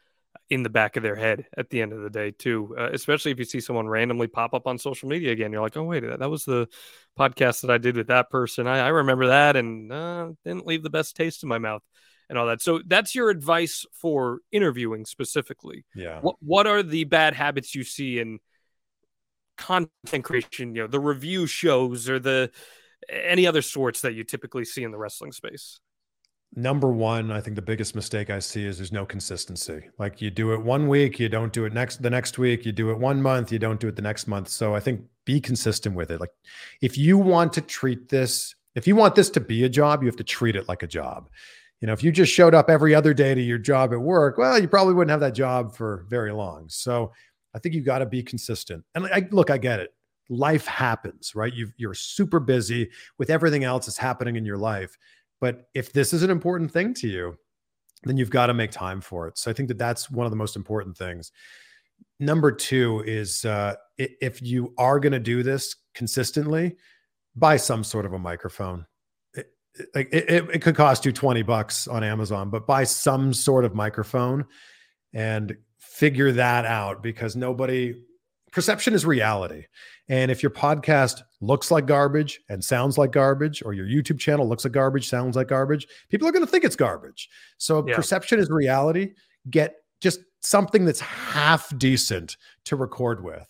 in 0.49 0.63
the 0.63 0.69
back 0.69 0.97
of 0.97 1.03
their 1.03 1.15
head 1.15 1.45
at 1.55 1.69
the 1.69 1.81
end 1.81 1.93
of 1.93 2.01
the 2.01 2.09
day 2.09 2.31
too. 2.31 2.75
Uh, 2.77 2.89
especially 2.91 3.31
if 3.31 3.39
you 3.39 3.45
see 3.45 3.61
someone 3.61 3.87
randomly 3.87 4.27
pop 4.27 4.53
up 4.53 4.67
on 4.67 4.77
social 4.77 5.07
media 5.07 5.31
again, 5.31 5.53
you're 5.53 5.61
like, 5.61 5.77
"Oh 5.77 5.83
wait, 5.83 6.01
that, 6.01 6.19
that 6.19 6.29
was 6.29 6.43
the 6.43 6.67
podcast 7.17 7.61
that 7.61 7.71
I 7.71 7.77
did 7.77 7.95
with 7.95 8.07
that 8.07 8.29
person. 8.29 8.67
I, 8.67 8.79
I 8.79 8.87
remember 8.89 9.27
that 9.27 9.55
and 9.55 9.89
uh, 9.93 10.31
didn't 10.43 10.67
leave 10.67 10.83
the 10.83 10.89
best 10.89 11.15
taste 11.15 11.43
in 11.43 11.47
my 11.47 11.59
mouth 11.59 11.83
and 12.29 12.37
all 12.37 12.47
that." 12.47 12.61
So 12.61 12.81
that's 12.85 13.15
your 13.15 13.29
advice 13.29 13.85
for 13.93 14.39
interviewing 14.51 15.05
specifically. 15.05 15.85
yeah 15.95 16.19
What 16.21 16.35
what 16.41 16.67
are 16.67 16.83
the 16.83 17.03
bad 17.05 17.33
habits 17.35 17.75
you 17.75 17.83
see 17.83 18.19
in 18.19 18.39
content 19.57 20.23
creation? 20.23 20.75
You 20.75 20.83
know, 20.83 20.87
the 20.87 20.99
review 20.99 21.47
shows 21.47 22.09
or 22.09 22.19
the 22.19 22.51
any 23.09 23.45
other 23.47 23.61
sorts 23.61 24.01
that 24.01 24.13
you 24.13 24.23
typically 24.23 24.65
see 24.65 24.83
in 24.83 24.91
the 24.91 24.97
wrestling 24.97 25.31
space. 25.31 25.79
number 26.57 26.89
one 26.91 27.31
i 27.31 27.41
think 27.41 27.55
the 27.55 27.61
biggest 27.61 27.95
mistake 27.95 28.29
i 28.29 28.39
see 28.39 28.65
is 28.65 28.77
there's 28.77 28.91
no 28.91 29.05
consistency 29.05 29.81
like 29.99 30.21
you 30.21 30.29
do 30.31 30.53
it 30.53 30.61
one 30.63 30.87
week 30.87 31.19
you 31.19 31.27
don't 31.27 31.51
do 31.51 31.65
it 31.65 31.73
next 31.73 32.01
the 32.01 32.09
next 32.09 32.37
week 32.37 32.65
you 32.65 32.71
do 32.71 32.91
it 32.91 32.97
one 32.97 33.21
month 33.21 33.51
you 33.51 33.59
don't 33.59 33.79
do 33.79 33.87
it 33.89 33.95
the 33.95 34.01
next 34.01 34.25
month 34.27 34.47
so 34.47 34.73
i 34.73 34.79
think 34.79 35.01
be 35.25 35.41
consistent 35.41 35.95
with 35.95 36.09
it 36.11 36.19
like 36.19 36.29
if 36.81 36.97
you 36.97 37.17
want 37.17 37.51
to 37.51 37.61
treat 37.61 38.07
this 38.07 38.55
if 38.75 38.87
you 38.87 38.95
want 38.95 39.15
this 39.15 39.29
to 39.29 39.41
be 39.41 39.65
a 39.65 39.69
job 39.69 40.01
you 40.01 40.07
have 40.07 40.15
to 40.15 40.23
treat 40.23 40.55
it 40.55 40.67
like 40.69 40.81
a 40.81 40.87
job 40.87 41.29
you 41.81 41.87
know 41.87 41.93
if 41.93 42.03
you 42.03 42.11
just 42.11 42.31
showed 42.31 42.55
up 42.55 42.69
every 42.69 42.95
other 42.95 43.13
day 43.13 43.35
to 43.35 43.41
your 43.41 43.57
job 43.57 43.93
at 43.93 43.99
work 43.99 44.37
well 44.37 44.59
you 44.59 44.67
probably 44.67 44.93
wouldn't 44.93 45.11
have 45.11 45.19
that 45.19 45.35
job 45.35 45.75
for 45.75 46.05
very 46.09 46.31
long 46.31 46.65
so 46.67 47.11
i 47.53 47.59
think 47.59 47.75
you 47.75 47.81
got 47.81 47.99
to 47.99 48.05
be 48.05 48.23
consistent 48.23 48.83
and 48.95 49.05
I, 49.07 49.27
look 49.31 49.49
i 49.49 49.57
get 49.57 49.79
it 49.79 49.93
life 50.29 50.65
happens 50.65 51.35
right 51.35 51.53
you 51.53 51.71
you're 51.77 51.93
super 51.93 52.39
busy 52.39 52.89
with 53.17 53.29
everything 53.29 53.63
else 53.63 53.85
that's 53.85 53.97
happening 53.97 54.35
in 54.35 54.45
your 54.45 54.57
life 54.57 54.97
but 55.41 55.67
if 55.73 55.93
this 55.93 56.13
is 56.13 56.23
an 56.23 56.29
important 56.29 56.71
thing 56.71 56.93
to 56.95 57.07
you, 57.07 57.37
then 58.03 58.17
you've 58.17 58.29
got 58.29 58.47
to 58.47 58.53
make 58.53 58.71
time 58.71 59.01
for 59.01 59.27
it. 59.27 59.37
So 59.37 59.49
I 59.51 59.53
think 59.53 59.67
that 59.69 59.77
that's 59.77 60.09
one 60.09 60.25
of 60.25 60.31
the 60.31 60.37
most 60.37 60.55
important 60.55 60.97
things. 60.97 61.31
Number 62.19 62.51
two 62.51 63.03
is 63.05 63.45
uh, 63.45 63.75
if 63.97 64.41
you 64.41 64.73
are 64.77 64.99
going 64.99 65.13
to 65.13 65.19
do 65.19 65.43
this 65.43 65.75
consistently, 65.93 66.75
buy 67.35 67.57
some 67.57 67.83
sort 67.83 68.05
of 68.05 68.13
a 68.13 68.19
microphone. 68.19 68.85
Like 69.93 70.09
it, 70.11 70.29
it, 70.29 70.49
it 70.55 70.61
could 70.61 70.75
cost 70.75 71.05
you 71.05 71.11
20 71.11 71.41
bucks 71.43 71.87
on 71.87 72.03
Amazon, 72.03 72.49
but 72.49 72.65
buy 72.67 72.83
some 72.83 73.33
sort 73.33 73.65
of 73.65 73.75
microphone 73.75 74.45
and 75.13 75.55
figure 75.77 76.31
that 76.31 76.65
out 76.65 77.01
because 77.03 77.35
nobody 77.35 77.93
perception 78.51 78.93
is 78.93 79.05
reality. 79.05 79.65
And 80.07 80.29
if 80.31 80.43
your 80.43 80.49
podcast 80.51 81.23
looks 81.41 81.71
like 81.71 81.87
garbage 81.87 82.39
and 82.49 82.63
sounds 82.63 82.97
like 82.97 83.11
garbage, 83.11 83.63
or 83.65 83.73
your 83.73 83.85
YouTube 83.87 84.19
channel 84.19 84.47
looks 84.47 84.63
like 84.63 84.71
garbage, 84.71 85.09
sounds 85.09 85.35
like 85.35 85.47
garbage, 85.47 85.87
people 86.09 86.27
are 86.27 86.31
going 86.31 86.45
to 86.45 86.49
think 86.51 86.63
it's 86.63 86.75
garbage. 86.75 87.27
So 87.57 87.85
Yeah. 87.87 87.95
perception 87.95 88.39
is 88.39 88.49
reality. 88.49 89.13
Get 89.49 89.75
just 90.01 90.19
something 90.41 90.85
that's 90.85 90.99
half 90.99 91.75
decent 91.77 92.37
to 92.65 92.75
record 92.75 93.23
with. 93.23 93.49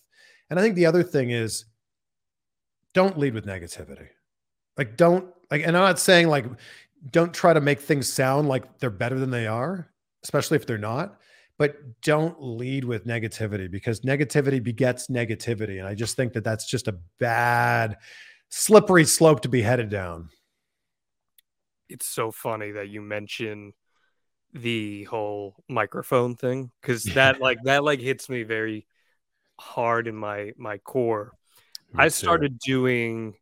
And 0.49 0.57
I 0.57 0.61
think 0.63 0.75
the 0.75 0.85
other 0.85 1.03
thing 1.03 1.31
is 1.31 1.65
don't 2.93 3.17
lead 3.17 3.33
with 3.33 3.45
negativity. 3.45 4.07
Like, 4.77 4.97
don't, 4.97 5.33
like, 5.49 5.61
and 5.61 5.75
I'm 5.75 5.83
not 5.83 5.99
saying 5.99 6.27
like, 6.27 6.45
don't 7.11 7.33
try 7.33 7.53
to 7.53 7.61
make 7.61 7.79
things 7.79 8.11
sound 8.11 8.47
like 8.47 8.79
they're 8.79 8.89
better 8.89 9.19
than 9.19 9.29
they 9.29 9.47
are, 9.47 9.87
especially 10.23 10.57
if 10.57 10.65
they're 10.65 10.77
not 10.77 11.19
but 11.57 12.01
don't 12.01 12.35
lead 12.41 12.83
with 12.83 13.05
negativity 13.05 13.69
because 13.69 14.01
negativity 14.01 14.61
begets 14.61 15.07
negativity. 15.07 15.79
And 15.79 15.87
I 15.87 15.95
just 15.95 16.15
think 16.15 16.33
that 16.33 16.43
that's 16.43 16.65
just 16.65 16.87
a 16.87 16.97
bad, 17.19 17.97
slippery 18.49 19.05
slope 19.05 19.41
to 19.41 19.49
be 19.49 19.61
headed 19.61 19.89
down. 19.89 20.29
It's 21.87 22.05
so 22.07 22.31
funny 22.31 22.71
that 22.71 22.89
you 22.89 23.01
mention 23.01 23.73
the 24.53 25.03
whole 25.05 25.55
microphone 25.69 26.35
thing 26.35 26.71
because 26.81 27.03
that 27.15 27.39
like 27.39 27.59
that 27.63 27.83
like 27.83 27.99
hits 27.99 28.29
me 28.29 28.43
very 28.43 28.87
hard 29.59 30.07
in 30.07 30.15
my 30.15 30.51
my 30.57 30.77
core. 30.79 31.31
I 31.97 32.09
started 32.09 32.59
doing 32.59 33.35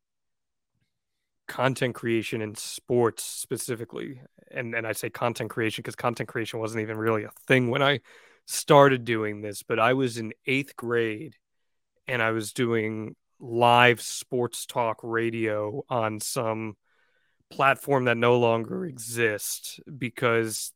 content 1.47 1.95
creation 1.95 2.41
in 2.41 2.55
sports 2.55 3.23
specifically. 3.23 4.21
And 4.51 4.75
and 4.75 4.85
I 4.85 4.93
say 4.93 5.09
content 5.09 5.49
creation 5.49 5.81
because 5.81 5.95
content 5.95 6.29
creation 6.29 6.59
wasn't 6.59 6.81
even 6.81 6.97
really 6.97 7.23
a 7.23 7.31
thing 7.47 7.69
when 7.69 7.81
I 7.81 7.99
started 8.45 9.05
doing 9.05 9.41
this, 9.41 9.63
but 9.63 9.79
I 9.79 9.93
was 9.93 10.17
in 10.17 10.33
8th 10.47 10.75
grade 10.75 11.35
and 12.07 12.21
I 12.21 12.31
was 12.31 12.53
doing 12.53 13.15
live 13.39 14.01
sports 14.01 14.65
talk 14.65 14.99
radio 15.03 15.83
on 15.89 16.19
some 16.19 16.75
platform 17.49 18.05
that 18.05 18.17
no 18.17 18.37
longer 18.39 18.85
exists 18.85 19.79
because 19.97 20.71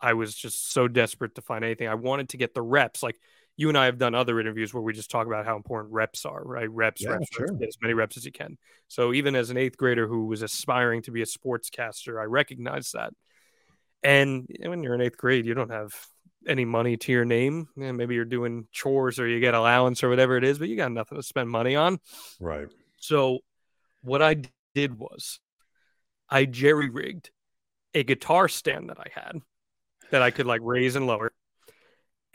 I 0.00 0.12
was 0.14 0.34
just 0.34 0.72
so 0.72 0.88
desperate 0.88 1.34
to 1.36 1.42
find 1.42 1.64
anything. 1.64 1.88
I 1.88 1.94
wanted 1.94 2.30
to 2.30 2.36
get 2.36 2.54
the 2.54 2.62
reps. 2.62 3.02
Like 3.02 3.18
you 3.56 3.68
and 3.68 3.78
I 3.78 3.86
have 3.86 3.98
done 3.98 4.14
other 4.14 4.38
interviews 4.38 4.74
where 4.74 4.82
we 4.82 4.92
just 4.92 5.10
talk 5.10 5.26
about 5.26 5.46
how 5.46 5.56
important 5.56 5.92
reps 5.94 6.24
are, 6.24 6.42
right? 6.44 6.70
Reps, 6.70 7.02
Yeah, 7.02 7.10
reps, 7.10 7.40
reps, 7.40 7.52
get 7.52 7.68
as 7.68 7.78
many 7.80 7.94
reps 7.94 8.16
as 8.16 8.24
you 8.24 8.32
can. 8.32 8.58
So 8.88 9.12
even 9.14 9.34
as 9.34 9.50
an 9.50 9.56
eighth 9.56 9.76
grader 9.76 10.06
who 10.06 10.26
was 10.26 10.42
aspiring 10.42 11.02
to 11.02 11.10
be 11.10 11.22
a 11.22 11.26
sportscaster, 11.26 12.20
I 12.20 12.24
recognized 12.24 12.92
that. 12.92 13.12
And 14.02 14.46
when 14.60 14.82
you're 14.82 14.94
in 14.94 15.00
eighth 15.00 15.16
grade, 15.16 15.46
you 15.46 15.54
don't 15.54 15.70
have 15.70 15.94
any 16.46 16.64
money 16.64 16.96
to 16.96 17.12
your 17.12 17.24
name. 17.24 17.68
Yeah, 17.76 17.92
maybe 17.92 18.14
you're 18.14 18.24
doing 18.24 18.66
chores 18.72 19.18
or 19.18 19.26
you 19.26 19.40
get 19.40 19.54
allowance 19.54 20.04
or 20.04 20.08
whatever 20.08 20.36
it 20.36 20.44
is, 20.44 20.58
but 20.58 20.68
you 20.68 20.76
got 20.76 20.92
nothing 20.92 21.16
to 21.16 21.22
spend 21.22 21.48
money 21.48 21.74
on. 21.76 21.98
Right. 22.38 22.68
So 22.98 23.40
what 24.02 24.22
I 24.22 24.42
did 24.74 24.98
was 24.98 25.40
I 26.28 26.44
jerry 26.44 26.90
rigged 26.90 27.30
a 27.94 28.04
guitar 28.04 28.48
stand 28.48 28.90
that 28.90 28.98
I 29.00 29.08
had 29.12 29.38
that 30.10 30.22
I 30.22 30.30
could 30.30 30.46
like 30.46 30.60
raise 30.62 30.94
and 30.94 31.06
lower. 31.06 31.32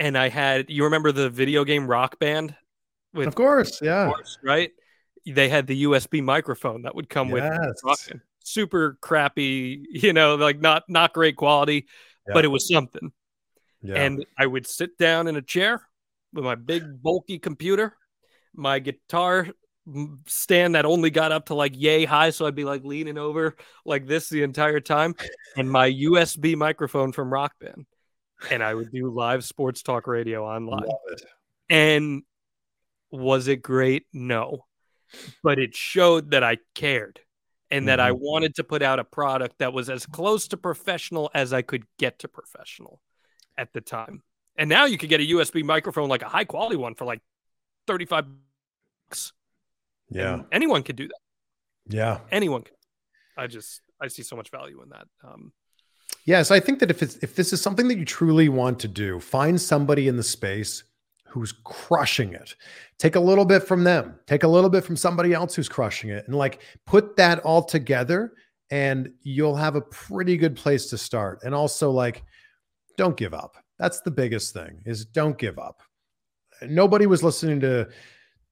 And 0.02 0.18
I 0.18 0.30
had 0.30 0.70
you 0.70 0.84
remember 0.86 1.12
the 1.12 1.30
video 1.30 1.64
game 1.64 1.86
Rock 1.86 2.18
Band 2.20 2.56
with 3.14 3.28
Of 3.28 3.36
course. 3.36 3.80
Yeah. 3.82 4.08
course, 4.08 4.40
right? 4.44 4.72
They 5.28 5.48
had 5.48 5.68
the 5.68 5.84
USB 5.84 6.24
microphone 6.24 6.82
that 6.82 6.96
would 6.96 7.08
come 7.08 7.30
with 7.30 7.44
Yes. 7.44 8.08
Band. 8.08 8.22
super 8.44 8.98
crappy, 9.02 9.86
you 9.92 10.12
know, 10.14 10.36
like 10.36 10.60
not 10.60 10.84
not 10.90 11.14
great 11.14 11.36
quality, 11.38 11.86
Yeah. 12.28 12.34
but 12.34 12.46
it 12.46 12.48
was 12.48 12.68
something. 12.68 13.12
Yeah. 13.84 13.96
And 14.04 14.26
I 14.40 14.48
would 14.48 14.66
sit 14.66 14.98
down 14.98 15.28
in 15.28 15.36
a 15.36 15.42
chair 15.42 15.88
with 16.34 16.44
my 16.46 16.56
big 16.56 17.02
bulky 17.04 17.38
computer, 17.38 17.96
my 18.56 18.80
guitar 18.80 19.48
stand 20.28 20.74
that 20.76 20.86
only 20.86 21.10
got 21.12 21.32
up 21.32 21.46
to 21.48 21.54
like 21.56 21.74
yay 21.76 22.06
high, 22.06 22.30
so 22.32 22.48
I'd 22.48 22.56
be 22.56 22.64
like 22.64 22.84
leaning 22.84 23.18
over 23.20 23.56
like 23.86 24.08
this 24.08 24.30
the 24.30 24.42
entire 24.42 24.80
time, 24.80 25.14
and 25.58 25.70
my 25.70 25.92
USB 25.92 26.56
microphone 26.56 27.12
from 27.12 27.32
Rock 27.34 27.54
Band, 27.60 27.86
and 28.50 28.64
I 28.64 28.74
would 28.74 28.92
do 28.92 29.10
live 29.10 29.44
sports 29.44 29.82
talk 29.82 30.08
radio 30.08 30.46
online. 30.46 30.88
And 31.70 32.24
was 33.12 33.48
it 33.48 33.58
great? 33.62 34.06
No. 34.14 34.66
But 35.44 35.60
it 35.60 35.76
showed 35.76 36.32
that 36.32 36.44
I 36.44 36.58
cared 36.74 37.20
and 37.70 37.88
that 37.88 38.00
I 38.00 38.12
Mhm. 38.12 38.20
wanted 38.20 38.56
to 38.56 38.64
put 38.64 38.82
out 38.82 39.00
a 39.00 39.04
product 39.04 39.60
that 39.60 39.74
was 39.74 39.90
as 39.90 40.06
close 40.06 40.48
to 40.50 40.58
professional 40.58 41.30
as 41.34 41.54
I 41.54 41.62
could 41.62 41.86
get 41.98 42.20
to 42.20 42.28
professional 42.28 43.02
at 43.58 43.74
the 43.74 43.82
time. 43.82 44.24
And 44.56 44.70
now 44.70 44.86
you 44.86 44.98
could 44.98 45.10
get 45.10 45.20
a 45.22 45.26
USB 45.26 45.64
microphone, 45.64 46.10
like 46.10 46.22
a 46.22 46.30
high 46.30 46.46
quality 46.46 46.76
one, 46.76 46.96
for 46.96 47.06
like 47.06 47.22
35 47.88 48.26
bucks. 49.10 49.34
Yeah. 50.10 50.34
And 50.36 50.46
anyone 50.52 50.84
could 50.84 50.96
do 50.98 51.08
that. 51.08 51.20
Yeah. 51.88 52.20
Anyone 52.32 52.64
can. 52.64 52.76
I 53.38 53.48
just, 53.48 53.82
I 54.00 54.08
see 54.08 54.24
so 54.24 54.36
much 54.36 54.50
value 54.52 54.82
in 54.82 54.90
that. 54.90 55.08
Um, 55.24 55.54
Yes, 56.26 56.52
I 56.52 56.60
think 56.60 56.80
that 56.80 56.92
if 56.92 57.02
it's 57.02 57.16
if 57.18 57.36
this 57.36 57.52
is 57.52 57.62
something 57.62 57.88
that 57.88 57.98
you 57.98 58.06
truly 58.06 58.50
want 58.50 58.80
to 58.80 58.88
do, 58.88 59.20
find 59.20 59.60
somebody 59.60 60.08
in 60.08 60.18
the 60.18 60.24
space 60.24 60.84
who's 61.28 61.54
crushing 61.64 62.34
it. 62.34 62.56
Take 63.00 63.16
a 63.16 63.20
little 63.20 63.46
bit 63.46 63.64
from 63.64 63.84
them. 63.84 64.20
Take 64.28 64.44
a 64.44 64.48
little 64.48 64.70
bit 64.70 64.84
from 64.84 64.98
somebody 64.98 65.34
else 65.34 65.56
who's 65.56 65.70
crushing 65.70 66.10
it 66.10 66.28
and 66.28 66.36
like 66.36 66.62
put 66.86 67.16
that 67.16 67.40
all 67.40 67.64
together 67.64 68.34
and 68.70 69.12
you'll 69.24 69.56
have 69.56 69.76
a 69.76 69.82
pretty 69.82 70.36
good 70.36 70.56
place 70.56 70.88
to 70.88 70.98
start. 70.98 71.40
And 71.44 71.56
also 71.56 71.90
like 71.90 72.24
don't 72.98 73.18
give 73.18 73.34
up. 73.34 73.56
That's 73.80 74.02
the 74.02 74.12
biggest 74.12 74.54
thing 74.54 74.84
is 74.86 75.06
don't 75.06 75.38
give 75.38 75.58
up. 75.58 75.82
Nobody 76.62 77.08
was 77.08 77.24
listening 77.24 77.62
to 77.62 77.88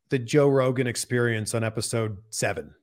the 0.10 0.18
Joe 0.18 0.48
Rogan 0.48 0.88
experience 0.88 1.54
on 1.54 1.64
episode 1.64 2.18
7. 2.32 2.74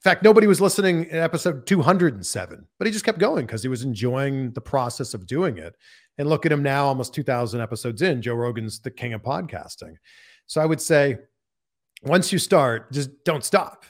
In 0.00 0.10
fact, 0.10 0.22
nobody 0.22 0.46
was 0.46 0.62
listening 0.62 1.04
in 1.04 1.16
episode 1.16 1.66
207, 1.66 2.66
but 2.78 2.86
he 2.86 2.92
just 2.92 3.04
kept 3.04 3.18
going 3.18 3.44
because 3.44 3.62
he 3.62 3.68
was 3.68 3.82
enjoying 3.82 4.50
the 4.52 4.60
process 4.60 5.12
of 5.12 5.26
doing 5.26 5.58
it. 5.58 5.76
And 6.16 6.26
look 6.26 6.46
at 6.46 6.52
him 6.52 6.62
now, 6.62 6.86
almost 6.86 7.12
2,000 7.12 7.60
episodes 7.60 8.00
in. 8.00 8.22
Joe 8.22 8.32
Rogan's 8.32 8.80
the 8.80 8.90
king 8.90 9.12
of 9.12 9.20
podcasting. 9.20 9.96
So 10.46 10.62
I 10.62 10.64
would 10.64 10.80
say, 10.80 11.18
once 12.02 12.32
you 12.32 12.38
start, 12.38 12.90
just 12.92 13.10
don't 13.24 13.44
stop, 13.44 13.84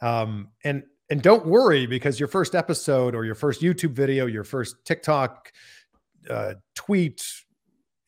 um, 0.00 0.48
and 0.64 0.82
and 1.10 1.20
don't 1.20 1.44
worry 1.44 1.84
because 1.86 2.18
your 2.18 2.28
first 2.28 2.54
episode 2.54 3.14
or 3.14 3.26
your 3.26 3.34
first 3.34 3.60
YouTube 3.60 3.92
video, 3.92 4.24
your 4.26 4.44
first 4.44 4.76
TikTok 4.86 5.52
uh, 6.30 6.54
tweet, 6.74 7.22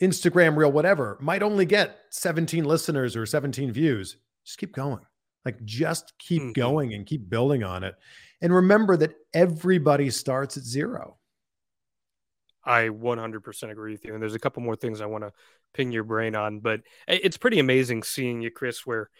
Instagram 0.00 0.56
reel, 0.56 0.72
whatever, 0.72 1.18
might 1.20 1.42
only 1.42 1.66
get 1.66 1.98
17 2.12 2.64
listeners 2.64 3.14
or 3.14 3.26
17 3.26 3.72
views. 3.72 4.16
Just 4.44 4.58
keep 4.58 4.72
going. 4.72 5.00
Like 5.44 5.64
just 5.64 6.12
keep 6.18 6.42
Mhm. 6.42 6.52
going 6.52 6.94
and 6.94 7.06
keep 7.06 7.28
building 7.28 7.64
on 7.64 7.84
it. 7.84 7.94
And 8.40 8.52
remember 8.54 8.96
that 8.98 9.14
everybody 9.34 10.10
starts 10.10 10.56
at 10.56 10.62
zero. 10.64 11.18
I 12.64 12.88
100% 12.90 13.72
agree 13.72 13.92
with 13.92 14.04
you. 14.04 14.14
And 14.14 14.22
there's 14.22 14.34
a 14.34 14.38
couple 14.38 14.62
more 14.62 14.76
things 14.76 15.00
I 15.00 15.06
want 15.06 15.24
to 15.24 15.32
ping 15.74 15.90
your 15.90 16.04
brain 16.04 16.36
on, 16.36 16.60
but 16.60 16.82
it's 17.08 17.36
pretty 17.36 17.58
amazing 17.58 18.02
seeing 18.02 18.40
you, 18.40 18.50
Chris, 18.50 18.86
where, 18.86 19.10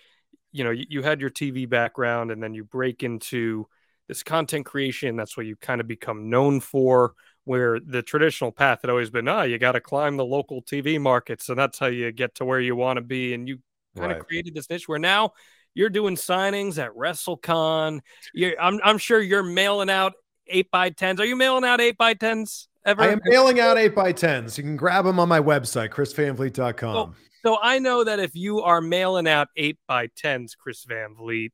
you 0.52 0.64
know, 0.64 0.70
you, 0.70 0.86
you 0.88 1.02
had 1.02 1.20
your 1.20 1.30
TV 1.30 1.66
background 1.66 2.30
and 2.30 2.42
then 2.42 2.54
you 2.54 2.64
break 2.64 3.02
into 3.02 3.68
this 4.08 4.22
content 4.22 4.66
creation. 4.66 5.16
That's 5.16 5.36
what 5.36 5.46
you 5.46 5.56
kind 5.56 5.80
of 5.80 5.88
become 5.88 6.30
known 6.30 6.60
for, 6.60 7.14
where 7.44 7.80
the 7.80 8.02
traditional 8.02 8.52
path 8.52 8.80
had 8.82 8.90
always 8.90 9.10
been, 9.10 9.28
ah, 9.28 9.42
you 9.42 9.58
got 9.58 9.72
to 9.72 9.80
climb 9.80 10.16
the 10.16 10.24
local 10.26 10.62
TV 10.62 10.98
market. 10.98 11.42
So 11.42 11.54
that's 11.54 11.78
how 11.78 11.86
you 11.86 12.12
get 12.12 12.36
to 12.36 12.44
where 12.44 12.60
you 12.60 12.76
want 12.76 12.98
to 12.98 13.02
be. 13.02 13.34
And 13.34 13.48
you 13.48 13.60
kind 13.96 14.10
Right. 14.10 14.12
of 14.12 14.26
created 14.26 14.54
this 14.54 14.70
niche 14.70 14.88
where 14.88 14.98
now 14.98 15.32
you're 15.74 15.90
doing 15.90 16.16
signings 16.16 16.78
at 16.78 16.92
WrestleCon. 16.92 18.00
You're, 18.34 18.60
I'm, 18.60 18.80
I'm 18.84 18.98
sure 18.98 19.20
you're 19.20 19.42
mailing 19.42 19.90
out 19.90 20.12
eight 20.46 20.70
by 20.70 20.90
tens. 20.90 21.20
Are 21.20 21.24
you 21.24 21.36
mailing 21.36 21.64
out 21.64 21.80
eight 21.80 21.96
by 21.96 22.14
tens 22.14 22.68
ever? 22.84 23.02
I 23.02 23.08
am 23.08 23.20
mailing 23.24 23.60
out 23.60 23.78
8 23.78 23.94
by 23.94 24.12
10s. 24.12 24.56
You 24.56 24.64
can 24.64 24.76
grab 24.76 25.04
them 25.04 25.18
on 25.18 25.28
my 25.28 25.40
website, 25.40 25.90
chrisvanvliet.com. 25.90 26.96
Oh. 26.96 27.14
So 27.44 27.58
I 27.60 27.80
know 27.80 28.04
that 28.04 28.20
if 28.20 28.36
you 28.36 28.60
are 28.60 28.80
mailing 28.80 29.26
out 29.26 29.48
eight 29.56 29.78
by 29.88 30.08
tens, 30.14 30.54
Chris 30.54 30.84
Van 30.84 31.16
Vliet, 31.16 31.52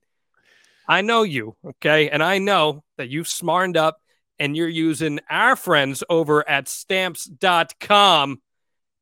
I 0.86 1.00
know 1.00 1.22
you, 1.22 1.56
okay, 1.66 2.10
and 2.10 2.22
I 2.22 2.38
know 2.38 2.82
that 2.96 3.08
you've 3.08 3.28
smartened 3.28 3.76
up 3.76 3.98
and 4.38 4.56
you're 4.56 4.68
using 4.68 5.20
our 5.28 5.56
friends 5.56 6.02
over 6.08 6.48
at 6.48 6.68
stamps.com 6.68 8.40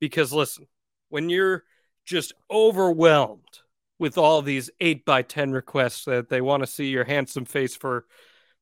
because 0.00 0.32
listen, 0.32 0.66
when 1.08 1.28
you're 1.28 1.64
just 2.04 2.32
overwhelmed 2.50 3.60
with 3.98 4.18
all 4.18 4.42
these 4.42 4.70
eight 4.80 5.04
by 5.04 5.22
ten 5.22 5.52
requests 5.52 6.04
that 6.04 6.28
they 6.28 6.40
want 6.40 6.62
to 6.62 6.66
see 6.66 6.86
your 6.86 7.04
handsome 7.04 7.44
face 7.44 7.76
for 7.76 8.06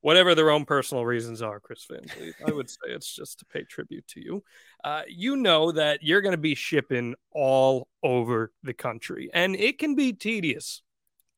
whatever 0.01 0.35
their 0.35 0.51
own 0.51 0.65
personal 0.65 1.05
reasons 1.05 1.41
are, 1.41 1.61
Chris 1.61 1.87
Van 1.91 2.05
I 2.47 2.53
would 2.53 2.69
say 2.69 2.77
it's 2.87 3.15
just 3.15 3.39
to 3.39 3.45
pay 3.47 3.63
tribute 3.63 4.07
to 4.09 4.21
you 4.21 4.45
uh, 4.85 5.03
you 5.09 5.37
know 5.37 5.73
that 5.73 6.01
you're 6.03 6.21
going 6.21 6.33
to 6.33 6.39
be 6.39 6.55
shipping 6.55 7.15
all 7.33 7.89
over 8.03 8.53
the 8.63 8.75
country 8.75 9.31
and 9.33 9.57
it 9.57 9.79
can 9.79 9.95
be 9.95 10.13
tedious 10.13 10.83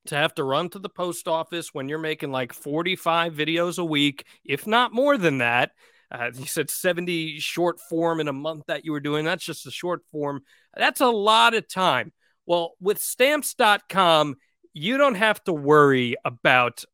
to 0.07 0.16
have 0.16 0.34
to 0.34 0.44
run 0.44 0.68
to 0.70 0.78
the 0.78 0.88
post 0.88 1.28
office 1.28 1.72
when 1.72 1.88
you're 1.88 1.99
making 1.99 2.32
like 2.32 2.53
45 2.53 3.34
videos 3.34 3.78
a 3.78 3.84
week, 3.84 4.24
if 4.44 4.66
not 4.66 4.92
more 4.92 5.18
than 5.18 5.38
that. 5.38 5.72
Uh, 6.11 6.30
you 6.34 6.47
said 6.47 6.70
70 6.70 7.40
short 7.40 7.80
form 7.80 8.20
in 8.20 8.28
a 8.28 8.32
month 8.32 8.64
that 8.68 8.84
you 8.84 8.92
were 8.92 9.01
doing. 9.01 9.24
That's 9.24 9.44
just 9.44 9.66
a 9.66 9.72
short 9.72 10.03
form. 10.11 10.42
That's 10.76 11.01
a 11.01 11.09
lot 11.09 11.55
of 11.55 11.68
time. 11.68 12.12
Well, 12.47 12.72
with 12.80 13.01
stamps.com, 13.01 14.36
you 14.72 14.99
don't 14.99 15.14
have 15.14 15.42
to 15.44 15.53
worry 15.53 16.16
about 16.24 16.84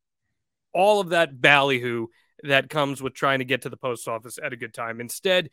all 0.73 0.99
of 0.99 1.09
that 1.09 1.39
ballyhoo 1.39 2.07
that 2.43 2.69
comes 2.69 3.01
with 3.01 3.13
trying 3.13 3.39
to 3.39 3.45
get 3.45 3.61
to 3.61 3.69
the 3.69 3.77
post 3.77 4.07
office 4.07 4.39
at 4.43 4.53
a 4.53 4.57
good 4.57 4.73
time. 4.73 4.99
Instead, 4.99 5.49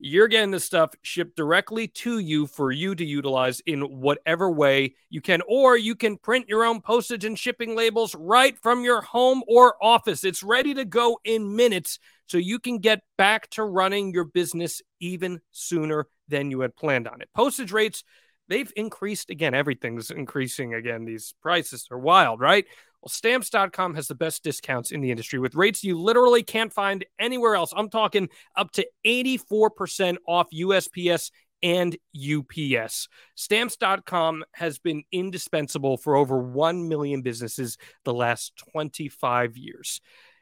you're 0.00 0.28
getting 0.28 0.50
the 0.52 0.60
stuff 0.60 0.90
shipped 1.02 1.36
directly 1.36 1.88
to 1.88 2.18
you 2.18 2.46
for 2.46 2.70
you 2.70 2.94
to 2.94 3.04
utilize 3.04 3.60
in 3.60 3.80
whatever 3.80 4.50
way 4.50 4.94
you 5.10 5.20
can, 5.20 5.42
or 5.48 5.76
you 5.76 5.96
can 5.96 6.16
print 6.16 6.48
your 6.48 6.64
own 6.64 6.80
postage 6.80 7.24
and 7.24 7.38
shipping 7.38 7.74
labels 7.74 8.14
right 8.14 8.56
from 8.58 8.84
your 8.84 9.00
home 9.00 9.42
or 9.48 9.74
office. 9.82 10.22
It's 10.22 10.42
ready 10.42 10.72
to 10.74 10.84
go 10.84 11.18
in 11.24 11.56
minutes 11.56 11.98
so 12.26 12.38
you 12.38 12.58
can 12.58 12.78
get 12.78 13.00
back 13.16 13.50
to 13.50 13.64
running 13.64 14.12
your 14.12 14.24
business 14.24 14.82
even 15.00 15.40
sooner 15.50 16.06
than 16.28 16.50
you 16.50 16.60
had 16.60 16.76
planned 16.76 17.08
on 17.08 17.20
it. 17.20 17.28
Postage 17.34 17.72
rates, 17.72 18.04
they've 18.48 18.72
increased 18.76 19.30
again. 19.30 19.54
Everything's 19.54 20.10
increasing 20.10 20.74
again. 20.74 21.04
These 21.04 21.34
prices 21.40 21.86
are 21.90 21.98
wild, 21.98 22.40
right? 22.40 22.64
Well, 23.02 23.10
stamps.com 23.10 23.94
has 23.94 24.08
the 24.08 24.14
best 24.14 24.42
discounts 24.42 24.90
in 24.90 25.00
the 25.00 25.10
industry 25.10 25.38
with 25.38 25.54
rates 25.54 25.84
you 25.84 26.00
literally 26.00 26.42
can't 26.42 26.72
find 26.72 27.04
anywhere 27.18 27.54
else. 27.54 27.72
I'm 27.76 27.90
talking 27.90 28.28
up 28.56 28.72
to 28.72 28.86
84% 29.06 30.16
off 30.26 30.48
USPS 30.52 31.30
and 31.62 31.96
UPS. 32.14 33.08
Stamps.com 33.34 34.44
has 34.52 34.78
been 34.78 35.04
indispensable 35.12 35.96
for 35.96 36.16
over 36.16 36.38
1 36.38 36.88
million 36.88 37.22
businesses 37.22 37.78
the 38.04 38.14
last 38.14 38.56
25 38.72 39.56
years. 39.56 40.00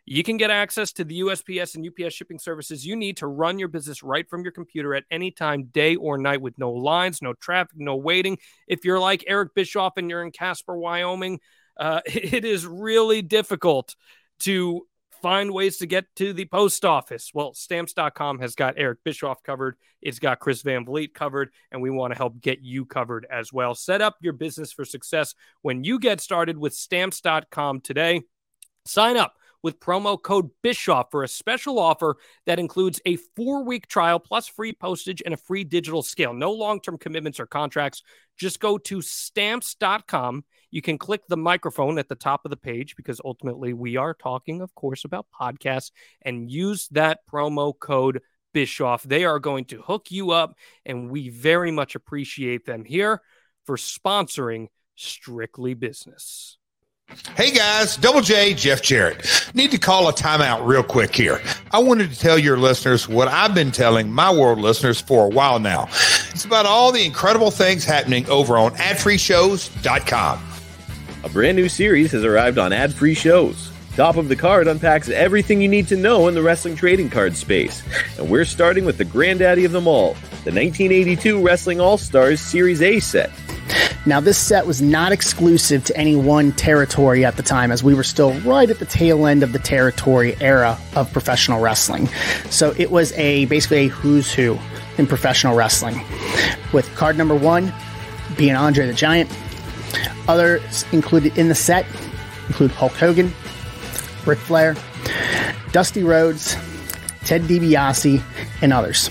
You 0.08 0.22
can 0.22 0.36
get 0.36 0.52
access 0.52 0.92
to 0.92 1.04
the 1.04 1.20
USPS 1.20 1.74
and 1.74 1.84
UPS 1.84 2.14
shipping 2.14 2.38
services 2.38 2.86
you 2.86 2.94
need 2.94 3.16
to 3.16 3.26
run 3.26 3.58
your 3.58 3.66
business 3.66 4.04
right 4.04 4.28
from 4.30 4.42
your 4.42 4.52
computer 4.52 4.94
at 4.94 5.02
any 5.10 5.32
time, 5.32 5.64
day 5.64 5.96
or 5.96 6.16
night, 6.16 6.40
with 6.40 6.56
no 6.58 6.70
lines, 6.70 7.20
no 7.20 7.34
traffic, 7.34 7.76
no 7.76 7.96
waiting. 7.96 8.38
If 8.68 8.84
you're 8.84 9.00
like 9.00 9.24
Eric 9.26 9.54
Bischoff 9.56 9.96
and 9.96 10.08
you're 10.08 10.22
in 10.22 10.30
Casper, 10.30 10.78
Wyoming, 10.78 11.40
uh, 11.76 12.02
it 12.06 12.44
is 12.44 12.64
really 12.64 13.20
difficult 13.20 13.96
to 14.40 14.86
find 15.22 15.50
ways 15.52 15.78
to 15.78 15.86
get 15.86 16.04
to 16.14 16.32
the 16.32 16.44
post 16.44 16.84
office. 16.84 17.32
Well, 17.34 17.54
stamps.com 17.54 18.38
has 18.38 18.54
got 18.54 18.74
Eric 18.76 18.98
Bischoff 19.02 19.42
covered, 19.42 19.76
it's 20.00 20.20
got 20.20 20.38
Chris 20.38 20.62
Van 20.62 20.84
Vliet 20.84 21.14
covered, 21.14 21.50
and 21.72 21.82
we 21.82 21.90
want 21.90 22.12
to 22.12 22.16
help 22.16 22.40
get 22.40 22.60
you 22.60 22.84
covered 22.84 23.26
as 23.28 23.52
well. 23.52 23.74
Set 23.74 24.00
up 24.00 24.14
your 24.20 24.34
business 24.34 24.70
for 24.70 24.84
success 24.84 25.34
when 25.62 25.82
you 25.82 25.98
get 25.98 26.20
started 26.20 26.56
with 26.56 26.74
stamps.com 26.74 27.80
today. 27.80 28.22
Sign 28.84 29.16
up 29.16 29.34
with 29.66 29.80
promo 29.80 30.16
code 30.22 30.48
Bischoff 30.62 31.10
for 31.10 31.24
a 31.24 31.28
special 31.28 31.80
offer 31.80 32.18
that 32.46 32.60
includes 32.60 33.00
a 33.04 33.16
four 33.16 33.64
week 33.64 33.88
trial 33.88 34.20
plus 34.20 34.46
free 34.46 34.72
postage 34.72 35.20
and 35.24 35.34
a 35.34 35.36
free 35.36 35.64
digital 35.64 36.04
scale. 36.04 36.32
No 36.32 36.52
long 36.52 36.80
term 36.80 36.96
commitments 36.96 37.40
or 37.40 37.46
contracts. 37.46 38.04
Just 38.38 38.60
go 38.60 38.78
to 38.78 39.02
stamps.com. 39.02 40.44
You 40.70 40.82
can 40.82 40.98
click 40.98 41.22
the 41.26 41.36
microphone 41.36 41.98
at 41.98 42.08
the 42.08 42.14
top 42.14 42.44
of 42.44 42.50
the 42.50 42.56
page 42.56 42.94
because 42.94 43.20
ultimately 43.24 43.72
we 43.72 43.96
are 43.96 44.14
talking, 44.14 44.60
of 44.60 44.72
course, 44.76 45.04
about 45.04 45.26
podcasts 45.38 45.90
and 46.22 46.48
use 46.48 46.86
that 46.92 47.18
promo 47.28 47.76
code 47.76 48.20
Bischoff. 48.52 49.02
They 49.02 49.24
are 49.24 49.40
going 49.40 49.64
to 49.66 49.82
hook 49.82 50.12
you 50.12 50.30
up, 50.30 50.54
and 50.84 51.10
we 51.10 51.28
very 51.30 51.72
much 51.72 51.96
appreciate 51.96 52.66
them 52.66 52.84
here 52.84 53.20
for 53.64 53.76
sponsoring 53.76 54.68
Strictly 54.94 55.74
Business. 55.74 56.56
Hey 57.36 57.52
guys, 57.52 57.96
Double 57.96 58.20
J, 58.20 58.52
Jeff 58.54 58.82
Jarrett. 58.82 59.24
Need 59.54 59.70
to 59.70 59.78
call 59.78 60.08
a 60.08 60.12
timeout 60.12 60.66
real 60.66 60.82
quick 60.82 61.14
here. 61.14 61.40
I 61.70 61.78
wanted 61.78 62.10
to 62.10 62.18
tell 62.18 62.36
your 62.36 62.56
listeners 62.56 63.08
what 63.08 63.28
I've 63.28 63.54
been 63.54 63.70
telling 63.70 64.10
my 64.10 64.32
world 64.32 64.58
listeners 64.58 65.00
for 65.00 65.26
a 65.26 65.28
while 65.28 65.60
now. 65.60 65.84
It's 66.30 66.44
about 66.44 66.66
all 66.66 66.90
the 66.90 67.04
incredible 67.04 67.52
things 67.52 67.84
happening 67.84 68.28
over 68.28 68.58
on 68.58 68.72
adfreeshows.com. 68.72 70.44
A 71.22 71.28
brand 71.28 71.56
new 71.56 71.68
series 71.68 72.10
has 72.10 72.24
arrived 72.24 72.58
on 72.58 72.72
Ad 72.72 72.92
Free 72.92 73.14
Shows. 73.14 73.70
Top 73.96 74.16
of 74.16 74.28
the 74.28 74.36
Card 74.36 74.68
unpacks 74.68 75.08
everything 75.08 75.62
you 75.62 75.68
need 75.68 75.88
to 75.88 75.96
know 75.96 76.28
in 76.28 76.34
the 76.34 76.42
wrestling 76.42 76.76
trading 76.76 77.08
card 77.08 77.34
space. 77.34 77.82
And 78.18 78.28
we're 78.28 78.44
starting 78.44 78.84
with 78.84 78.98
the 78.98 79.06
granddaddy 79.06 79.64
of 79.64 79.72
them 79.72 79.88
all, 79.88 80.12
the 80.44 80.52
1982 80.52 81.42
Wrestling 81.42 81.80
All 81.80 81.96
Stars 81.96 82.38
Series 82.38 82.82
A 82.82 83.00
set. 83.00 83.30
Now, 84.04 84.20
this 84.20 84.36
set 84.36 84.66
was 84.66 84.82
not 84.82 85.12
exclusive 85.12 85.82
to 85.84 85.96
any 85.96 86.14
one 86.14 86.52
territory 86.52 87.24
at 87.24 87.38
the 87.38 87.42
time, 87.42 87.72
as 87.72 87.82
we 87.82 87.94
were 87.94 88.04
still 88.04 88.38
right 88.40 88.68
at 88.68 88.80
the 88.80 88.84
tail 88.84 89.26
end 89.26 89.42
of 89.42 89.52
the 89.52 89.58
territory 89.58 90.36
era 90.42 90.78
of 90.94 91.10
professional 91.10 91.62
wrestling. 91.62 92.06
So 92.50 92.74
it 92.76 92.90
was 92.90 93.12
a 93.12 93.46
basically 93.46 93.86
a 93.86 93.88
who's 93.88 94.30
who 94.30 94.58
in 94.98 95.06
professional 95.06 95.56
wrestling, 95.56 95.98
with 96.74 96.86
card 96.96 97.16
number 97.16 97.34
one 97.34 97.72
being 98.36 98.56
Andre 98.56 98.86
the 98.86 98.92
Giant. 98.92 99.34
Others 100.28 100.84
included 100.92 101.38
in 101.38 101.48
the 101.48 101.54
set 101.54 101.86
include 102.48 102.72
Hulk 102.72 102.92
Hogan, 102.92 103.32
Ric 104.26 104.38
Flair, 104.38 104.76
Dusty 105.72 106.02
Rhodes, 106.02 106.56
Ted 107.24 107.42
DiBiase, 107.42 108.22
and 108.62 108.72
others. 108.72 109.10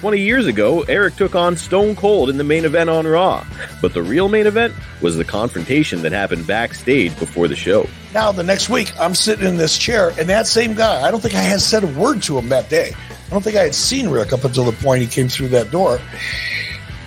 20 0.00 0.20
years 0.20 0.46
ago, 0.46 0.82
Eric 0.82 1.16
took 1.16 1.34
on 1.34 1.56
Stone 1.56 1.96
Cold 1.96 2.30
in 2.30 2.36
the 2.36 2.44
main 2.44 2.64
event 2.64 2.88
on 2.88 3.06
Raw, 3.06 3.44
but 3.82 3.94
the 3.94 4.02
real 4.02 4.28
main 4.28 4.46
event 4.46 4.72
was 5.00 5.16
the 5.16 5.24
confrontation 5.24 6.02
that 6.02 6.12
happened 6.12 6.46
backstage 6.46 7.18
before 7.18 7.48
the 7.48 7.56
show. 7.56 7.88
Now, 8.14 8.30
the 8.30 8.44
next 8.44 8.68
week, 8.68 8.92
I'm 9.00 9.14
sitting 9.14 9.46
in 9.46 9.56
this 9.56 9.76
chair, 9.76 10.10
and 10.18 10.28
that 10.28 10.46
same 10.46 10.74
guy, 10.74 11.02
I 11.02 11.10
don't 11.10 11.20
think 11.20 11.34
I 11.34 11.40
had 11.42 11.60
said 11.60 11.82
a 11.82 11.88
word 11.88 12.22
to 12.24 12.38
him 12.38 12.48
that 12.50 12.68
day. 12.70 12.92
I 13.28 13.30
don't 13.30 13.42
think 13.42 13.56
I 13.56 13.64
had 13.64 13.74
seen 13.74 14.08
Rick 14.08 14.32
up 14.32 14.44
until 14.44 14.64
the 14.64 14.72
point 14.72 15.02
he 15.02 15.08
came 15.08 15.28
through 15.28 15.48
that 15.48 15.70
door. 15.70 16.00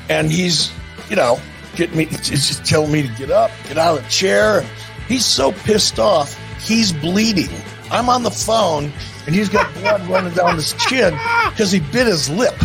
And 0.09 0.29
he's, 0.29 0.71
you 1.09 1.15
know, 1.15 1.39
getting 1.75 1.97
me, 1.97 2.05
he's 2.09 2.47
just 2.47 2.65
telling 2.65 2.91
me 2.91 3.03
to 3.03 3.13
get 3.15 3.31
up, 3.31 3.51
get 3.67 3.77
out 3.77 3.97
of 3.97 4.03
the 4.03 4.09
chair. 4.09 4.65
He's 5.07 5.25
so 5.25 5.51
pissed 5.51 5.97
off, 5.97 6.37
he's 6.63 6.93
bleeding. 6.93 7.49
I'm 7.91 8.09
on 8.09 8.23
the 8.23 8.31
phone, 8.31 8.91
and 9.25 9.35
he's 9.35 9.49
got 9.49 9.73
blood 9.75 10.01
running 10.07 10.33
down 10.33 10.55
his 10.55 10.73
chin 10.73 11.13
because 11.49 11.71
he 11.71 11.79
bit 11.79 12.07
his 12.07 12.29
lip. 12.29 12.55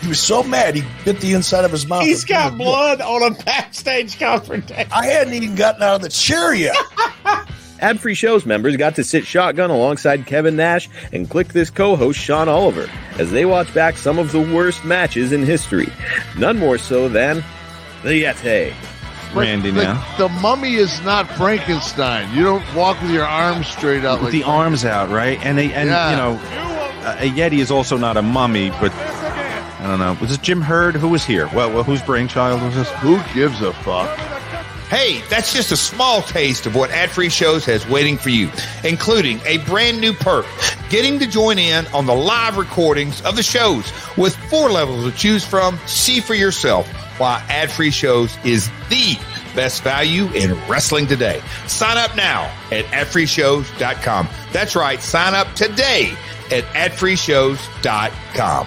He 0.00 0.08
was 0.08 0.18
so 0.18 0.42
mad 0.42 0.74
he 0.74 0.82
bit 1.04 1.20
the 1.20 1.32
inside 1.32 1.64
of 1.64 1.70
his 1.70 1.86
mouth. 1.86 2.02
He's 2.02 2.24
got 2.24 2.50
his 2.50 2.58
lip. 2.58 2.66
blood 2.66 3.00
on 3.00 3.22
a 3.32 3.34
backstage 3.44 4.18
confrontation. 4.18 4.90
I 4.92 5.06
hadn't 5.06 5.34
even 5.34 5.54
gotten 5.54 5.82
out 5.82 5.96
of 5.96 6.02
the 6.02 6.08
chair 6.08 6.52
yet. 6.52 6.76
Ad 7.80 8.00
Free 8.00 8.14
Shows 8.14 8.46
members 8.46 8.76
got 8.76 8.94
to 8.94 9.04
sit 9.04 9.26
shotgun 9.26 9.70
alongside 9.70 10.24
Kevin 10.26 10.54
Nash 10.54 10.88
and 11.12 11.28
Kliq 11.28 11.48
This 11.48 11.68
co 11.68 11.96
host 11.96 12.18
Sean 12.18 12.48
Oliver 12.48 12.88
as 13.18 13.32
they 13.32 13.44
watch 13.44 13.72
back 13.74 13.96
some 13.96 14.18
of 14.20 14.30
the 14.30 14.40
worst 14.40 14.84
matches 14.84 15.32
in 15.32 15.44
history. 15.44 15.88
None 16.38 16.58
more 16.58 16.78
so 16.78 17.08
than 17.08 17.42
the 18.04 18.22
Yeti. 18.22 18.72
Randy 19.34 19.70
the, 19.70 19.82
now. 19.82 20.16
The 20.18 20.28
mummy 20.28 20.74
is 20.74 21.00
not 21.02 21.30
Frankenstein. 21.32 22.34
You 22.34 22.42
don't 22.44 22.74
walk 22.74 23.00
with 23.02 23.10
your 23.10 23.24
arms 23.24 23.66
straight 23.66 24.04
out. 24.04 24.20
With 24.20 24.24
like 24.24 24.32
the 24.32 24.44
arms 24.44 24.84
out, 24.84 25.10
right? 25.10 25.38
And 25.44 25.58
a, 25.58 25.62
and 25.62 25.88
Yeah. 25.88 26.10
you 26.10 26.16
know, 26.16 26.40
a, 27.08 27.26
a 27.26 27.30
yeti 27.30 27.58
is 27.58 27.70
also 27.70 27.96
not 27.96 28.16
a 28.16 28.22
mummy, 28.22 28.70
but 28.70 28.92
I 28.92 29.86
don't 29.86 29.98
know. 29.98 30.16
Was 30.20 30.30
this 30.30 30.38
Jim 30.38 30.60
Herd? 30.60 30.94
Who 30.96 31.08
was 31.08 31.24
here? 31.24 31.48
Well, 31.54 31.72
well 31.72 31.82
whose 31.82 32.02
brainchild 32.02 32.62
was 32.62 32.74
this? 32.74 32.90
Who 33.00 33.20
gives 33.34 33.60
a 33.62 33.72
fuck? 33.72 34.16
Hey, 34.88 35.22
that's 35.30 35.54
just 35.54 35.72
a 35.72 35.76
small 35.76 36.20
taste 36.20 36.66
of 36.66 36.74
what 36.76 36.90
Ad 36.90 37.10
Free 37.10 37.30
Shows 37.30 37.64
has 37.64 37.88
waiting 37.88 38.18
for 38.18 38.28
you, 38.28 38.50
including 38.84 39.40
a 39.46 39.56
brand 39.58 40.02
new 40.02 40.12
perk, 40.12 40.44
getting 40.90 41.18
to 41.20 41.26
join 41.26 41.58
in 41.58 41.86
on 41.88 42.04
the 42.04 42.14
live 42.14 42.58
recordings 42.58 43.22
of 43.22 43.34
the 43.34 43.42
shows 43.42 43.90
with 44.18 44.36
four 44.50 44.70
levels 44.70 45.10
to 45.10 45.16
choose 45.16 45.46
from. 45.46 45.78
See 45.86 46.20
for 46.20 46.34
yourself 46.34 46.86
why 47.18 47.44
Ad 47.48 47.70
Free 47.70 47.90
Shows 47.90 48.36
is 48.44 48.68
the 48.88 49.18
best 49.54 49.82
value 49.82 50.26
in 50.32 50.54
wrestling 50.68 51.06
today. 51.06 51.42
Sign 51.66 51.96
up 51.96 52.16
now 52.16 52.44
at 52.70 52.84
adfreeshows.com. 52.86 54.28
That's 54.52 54.74
right, 54.76 55.00
sign 55.00 55.34
up 55.34 55.52
today 55.54 56.14
at 56.50 56.64
adfreeshows.com. 56.74 58.66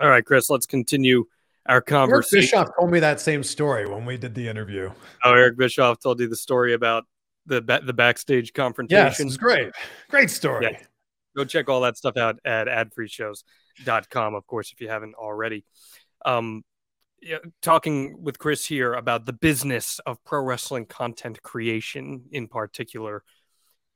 All 0.00 0.08
right, 0.08 0.24
Chris, 0.24 0.48
let's 0.48 0.66
continue 0.66 1.24
our 1.66 1.80
conversation. 1.80 2.38
Eric. 2.38 2.44
Bischoff 2.44 2.76
told 2.78 2.90
me 2.90 3.00
that 3.00 3.20
same 3.20 3.42
story 3.42 3.86
when 3.86 4.06
we 4.06 4.16
did 4.16 4.34
the 4.34 4.48
interview. 4.48 4.90
Oh, 5.24 5.32
Eric 5.32 5.58
Bischoff 5.58 6.00
told 6.00 6.20
you 6.20 6.28
the 6.28 6.36
story 6.36 6.72
about 6.72 7.04
the 7.46 7.60
ba- 7.60 7.82
the 7.84 7.92
backstage 7.92 8.52
confrontation. 8.52 9.04
Yes, 9.04 9.20
it's 9.20 9.36
great. 9.36 9.72
Great 10.08 10.30
story. 10.30 10.68
Yeah. 10.72 10.78
Go 11.36 11.44
check 11.44 11.68
all 11.68 11.82
that 11.82 11.96
stuff 11.96 12.16
out 12.16 12.38
at 12.44 12.66
adfreeshows.com, 12.66 14.34
of 14.34 14.46
course, 14.46 14.72
if 14.72 14.80
you 14.80 14.88
haven't 14.88 15.14
already. 15.14 15.64
Um, 16.24 16.64
yeah, 17.22 17.38
talking 17.60 18.22
with 18.22 18.38
Chris 18.38 18.64
here 18.64 18.94
about 18.94 19.26
the 19.26 19.32
business 19.32 20.00
of 20.06 20.22
pro 20.24 20.42
wrestling 20.42 20.86
content 20.86 21.42
creation 21.42 22.24
in 22.32 22.48
particular. 22.48 23.22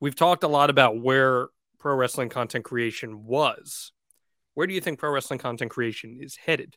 We've 0.01 0.15
talked 0.15 0.45
a 0.45 0.49
lot 0.49 0.69
about 0.71 1.01
where 1.01 1.49
pro 1.79 1.95
wrestling 1.95 2.29
content 2.29 2.65
creation 2.65 3.25
was. 3.25 3.93
Where 4.55 4.67
do 4.67 4.75
you 4.75 4.81
think 4.81 4.99
pro 4.99 5.11
wrestling 5.11 5.39
content 5.39 5.71
creation 5.71 6.19
is 6.21 6.37
headed? 6.37 6.77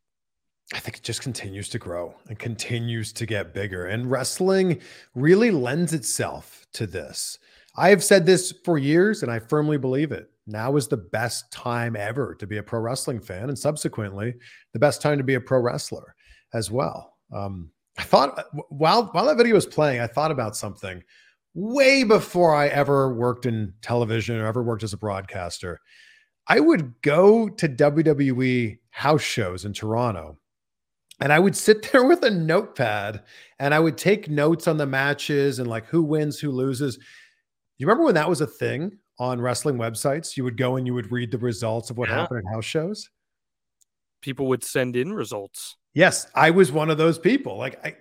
I 0.73 0.79
think 0.79 0.97
it 0.97 1.03
just 1.03 1.21
continues 1.21 1.69
to 1.69 1.79
grow 1.79 2.13
and 2.27 2.37
continues 2.37 3.13
to 3.13 3.25
get 3.25 3.53
bigger. 3.53 3.85
And 3.85 4.11
wrestling 4.11 4.81
really 5.15 5.49
lends 5.49 5.93
itself 5.93 6.67
to 6.73 6.85
this. 6.85 7.39
I 7.77 7.89
have 7.89 8.03
said 8.03 8.25
this 8.25 8.53
for 8.65 8.77
years 8.77 9.23
and 9.23 9.31
I 9.31 9.39
firmly 9.39 9.77
believe 9.77 10.11
it. 10.11 10.29
Now 10.47 10.75
is 10.75 10.87
the 10.87 10.97
best 10.97 11.51
time 11.51 11.95
ever 11.95 12.33
to 12.35 12.47
be 12.47 12.57
a 12.57 12.63
pro 12.63 12.79
wrestling 12.79 13.19
fan, 13.19 13.49
and 13.49 13.59
subsequently, 13.59 14.33
the 14.71 14.79
best 14.79 15.01
time 15.01 15.17
to 15.17 15.23
be 15.23 15.33
a 15.33 15.41
pro 15.41 15.59
wrestler 15.59 16.15
as 16.53 16.71
well. 16.71 17.17
Um, 17.33 17.69
I 17.97 18.03
thought 18.03 18.45
while 18.69 19.07
while 19.07 19.25
that 19.25 19.37
video 19.37 19.55
was 19.55 19.65
playing, 19.65 19.99
I 19.99 20.07
thought 20.07 20.31
about 20.31 20.55
something 20.55 21.03
way 21.53 22.05
before 22.05 22.55
I 22.55 22.67
ever 22.67 23.13
worked 23.13 23.45
in 23.45 23.73
television 23.81 24.37
or 24.37 24.45
ever 24.45 24.63
worked 24.63 24.83
as 24.83 24.93
a 24.93 24.97
broadcaster. 24.97 25.81
I 26.49 26.59
would 26.59 27.01
go 27.01 27.49
to 27.49 27.67
WWE 27.67 28.79
house 28.89 29.21
shows 29.21 29.65
in 29.65 29.73
Toronto 29.73 30.37
and 31.19 31.33
I 31.33 31.39
would 31.39 31.55
sit 31.55 31.81
there 31.91 32.05
with 32.05 32.23
a 32.23 32.29
notepad 32.31 33.23
and 33.59 33.73
I 33.73 33.79
would 33.79 33.97
take 33.97 34.29
notes 34.29 34.67
on 34.67 34.77
the 34.77 34.85
matches 34.85 35.59
and 35.59 35.67
like 35.69 35.85
who 35.87 36.03
wins, 36.03 36.39
who 36.39 36.51
loses. 36.51 36.97
You 37.77 37.85
remember 37.87 38.05
when 38.05 38.15
that 38.15 38.29
was 38.29 38.41
a 38.41 38.47
thing 38.47 38.97
on 39.19 39.41
wrestling 39.41 39.77
websites? 39.77 40.37
You 40.37 40.43
would 40.45 40.57
go 40.57 40.77
and 40.77 40.87
you 40.87 40.93
would 40.93 41.11
read 41.11 41.31
the 41.31 41.37
results 41.37 41.89
of 41.89 41.97
what 41.97 42.09
Yeah. 42.09 42.15
happened 42.15 42.43
at 42.47 42.53
house 42.53 42.65
shows. 42.65 43.09
People 44.21 44.47
would 44.47 44.63
send 44.63 44.95
in 44.95 45.13
results. 45.13 45.75
Yes, 45.93 46.27
I 46.33 46.51
was 46.51 46.71
one 46.71 46.89
of 46.89 46.97
those 46.97 47.19
people. 47.19 47.57
Like 47.57 47.83
I 47.85 47.95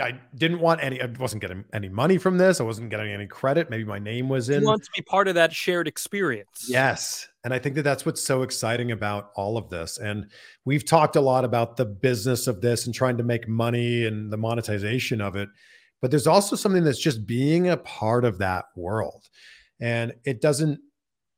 I 0.00 0.20
didn't 0.34 0.60
want 0.60 0.82
any 0.82 1.00
I 1.00 1.06
wasn't 1.18 1.40
getting 1.40 1.64
any 1.72 1.88
money 1.88 2.18
from 2.18 2.36
this. 2.38 2.60
I 2.60 2.64
wasn't 2.64 2.90
getting 2.90 3.10
any 3.12 3.26
credit. 3.26 3.70
Maybe 3.70 3.84
my 3.84 3.98
name 3.98 4.28
was 4.28 4.48
in 4.50 4.60
You 4.62 4.66
want 4.66 4.82
to 4.84 4.90
be 4.94 5.02
part 5.02 5.28
of 5.28 5.34
that 5.36 5.52
shared 5.52 5.88
experience. 5.88 6.66
Yes. 6.68 7.28
And 7.44 7.52
I 7.52 7.58
think 7.58 7.74
that 7.74 7.82
that's 7.82 8.06
what's 8.06 8.22
so 8.22 8.42
exciting 8.42 8.92
about 8.92 9.32
all 9.34 9.56
of 9.56 9.68
this. 9.68 9.98
And 9.98 10.26
we've 10.64 10.84
talked 10.84 11.16
a 11.16 11.20
lot 11.20 11.44
about 11.44 11.76
the 11.76 11.84
business 11.84 12.46
of 12.46 12.60
this 12.60 12.86
and 12.86 12.94
trying 12.94 13.16
to 13.16 13.24
make 13.24 13.48
money 13.48 14.06
and 14.06 14.32
the 14.32 14.36
monetization 14.36 15.20
of 15.20 15.34
it. 15.34 15.48
But 16.00 16.10
there's 16.10 16.26
also 16.26 16.54
something 16.54 16.84
that's 16.84 17.00
just 17.00 17.26
being 17.26 17.68
a 17.68 17.76
part 17.76 18.24
of 18.24 18.38
that 18.38 18.66
world. 18.76 19.28
And 19.80 20.14
it 20.24 20.40
doesn't 20.40 20.80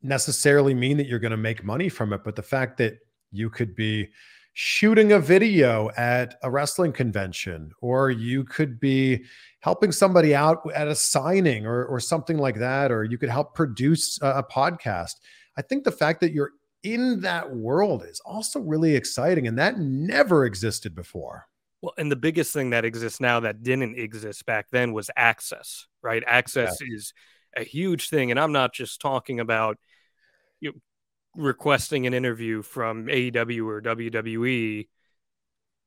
necessarily 0.03 0.75
mean 0.75 0.99
that 0.99 1.07
you're 1.07 1.19
going 1.19 1.31
to 1.31 1.37
make 1.37 1.65
money 1.65 1.89
from 1.89 2.13
it, 2.13 2.23
but 2.25 2.37
the 2.37 2.43
fact 2.43 2.77
that 2.79 2.99
you 3.33 3.49
could 3.49 3.75
be 3.75 4.09
shooting 4.53 5.13
a 5.13 5.19
video 5.19 5.91
at 5.97 6.37
a 6.43 6.51
wrestling 6.51 6.93
convention 6.93 7.73
or 7.81 8.11
you 8.11 8.45
could 8.45 8.79
be 8.79 9.25
helping 9.61 9.91
somebody 9.91 10.33
out 10.33 10.59
at 10.75 10.87
a 10.87 10.95
signing 10.95 11.67
or, 11.67 11.85
or 11.87 11.99
something 11.99 12.39
like 12.39 12.57
that 12.57 12.93
or 12.93 13.03
you 13.03 13.19
could 13.19 13.29
help 13.29 13.55
produce 13.55 14.17
a, 14.23 14.29
a 14.29 14.43
podcast 14.45 15.15
i 15.57 15.63
think 15.63 15.85
the 15.85 15.93
fact 15.93 16.21
that 16.21 16.33
you're 16.33 16.53
in 16.83 17.21
that 17.21 17.55
world 17.55 18.05
is 18.05 18.21
also 18.21 18.61
really 18.61 18.95
exciting 18.95 19.47
and 19.47 19.59
that 19.59 19.79
never 19.79 20.45
existed 20.45 20.95
before 20.95 21.47
Well, 21.85 21.95
and 21.99 22.11
the 22.11 22.17
biggest 22.17 22.53
thing 22.53 22.71
that 22.71 22.85
exists 22.87 23.21
now 23.21 23.41
that 23.41 23.63
didn't 23.63 23.99
exist 23.99 24.47
back 24.47 24.69
then 24.71 24.95
was 24.95 25.11
access, 25.17 25.87
right? 26.03 26.23
Access 26.27 26.79
is 26.81 27.13
a 27.55 27.63
huge 27.63 28.09
thing. 28.09 28.31
And 28.31 28.41
I'm 28.41 28.53
not 28.53 28.73
just 28.73 29.03
talking 29.03 29.39
about 29.39 29.77
you 30.61 30.71
know, 30.73 30.79
requesting 31.37 32.07
an 32.07 32.15
interview 32.15 32.63
from 32.63 33.07
AEW 33.07 33.67
or 33.67 33.83
WWE. 33.83 34.89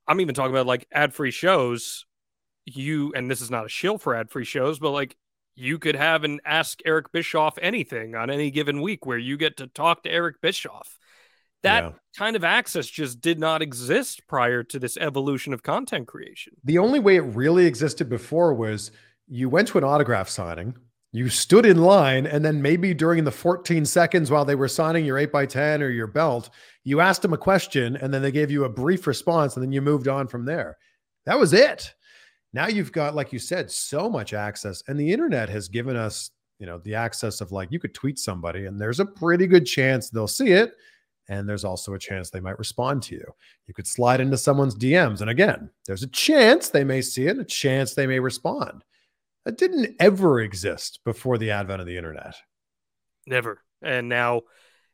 I'm 0.08 0.22
even 0.22 0.36
talking 0.36 0.52
about 0.52 0.68
like 0.68 0.88
ad 0.92 1.16
free 1.16 1.32
shows. 1.32 2.06
You, 2.66 3.14
and 3.16 3.30
this 3.32 3.42
is 3.42 3.50
not 3.50 3.66
a 3.66 3.70
shill 3.70 3.98
for 3.98 4.14
ad 4.16 4.30
free 4.30 4.46
shows, 4.46 4.78
but 4.78 4.92
like 4.92 5.16
you 5.58 5.80
could 5.80 5.96
have 5.96 6.24
an 6.24 6.40
Ask 6.46 6.80
Eric 6.86 7.12
Bischoff 7.12 7.58
anything 7.62 8.16
on 8.16 8.30
any 8.30 8.52
given 8.52 8.82
week 8.82 9.06
where 9.06 9.18
you 9.18 9.38
get 9.38 9.58
to 9.58 9.68
talk 9.68 10.04
to 10.04 10.12
Eric 10.12 10.40
Bischoff. 10.42 10.98
That 11.64 11.84
Yeah. 11.84 11.92
kind 12.18 12.36
of 12.36 12.44
access 12.44 12.86
just 12.88 13.20
did 13.20 13.40
not 13.40 13.62
exist 13.64 14.22
prior 14.28 14.64
to 14.64 14.78
this 14.80 14.96
evolution 14.98 15.54
of 15.54 15.64
content 15.64 16.08
creation. 16.08 16.54
the 16.64 16.78
only 16.78 17.00
way 17.00 17.16
it 17.16 17.22
really 17.22 17.66
existed 17.66 18.08
before 18.08 18.54
was 18.54 18.92
you 19.28 19.50
went 19.50 19.68
to 19.70 19.78
an 19.78 19.84
autograph 19.84 20.30
signing 20.30 20.76
you 21.14 21.30
stood 21.30 21.66
in 21.66 21.78
line 21.82 22.28
and 22.28 22.46
then 22.46 22.62
maybe 22.62 22.94
during 22.94 23.24
the 23.24 23.32
14 23.32 23.86
seconds 23.86 24.30
while 24.30 24.46
they 24.46 24.56
were 24.56 24.68
signing 24.68 25.04
your 25.06 25.18
8x10 25.18 25.82
or 25.82 25.90
your 25.90 26.06
belt 26.08 26.50
you 26.84 27.00
asked 27.02 27.24
them 27.24 27.34
a 27.34 27.38
question 27.38 27.96
and 27.98 28.14
then 28.14 28.22
they 28.22 28.32
gave 28.32 28.52
you 28.52 28.64
a 28.66 28.70
brief 28.70 29.08
response 29.08 29.56
and 29.56 29.64
then 29.64 29.72
you 29.72 29.82
moved 29.82 30.08
on 30.08 30.28
from 30.28 30.46
there 30.46 30.78
that 31.26 31.40
was 31.40 31.54
it 31.54 31.94
now 32.54 32.68
you've 32.68 32.92
got 32.92 33.16
like 33.16 33.34
you 33.34 33.40
said 33.40 33.70
so 33.72 34.10
much 34.10 34.34
access 34.34 34.84
and 34.88 35.00
the 35.00 35.12
internet 35.12 35.50
has 35.50 35.68
given 35.68 35.96
us 35.96 36.32
you 36.60 36.66
know 36.66 36.80
the 36.80 36.96
access 36.96 37.42
of 37.42 37.52
like 37.52 37.72
you 37.72 37.80
could 37.80 37.94
tweet 37.94 38.18
somebody 38.18 38.66
and 38.66 38.80
there's 38.80 39.00
a 39.00 39.06
pretty 39.06 39.48
good 39.48 39.66
chance 39.66 40.10
they'll 40.10 40.28
see 40.28 40.50
it 40.50 40.74
and 41.30 41.48
there's 41.48 41.66
also 41.66 41.94
a 41.94 42.00
chance 42.00 42.30
they 42.30 42.40
might 42.40 42.58
respond 42.58 43.04
to 43.04 43.16
you 43.16 43.26
you 43.68 43.74
could 43.74 43.88
slide 43.88 44.22
into 44.22 44.38
someone's 44.38 44.76
DMs. 44.76 45.22
And 45.22 45.30
again, 45.30 45.70
there's 45.86 46.04
a 46.04 46.08
chance 46.08 46.70
they 46.70 46.86
may 46.86 47.02
see 47.02 47.28
it, 47.28 47.38
a 47.38 47.44
chance 47.44 47.94
they 47.94 48.08
may 48.08 48.20
respond. 48.20 48.84
That 49.46 49.58
didn't 49.58 49.96
ever 50.00 50.40
exist 50.40 51.02
before 51.06 51.38
the 51.38 51.52
advent 51.52 51.82
of 51.82 51.88
the 51.88 51.98
internet. 51.98 52.36
Never. 53.26 53.62
And 53.82 54.10
now 54.10 54.42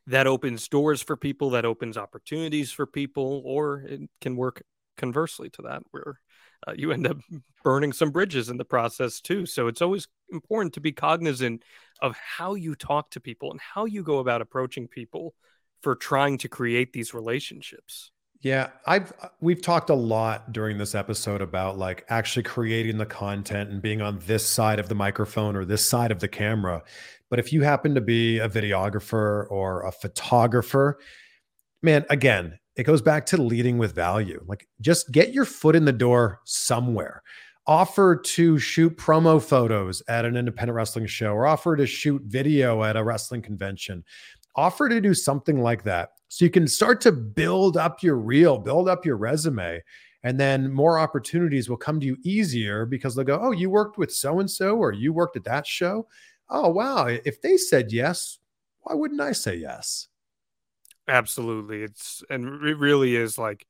that 0.08 0.26
opens 0.26 0.68
doors 0.68 1.02
for 1.02 1.16
people, 1.16 1.50
that 1.50 1.64
opens 1.64 1.96
opportunities 1.96 2.70
for 2.72 2.86
people, 2.86 3.42
or 3.44 3.82
it 3.82 4.02
can 4.20 4.36
work 4.36 4.62
conversely 4.96 5.50
to 5.50 5.62
that, 5.62 5.82
where 5.92 6.20
uh, 6.66 6.72
you 6.76 6.92
end 6.92 7.06
up 7.06 7.18
burning 7.62 7.92
some 7.92 8.10
bridges 8.10 8.48
in 8.48 8.56
the 8.56 8.64
process 8.64 9.20
too. 9.20 9.46
So 9.46 9.66
it's 9.66 9.82
always 9.82 10.08
important 10.30 10.74
to 10.74 10.80
be 10.80 10.92
cognizant 10.92 11.62
of 12.00 12.16
how 12.16 12.54
you 12.54 12.74
talk 12.74 13.10
to 13.10 13.20
people 13.20 13.50
and 13.50 13.60
how 13.60 13.84
you 13.84 14.02
go 14.02 14.18
about 14.18 14.42
approaching 14.42 14.88
people 14.88 15.34
for 15.82 15.94
trying 15.94 16.38
to 16.38 16.48
create 16.48 16.92
these 16.92 17.14
relationships. 17.14 18.10
Yeah, 18.40 18.70
I've 18.86 19.10
we've 19.40 19.62
talked 19.62 19.88
a 19.88 19.94
lot 19.94 20.52
during 20.52 20.76
this 20.76 20.94
episode 20.94 21.40
about 21.40 21.78
like 21.78 22.04
actually 22.10 22.42
creating 22.42 22.98
the 22.98 23.06
content 23.06 23.70
and 23.70 23.80
being 23.80 24.02
on 24.02 24.18
this 24.26 24.46
side 24.46 24.78
of 24.78 24.90
the 24.90 24.94
microphone 24.94 25.56
or 25.56 25.64
this 25.64 25.84
side 25.84 26.10
of 26.10 26.20
the 26.20 26.28
camera. 26.28 26.82
But 27.30 27.38
if 27.38 27.54
you 27.54 27.62
happen 27.62 27.94
to 27.94 28.02
be 28.02 28.38
a 28.40 28.48
videographer 28.48 29.50
or 29.50 29.86
a 29.86 29.92
photographer, 29.92 30.98
man, 31.82 32.04
again, 32.10 32.58
it 32.76 32.84
goes 32.84 33.02
back 33.02 33.26
to 33.26 33.36
leading 33.36 33.78
with 33.78 33.94
value. 33.94 34.42
Like 34.46 34.66
just 34.80 35.12
get 35.12 35.32
your 35.32 35.44
foot 35.44 35.76
in 35.76 35.84
the 35.84 35.92
door 35.92 36.40
somewhere. 36.44 37.22
Offer 37.66 38.16
to 38.16 38.58
shoot 38.58 38.96
promo 38.98 39.42
photos 39.42 40.02
at 40.08 40.24
an 40.24 40.36
independent 40.36 40.76
wrestling 40.76 41.06
show 41.06 41.32
or 41.32 41.46
offer 41.46 41.76
to 41.76 41.86
shoot 41.86 42.22
video 42.26 42.82
at 42.82 42.96
a 42.96 43.04
wrestling 43.04 43.42
convention. 43.42 44.04
Offer 44.56 44.88
to 44.90 45.00
do 45.00 45.14
something 45.14 45.62
like 45.62 45.82
that 45.84 46.10
so 46.28 46.44
you 46.44 46.50
can 46.50 46.68
start 46.68 47.00
to 47.02 47.12
build 47.12 47.76
up 47.76 48.02
your 48.02 48.16
reel, 48.16 48.58
build 48.58 48.88
up 48.88 49.06
your 49.06 49.16
resume, 49.16 49.82
and 50.24 50.38
then 50.38 50.72
more 50.72 50.98
opportunities 50.98 51.68
will 51.68 51.76
come 51.76 52.00
to 52.00 52.06
you 52.06 52.16
easier 52.22 52.86
because 52.86 53.14
they'll 53.14 53.24
go, 53.24 53.38
Oh, 53.40 53.52
you 53.52 53.70
worked 53.70 53.98
with 53.98 54.12
so 54.12 54.40
and 54.40 54.50
so, 54.50 54.76
or 54.76 54.92
you 54.92 55.12
worked 55.12 55.36
at 55.36 55.44
that 55.44 55.66
show. 55.66 56.06
Oh, 56.50 56.68
wow. 56.68 57.06
If 57.06 57.40
they 57.40 57.56
said 57.56 57.92
yes, 57.92 58.38
why 58.82 58.94
wouldn't 58.94 59.20
I 59.20 59.32
say 59.32 59.56
yes? 59.56 60.08
Absolutely. 61.08 61.82
It's 61.82 62.22
and 62.30 62.64
it 62.64 62.78
really 62.78 63.16
is 63.16 63.38
like 63.38 63.66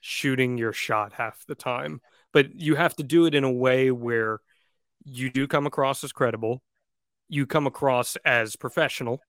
shooting 0.00 0.58
your 0.58 0.72
shot 0.72 1.12
half 1.14 1.44
the 1.46 1.54
time. 1.54 2.00
But 2.32 2.54
you 2.54 2.74
have 2.74 2.96
to 2.96 3.02
do 3.02 3.26
it 3.26 3.34
in 3.34 3.44
a 3.44 3.52
way 3.52 3.90
where 3.90 4.40
you 5.04 5.30
do 5.30 5.46
come 5.46 5.66
across 5.66 6.04
as 6.04 6.12
credible, 6.12 6.62
you 7.28 7.46
come 7.46 7.66
across 7.66 8.16
as 8.24 8.56
professional, 8.56 9.20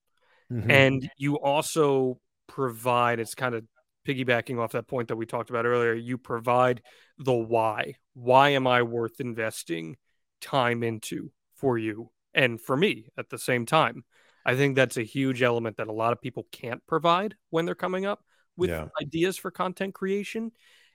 Mhm. 0.52 0.72
and 0.72 1.10
you 1.18 1.40
also 1.40 2.20
provide 2.48 3.20
it's 3.20 3.36
kind 3.36 3.56
of 3.56 3.66
piggybacking 4.08 4.60
off 4.60 4.74
that 4.74 4.88
point 4.88 5.10
that 5.10 5.16
we 5.18 5.26
talked 5.26 5.50
about 5.50 5.66
earlier. 5.66 5.94
You 5.94 6.18
provide 6.18 6.82
the 7.18 7.34
why. 7.34 7.96
Why 8.14 8.50
am 8.52 8.68
I 8.68 8.84
worth 8.84 9.20
investing 9.20 9.98
time 10.42 10.84
into 10.84 11.32
for 11.56 11.78
you 11.78 12.12
and 12.34 12.62
for 12.62 12.78
me 12.78 13.08
at 13.18 13.30
the 13.30 13.40
same 13.40 13.66
time? 13.66 14.06
I 14.46 14.56
think 14.56 14.76
that's 14.76 14.98
a 14.98 15.04
huge 15.04 15.42
element 15.42 15.78
that 15.78 15.88
a 15.88 15.94
lot 15.94 16.14
of 16.14 16.22
people 16.22 16.48
can't 16.52 16.86
provide 16.88 17.36
when 17.50 17.66
they're 17.66 17.76
coming 17.76 18.06
up 18.06 18.24
with 18.58 18.70
Yeah. 18.70 18.88
ideas 19.02 19.38
for 19.38 19.52
content 19.52 19.94
creation. 19.94 20.52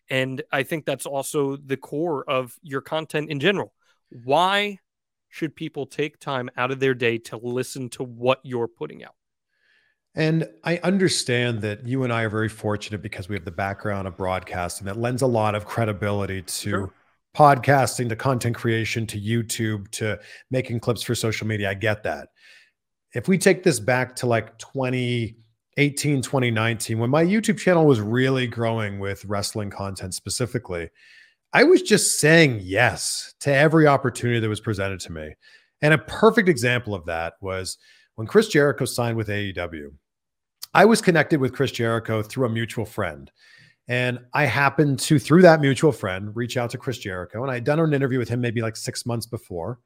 And 0.09 0.43
I 0.51 0.63
think 0.63 0.87
that's 0.87 1.07
also 1.07 1.57
the 1.57 1.77
core 1.77 2.29
of 2.29 2.57
your 2.63 2.81
content 2.81 3.31
in 3.31 3.41
general. 3.41 3.73
Why 4.11 4.79
should 5.29 5.55
people 5.55 5.87
take 5.87 6.19
time 6.19 6.51
out 6.57 6.71
of 6.71 6.81
their 6.81 6.95
day 6.95 7.19
to 7.19 7.37
listen 7.37 7.89
to 7.91 8.03
what 8.05 8.41
you're 8.43 8.69
putting 8.69 9.05
out? 9.05 9.15
And 10.15 10.49
I 10.65 10.79
understand 10.79 11.61
that 11.63 11.87
you 11.87 12.03
and 12.03 12.13
I 12.13 12.23
are 12.25 12.29
very 12.29 12.49
fortunate 12.49 13.01
because 13.01 13.29
we 13.29 13.37
have 13.37 13.45
the 13.45 13.53
background 13.53 14.09
of 14.09 14.17
broadcasting 14.17 14.87
that 14.87 14.97
lends 14.97 15.23
a 15.23 15.27
lot 15.27 15.55
of 15.55 15.67
credibility 15.67 16.43
to 16.43 16.49
Sure. 16.71 16.95
podcasting, 17.37 18.09
to 18.09 18.17
content 18.17 18.57
creation, 18.57 19.07
to 19.07 19.21
YouTube, 19.21 19.89
to 19.93 20.19
making 20.51 20.81
clips 20.81 21.03
for 21.03 21.15
social 21.15 21.47
media. 21.47 21.71
I 21.71 21.75
get 21.75 22.03
that. 22.03 22.31
If 23.15 23.27
we 23.27 23.39
take 23.39 23.63
this 23.63 23.81
back 23.81 24.15
to 24.17 24.27
like 24.27 24.57
2018, 24.59 26.23
2019, 26.23 26.99
when 26.99 27.11
my 27.11 27.25
YouTube 27.25 27.59
channel 27.59 27.85
was 27.85 28.01
really 28.01 28.47
growing 28.47 29.01
with 29.01 29.25
wrestling 29.25 29.71
content 29.71 30.15
specifically, 30.15 30.91
I 31.53 31.65
was 31.65 31.83
just 31.83 32.21
saying 32.21 32.61
yes 32.63 33.35
to 33.41 33.53
every 33.53 33.87
opportunity 33.89 34.39
that 34.39 34.49
was 34.49 34.61
presented 34.61 35.01
to 35.01 35.13
me. 35.13 35.35
And 35.83 35.93
a 35.93 35.99
perfect 35.99 36.49
example 36.49 36.95
of 36.95 37.07
that 37.07 37.35
was 37.41 37.79
when 38.15 38.29
Chris 38.29 38.49
Jericho 38.49 38.85
signed 38.85 39.17
with 39.17 39.29
AEW. 39.29 39.89
I 40.73 40.85
was 40.85 41.03
connected 41.03 41.41
with 41.41 41.53
Chris 41.53 41.73
Jericho 41.73 42.23
through 42.23 42.47
a 42.47 42.51
mutual 42.51 42.85
friend. 42.85 43.31
And 43.89 44.21
I 44.35 44.45
happened 44.45 45.01
to, 45.01 45.19
through 45.19 45.43
that 45.43 45.61
mutual 45.61 45.91
friend, 45.91 46.37
reach 46.37 46.57
out 46.57 46.71
to 46.71 46.79
Chris 46.79 46.99
Jericho. 46.99 47.43
And 47.43 47.51
I 47.51 47.55
had 47.55 47.65
done 47.65 47.81
an 47.81 47.93
interview 47.93 48.21
with 48.21 48.29
him 48.29 48.41
maybe 48.41 48.63
like 48.63 48.77
six 48.77 49.05
months 49.05 49.27
before 49.27 49.81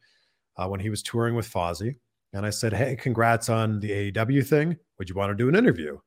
uh, 0.58 0.68
when 0.68 0.80
he 0.80 0.90
was 0.90 1.02
touring 1.02 1.34
with 1.34 1.50
Fozzy. 1.50 1.94
And 2.34 2.44
I 2.44 2.50
said, 2.50 2.72
Hey, 2.72 2.96
congrats 2.96 3.48
on 3.48 3.80
the 3.80 4.12
AEW 4.12 4.46
thing. 4.46 4.76
Would 4.98 5.08
you 5.08 5.14
want 5.14 5.30
to 5.30 5.36
do 5.36 5.48
an 5.48 5.56
interview? 5.56 5.98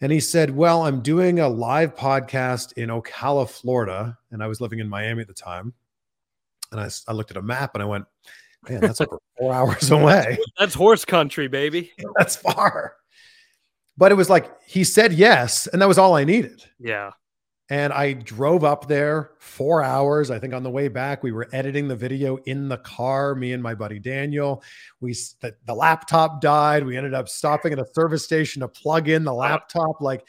And 0.00 0.12
he 0.12 0.20
said, 0.20 0.54
Well, 0.54 0.82
I'm 0.82 1.00
doing 1.00 1.38
a 1.38 1.48
live 1.48 1.94
podcast 1.94 2.74
in 2.74 2.90
Ocala, 2.90 3.48
Florida. 3.48 4.18
And 4.32 4.42
I 4.42 4.48
was 4.48 4.60
living 4.60 4.80
in 4.80 4.88
Miami 4.88 5.22
at 5.22 5.28
the 5.28 5.34
time. 5.34 5.72
And 6.72 6.80
I 6.80 7.12
looked 7.12 7.30
at 7.30 7.36
a 7.36 7.42
map 7.42 7.74
and 7.74 7.82
I 7.82 7.86
went, 7.86 8.04
Man, 8.68 8.80
that's 8.80 9.00
over 9.00 9.18
four 9.38 9.54
hours 9.54 9.90
away. 9.90 10.38
That's 10.58 10.74
horse 10.74 11.04
country, 11.04 11.48
baby. 11.48 11.92
That's 12.18 12.36
far. 12.36 12.96
But 13.96 14.10
it 14.10 14.16
was 14.16 14.28
like 14.28 14.50
he 14.66 14.82
said 14.82 15.12
yes, 15.12 15.68
and 15.68 15.80
that 15.80 15.86
was 15.86 15.98
all 15.98 16.16
I 16.16 16.24
needed. 16.24 16.64
Yeah. 16.80 17.12
And 17.70 17.94
I 17.94 18.12
drove 18.12 18.62
up 18.62 18.88
there 18.88 19.30
four 19.38 19.82
hours. 19.82 20.30
I 20.30 20.38
think 20.38 20.52
on 20.52 20.62
the 20.62 20.70
way 20.70 20.88
back, 20.88 21.22
we 21.22 21.32
were 21.32 21.48
editing 21.52 21.88
the 21.88 21.96
video 21.96 22.36
in 22.44 22.68
the 22.68 22.76
car, 22.76 23.34
me 23.34 23.52
and 23.52 23.62
my 23.62 23.74
buddy 23.74 23.98
Daniel. 23.98 24.62
We 25.00 25.14
the, 25.40 25.54
the 25.64 25.74
laptop 25.74 26.42
died. 26.42 26.84
We 26.84 26.98
ended 26.98 27.14
up 27.14 27.28
stopping 27.28 27.72
at 27.72 27.78
a 27.78 27.86
service 27.94 28.22
station 28.22 28.60
to 28.60 28.68
plug 28.68 29.08
in 29.08 29.24
the 29.24 29.32
laptop. 29.32 30.02
Like, 30.02 30.26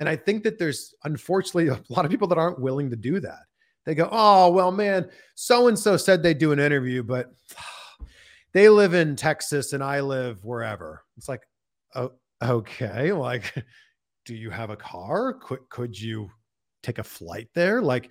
and 0.00 0.08
I 0.08 0.16
think 0.16 0.42
that 0.42 0.58
there's 0.58 0.92
unfortunately 1.04 1.68
a 1.68 1.80
lot 1.88 2.04
of 2.04 2.10
people 2.10 2.26
that 2.28 2.38
aren't 2.38 2.60
willing 2.60 2.90
to 2.90 2.96
do 2.96 3.20
that. 3.20 3.44
They 3.86 3.94
go, 3.94 4.08
Oh, 4.10 4.50
well, 4.50 4.72
man, 4.72 5.08
so 5.36 5.68
and 5.68 5.78
so 5.78 5.96
said 5.96 6.22
they'd 6.22 6.38
do 6.38 6.50
an 6.50 6.58
interview, 6.58 7.04
but 7.04 7.32
they 8.52 8.68
live 8.68 8.94
in 8.94 9.14
Texas 9.14 9.72
and 9.72 9.84
I 9.84 10.00
live 10.00 10.44
wherever. 10.44 11.04
It's 11.16 11.28
like, 11.28 11.42
oh, 11.94 12.10
okay. 12.42 13.12
Like, 13.12 13.54
do 14.24 14.34
you 14.34 14.50
have 14.50 14.70
a 14.70 14.76
car? 14.76 15.34
Could 15.34 15.60
could 15.68 16.00
you 16.00 16.28
take 16.82 16.98
a 16.98 17.04
flight 17.04 17.48
there? 17.54 17.80
Like, 17.80 18.10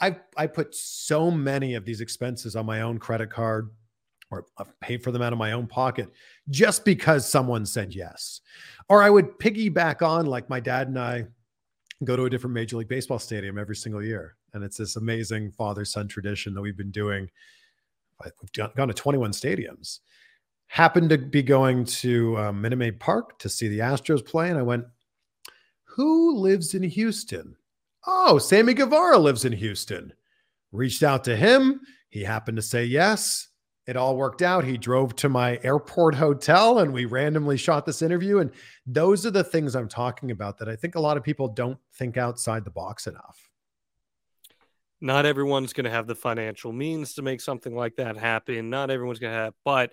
I 0.00 0.16
I 0.36 0.46
put 0.46 0.74
so 0.74 1.30
many 1.30 1.74
of 1.74 1.84
these 1.84 2.00
expenses 2.00 2.56
on 2.56 2.66
my 2.66 2.82
own 2.82 2.98
credit 2.98 3.30
card, 3.30 3.70
or 4.30 4.46
I've 4.58 4.78
paid 4.80 5.02
for 5.02 5.10
them 5.10 5.22
out 5.22 5.32
of 5.32 5.38
my 5.38 5.52
own 5.52 5.66
pocket 5.66 6.10
just 6.48 6.84
because 6.84 7.28
someone 7.28 7.66
said 7.66 7.94
yes. 7.94 8.40
Or 8.88 9.02
I 9.02 9.10
would 9.10 9.38
piggyback 9.38 10.02
on 10.02 10.26
like 10.26 10.48
my 10.48 10.60
dad 10.60 10.88
and 10.88 10.98
I 10.98 11.26
go 12.04 12.16
to 12.16 12.24
a 12.24 12.30
different 12.30 12.54
Major 12.54 12.76
League 12.76 12.88
Baseball 12.88 13.18
stadium 13.18 13.58
every 13.58 13.76
single 13.76 14.02
year, 14.02 14.36
and 14.54 14.64
it's 14.64 14.76
this 14.76 14.96
amazing 14.96 15.52
father 15.52 15.84
son 15.84 16.08
tradition 16.08 16.54
that 16.54 16.62
we've 16.62 16.76
been 16.76 16.90
doing. 16.90 17.30
We've 18.22 18.52
gone, 18.52 18.88
to 18.88 18.94
21 18.94 19.32
stadiums. 19.32 20.00
Happened 20.66 21.08
to 21.08 21.18
be 21.18 21.42
going 21.42 21.86
to 21.86 22.36
um, 22.36 22.60
Minute 22.60 22.76
Maid 22.76 23.00
Park 23.00 23.38
to 23.38 23.48
see 23.48 23.66
the 23.66 23.78
Astros 23.78 24.24
play, 24.24 24.50
and 24.50 24.58
I 24.58 24.62
went, 24.62 24.84
"Who 25.84 26.36
lives 26.36 26.74
in 26.74 26.82
Houston?" 26.82 27.56
Oh, 28.06 28.38
Sammy 28.38 28.74
Guevara 28.74 29.18
lives 29.18 29.44
in 29.44 29.52
Houston. 29.52 30.12
Reached 30.72 31.02
out 31.02 31.24
to 31.24 31.36
him. 31.36 31.80
He 32.08 32.24
happened 32.24 32.56
to 32.56 32.62
say 32.62 32.84
yes. 32.84 33.48
It 33.86 33.96
all 33.96 34.16
worked 34.16 34.42
out. 34.42 34.64
He 34.64 34.78
drove 34.78 35.16
to 35.16 35.28
my 35.28 35.58
airport 35.62 36.14
hotel 36.14 36.78
and 36.78 36.92
we 36.92 37.06
randomly 37.06 37.56
shot 37.56 37.86
this 37.86 38.02
interview. 38.02 38.38
And 38.38 38.52
those 38.86 39.26
are 39.26 39.30
the 39.30 39.42
things 39.42 39.74
I'm 39.74 39.88
talking 39.88 40.30
about 40.30 40.58
that 40.58 40.68
I 40.68 40.76
think 40.76 40.94
a 40.94 41.00
lot 41.00 41.16
of 41.16 41.24
people 41.24 41.48
don't 41.48 41.78
think 41.94 42.16
outside 42.16 42.64
the 42.64 42.70
box 42.70 43.06
enough. 43.06 43.48
Not 45.00 45.26
everyone's 45.26 45.72
going 45.72 45.84
to 45.84 45.90
have 45.90 46.06
the 46.06 46.14
financial 46.14 46.72
means 46.72 47.14
to 47.14 47.22
make 47.22 47.40
something 47.40 47.74
like 47.74 47.96
that 47.96 48.16
happen. 48.16 48.70
Not 48.70 48.90
everyone's 48.90 49.18
going 49.18 49.32
to 49.32 49.38
have, 49.38 49.54
but 49.64 49.90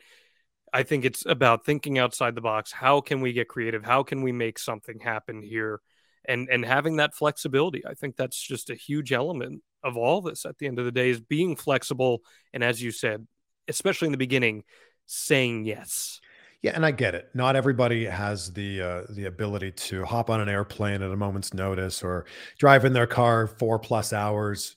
I 0.74 0.84
think 0.84 1.06
it's 1.06 1.26
about 1.26 1.66
thinking 1.66 1.98
outside 1.98 2.36
the 2.36 2.42
box. 2.42 2.72
How 2.72 3.00
can 3.00 3.22
we 3.22 3.32
get 3.32 3.48
creative? 3.48 3.86
How 3.86 4.04
can 4.04 4.22
we 4.22 4.34
make 4.34 4.60
something 4.60 5.00
happen 5.00 5.42
here? 5.42 5.80
And 6.28 6.50
and 6.50 6.66
having 6.66 6.98
that 6.98 7.16
flexibility. 7.16 7.86
I 7.86 7.94
think 7.94 8.18
that's 8.18 8.40
just 8.40 8.70
a 8.70 8.76
huge 8.76 9.14
element 9.14 9.64
of 9.84 9.96
all 9.96 10.22
this 10.22 10.46
at 10.46 10.58
the 10.58 10.68
end 10.68 10.80
of 10.80 10.86
the 10.86 10.92
day 10.92 11.10
is 11.10 11.22
being 11.22 11.56
flexible 11.56 12.22
and 12.54 12.64
as 12.64 12.82
you 12.82 12.92
said, 12.92 13.26
especially 13.68 14.08
in 14.08 14.12
the 14.12 14.18
beginning, 14.18 14.64
saying 15.06 15.66
yes. 15.66 16.20
Yeah, 16.64 16.72
and 16.74 16.86
I 16.86 16.92
get 16.92 17.14
it. 17.14 17.30
Not 17.34 17.56
everybody 17.56 18.06
has 18.06 18.52
the 18.52 18.82
uh, 18.82 19.02
the 19.12 19.26
ability 19.26 19.72
to 19.72 20.04
hop 20.06 20.30
on 20.30 20.42
an 20.42 20.50
airplane 20.50 21.02
at 21.02 21.12
a 21.12 21.16
moment's 21.16 21.54
notice 21.54 22.04
or 22.04 22.26
drive 22.58 22.84
in 22.84 22.94
their 22.94 23.06
car 23.06 23.46
four 23.46 23.78
plus 23.78 24.12
hours, 24.12 24.76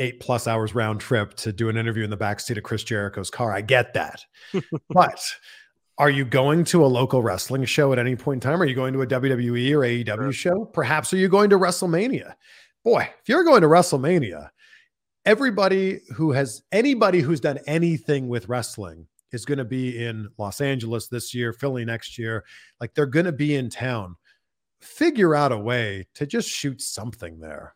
eight 0.00 0.18
plus 0.18 0.48
hours 0.48 0.74
round 0.74 1.00
trip 1.00 1.34
to 1.34 1.52
do 1.52 1.68
an 1.68 1.76
interview 1.76 2.02
in 2.02 2.10
the 2.10 2.16
backseat 2.16 2.56
of 2.56 2.64
Chris 2.64 2.82
Jericho's 2.82 3.30
car. 3.30 3.52
I 3.52 3.60
get 3.60 3.94
that. 3.94 4.24
but 4.88 5.22
are 5.98 6.10
you 6.10 6.24
going 6.24 6.64
to 6.64 6.84
a 6.84 6.86
local 6.86 7.22
wrestling 7.22 7.64
show 7.64 7.92
at 7.92 7.98
any 7.98 8.16
point 8.16 8.42
in 8.44 8.50
time? 8.50 8.62
Are 8.62 8.66
you 8.66 8.74
going 8.74 8.92
to 8.94 9.02
a 9.02 9.06
WWE 9.06 9.72
or 9.72 9.80
AEW 9.80 10.32
show? 10.32 10.64
Perhaps 10.64 11.12
are 11.12 11.18
you 11.18 11.28
going 11.28 11.50
to 11.50 11.58
WrestleMania? 11.58 12.34
Boy, 12.84 13.08
if 13.20 13.28
you're 13.28 13.44
going 13.44 13.62
to 13.62 13.68
WrestleMania, 13.68 14.50
everybody 15.24 16.00
who 16.16 16.32
has 16.32 16.62
anybody 16.72 17.20
who's 17.20 17.40
done 17.40 17.58
anything 17.66 18.28
with 18.28 18.48
wrestling 18.48 19.06
is 19.32 19.44
going 19.44 19.58
to 19.58 19.64
be 19.64 20.04
in 20.04 20.28
Los 20.38 20.60
Angeles 20.60 21.08
this 21.08 21.34
year, 21.34 21.52
Philly 21.52 21.84
next 21.84 22.18
year. 22.18 22.44
Like 22.80 22.94
they're 22.94 23.06
going 23.06 23.26
to 23.26 23.32
be 23.32 23.54
in 23.54 23.70
town. 23.70 24.16
Figure 24.80 25.34
out 25.34 25.52
a 25.52 25.58
way 25.58 26.08
to 26.14 26.26
just 26.26 26.48
shoot 26.48 26.80
something 26.80 27.38
there. 27.38 27.74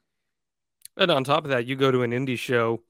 And 0.97 1.11
on 1.11 1.25
top 1.25 1.45
of 1.45 1.51
that, 1.51 1.67
you 1.67 1.77
go 1.77 1.91
to 1.91 2.03
an 2.03 2.11
indie 2.11 2.39
show 2.39 2.83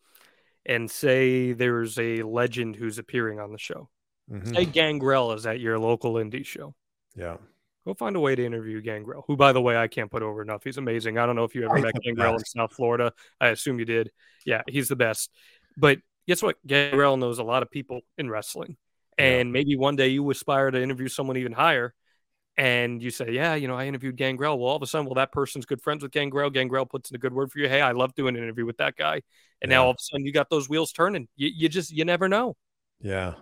and 0.65 0.91
say 0.91 1.53
there's 1.53 1.99
a 1.99 2.23
legend 2.23 2.77
who's 2.77 2.99
appearing 2.99 3.41
on 3.41 3.53
the 3.53 3.59
show. 3.59 3.89
Mhm. 4.31 4.55
Say 4.55 4.65
Gangrel 4.65 5.33
is 5.33 5.47
at 5.47 5.61
your 5.61 5.79
local 5.79 6.15
indie 6.15 6.45
show. 6.45 6.75
Yeah. 7.15 7.37
Go 7.85 7.95
find 7.95 8.17
a 8.17 8.21
way 8.21 8.35
to 8.35 8.45
interview 8.45 8.81
Gangrel, 8.81 9.25
who, 9.29 9.37
by 9.37 9.53
the 9.53 9.63
way, 9.63 9.77
I 9.77 9.87
can't 9.87 10.11
put 10.11 10.23
over 10.23 10.43
enough. 10.43 10.65
He's 10.65 10.77
amazing. 10.77 11.19
I 11.19 11.27
don't 11.27 11.37
know 11.37 11.45
if 11.45 11.55
you 11.55 11.65
ever 11.65 11.77
He's 11.77 11.85
met 11.85 11.95
Gangrel 12.03 12.35
in. 12.35 12.45
South 12.45 12.73
Florida. 12.73 13.13
I 13.41 13.49
assume 13.49 13.79
you 13.79 13.85
did. 13.85 14.11
Yeah, 14.45 14.63
he's 14.67 14.89
the 14.89 14.97
best. 14.97 15.31
But 15.77 15.99
guess 16.27 16.43
what? 16.43 16.57
Gangrel 16.67 17.17
knows 17.17 17.39
a 17.39 17.45
lot 17.45 17.63
of 17.63 17.71
people 17.71 18.01
in 18.19 18.29
wrestling. 18.29 18.77
And 19.19 19.53
maybe 19.53 19.77
one 19.77 19.97
day 19.97 20.09
you 20.09 20.29
aspire 20.31 20.71
to 20.71 20.83
interview 20.83 21.09
someone 21.09 21.37
even 21.37 21.53
higher. 21.53 21.95
And 22.59 23.01
you 23.01 23.11
say, 23.11 23.31
Yeah, 23.31 23.55
you 23.55 23.69
know, 23.69 23.77
I 23.77 23.87
interviewed 23.87 24.17
Gangrel. 24.17 24.59
Well, 24.59 24.69
all 24.69 24.77
of 24.77 24.83
a 24.83 24.87
sudden, 24.87 25.07
well, 25.07 25.15
that 25.15 25.31
person's 25.31 25.65
good 25.65 25.81
friends 25.81 26.03
with 26.03 26.11
Gangrel. 26.11 26.51
Gangrel 26.51 26.87
puts 26.87 27.11
in 27.11 27.15
a 27.15 27.19
good 27.19 27.33
word 27.33 27.53
for 27.53 27.61
you. 27.61 27.69
Hey, 27.69 27.81
I 27.81 27.93
love 27.93 28.15
doing 28.15 28.37
an 28.37 28.43
interview 28.43 28.67
with 28.67 28.79
that 28.79 28.97
guy. 28.97 29.23
And 29.63 29.71
now 29.71 29.85
all 29.85 29.91
of 29.91 29.97
a 29.99 30.03
sudden 30.03 30.27
you 30.27 30.33
got 30.33 30.51
those 30.51 30.69
wheels 30.69 30.93
turning. 30.93 31.29
You, 31.37 31.51
you 31.55 31.69
just, 31.69 31.93
you 31.93 32.05
never 32.05 32.29
know. 32.29 32.57
Yeah. 33.01 33.35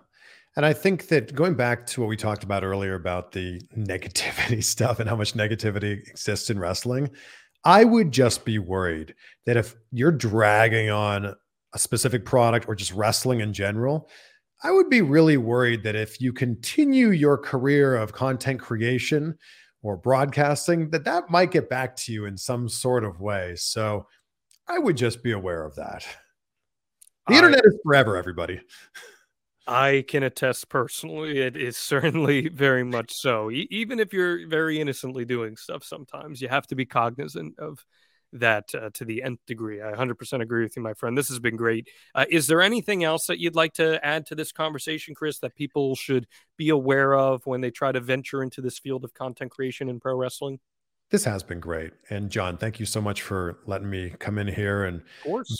And 0.57 0.64
I 0.64 0.72
think 0.72 1.09
that 1.09 1.34
going 1.34 1.55
back 1.55 1.86
to 1.88 2.00
what 2.00 2.09
we 2.09 2.16
talked 2.16 2.44
about 2.44 2.62
earlier 2.62 2.94
about 2.94 3.32
the 3.32 3.61
negativity 3.76 4.62
stuff 4.64 5.00
and 5.00 5.09
how 5.09 5.16
much 5.16 5.34
negativity 5.34 6.07
exists 6.09 6.50
in 6.50 6.59
wrestling, 6.59 7.11
I 7.64 7.84
would 7.84 8.12
just 8.12 8.44
be 8.44 8.59
worried 8.59 9.14
that 9.46 9.57
if 9.57 9.74
you're 9.90 10.12
dragging 10.12 10.90
on 10.90 11.34
a 11.72 11.78
specific 11.78 12.24
product 12.24 12.68
or 12.68 12.74
just 12.74 12.92
wrestling 12.92 13.40
in 13.40 13.52
general, 13.52 14.09
I 14.62 14.70
would 14.70 14.88
be 14.88 15.02
really 15.02 15.36
worried 15.36 15.82
that 15.82 15.96
if 15.96 16.20
you 16.20 16.32
continue 16.32 17.11
your 17.11 17.36
career 17.36 17.96
of 17.96 18.12
content 18.12 18.61
creation 18.61 19.36
or 19.82 19.96
broadcasting, 19.96 20.88
that 20.90 21.05
that 21.05 21.30
might 21.30 21.50
get 21.50 21.68
back 21.68 21.96
to 21.96 22.12
you 22.12 22.26
in 22.26 22.36
some 22.36 22.68
sort 22.68 23.05
of 23.05 23.20
way. 23.20 23.57
So 23.57 24.07
I 24.68 24.78
would 24.78 24.96
just 24.96 25.22
be 25.22 25.32
aware 25.32 25.64
of 25.64 25.74
that. 25.74 26.07
The 27.26 27.34
I- 27.34 27.38
internet 27.38 27.64
is 27.64 27.78
forever, 27.82 28.16
everybody. 28.16 28.61
I 29.67 30.05
can 30.07 30.23
attest 30.23 30.69
personally, 30.69 31.41
it 31.41 31.57
is 31.57 31.77
certainly 31.77 32.49
very 32.53 32.85
much 32.85 33.12
so. 33.12 33.51
E- 33.51 33.67
even 33.71 33.99
if 33.99 34.12
you're 34.12 34.47
very 34.47 34.79
innocently 34.81 35.25
doing 35.25 35.57
stuff, 35.57 35.85
sometimes 35.85 36.43
you 36.43 36.49
have 36.49 36.67
to 36.69 36.75
be 36.75 36.85
cognizant 36.85 37.59
of 37.59 37.85
that 38.35 38.75
uh, 38.75 38.91
to 38.95 39.05
the 39.05 39.23
nth 39.23 39.41
degree. 39.47 39.81
I 39.81 39.91
100% 39.91 40.43
agree 40.43 40.65
with 40.65 40.77
you, 40.77 40.83
my 40.83 40.93
friend. 40.93 41.17
This 41.17 41.29
has 41.29 41.39
been 41.39 41.57
great. 41.57 41.89
Uh, 42.15 42.27
is 42.29 42.47
there 42.47 42.61
anything 42.61 43.05
else 43.05 43.27
that 43.27 43.39
you'd 43.39 43.55
like 43.55 43.73
to 43.75 44.05
add 44.05 44.27
to 44.27 44.35
this 44.35 44.53
conversation, 44.53 45.15
Chris, 45.15 45.39
that 45.39 45.55
people 45.55 45.95
should 45.95 46.27
be 46.59 46.69
aware 46.69 47.15
of 47.15 47.47
when 47.47 47.61
they 47.61 47.71
try 47.71 47.93
to 47.93 48.01
venture 48.01 48.43
into 48.43 48.61
this 48.61 48.79
field 48.79 49.05
of 49.05 49.15
content 49.15 49.51
creation 49.53 49.89
in 49.89 50.01
pro 50.01 50.15
wrestling? 50.17 50.59
This 51.11 51.24
has 51.24 51.42
been 51.42 51.61
great. 51.61 51.92
And 52.11 52.30
Jon, 52.30 52.57
thank 52.57 52.80
you 52.80 52.86
so 52.86 53.00
much 53.00 53.22
for 53.22 53.59
letting 53.66 53.88
me 53.88 54.14
come 54.18 54.38
in 54.38 54.48
here 54.48 54.84
and 54.84 55.02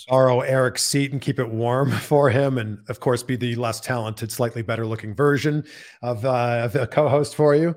borrow 0.09 0.41
Eric's 0.41 0.85
seat 0.85 1.13
and 1.13 1.21
keep 1.21 1.39
it 1.39 1.49
warm 1.49 1.91
for 1.93 2.31
him. 2.31 2.59
And 2.59 2.79
of 2.89 3.01
course, 3.01 3.23
be 3.23 3.37
the 3.37 3.55
less 3.55 3.79
talented, 3.81 4.33
slightly 4.33 4.63
better 4.63 4.87
looking 4.87 5.15
version 5.15 5.65
of, 6.03 6.25
uh, 6.25 6.63
of 6.65 6.73
the 6.73 6.87
co 6.87 7.09
host 7.09 7.35
for 7.37 7.55
you. 7.55 7.77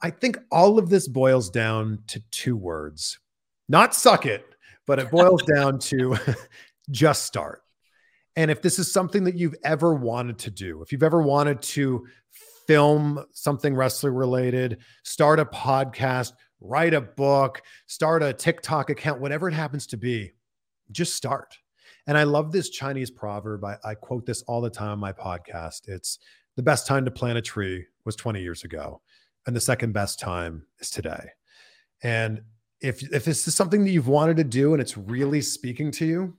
I 0.00 0.10
think 0.10 0.38
all 0.50 0.78
of 0.78 0.88
this 0.88 1.08
boils 1.08 1.50
down 1.50 1.98
to 2.06 2.20
two 2.30 2.56
words 2.56 3.18
not 3.68 3.94
suck 3.94 4.26
it, 4.26 4.44
but 4.86 4.98
it 4.98 5.10
boils 5.10 5.42
down 5.54 5.78
to 5.78 6.16
just 6.90 7.24
start. 7.24 7.62
And 8.36 8.50
if 8.50 8.62
this 8.62 8.78
is 8.78 8.90
something 8.90 9.24
that 9.24 9.36
you've 9.36 9.56
ever 9.64 9.94
wanted 9.94 10.38
to 10.38 10.50
do, 10.50 10.82
if 10.82 10.92
you've 10.92 11.02
ever 11.02 11.20
wanted 11.20 11.60
to 11.62 12.06
film 12.66 13.24
something 13.32 13.74
wrestling 13.74 14.14
related, 14.14 14.78
start 15.02 15.40
a 15.40 15.44
podcast, 15.44 16.32
write 16.60 16.94
a 16.94 17.00
book, 17.00 17.62
start 17.86 18.22
a 18.22 18.32
TikTok 18.32 18.90
account, 18.90 19.20
whatever 19.20 19.48
it 19.48 19.54
happens 19.54 19.86
to 19.88 19.96
be, 19.96 20.32
just 20.90 21.14
start. 21.14 21.58
And 22.06 22.16
I 22.16 22.24
love 22.24 22.52
this 22.52 22.70
Chinese 22.70 23.10
proverb. 23.10 23.64
I, 23.64 23.76
I, 23.84 23.94
quote 23.94 24.24
this 24.24 24.42
all 24.42 24.60
the 24.60 24.70
time 24.70 24.90
on 24.90 24.98
my 24.98 25.12
podcast. 25.12 25.88
It's 25.88 26.18
the 26.56 26.62
best 26.62 26.86
time 26.86 27.04
to 27.04 27.10
plant 27.10 27.38
a 27.38 27.42
tree 27.42 27.86
was 28.04 28.16
20 28.16 28.40
years 28.40 28.64
ago, 28.64 29.02
and 29.46 29.54
the 29.54 29.60
second 29.60 29.92
best 29.92 30.18
time 30.18 30.66
is 30.80 30.90
today. 30.90 31.30
And 32.02 32.40
if 32.80 33.02
if 33.12 33.24
this 33.24 33.46
is 33.46 33.54
something 33.54 33.84
that 33.84 33.90
you've 33.90 34.08
wanted 34.08 34.36
to 34.38 34.44
do 34.44 34.72
and 34.72 34.80
it's 34.80 34.96
really 34.96 35.42
speaking 35.42 35.90
to 35.92 36.06
you, 36.06 36.36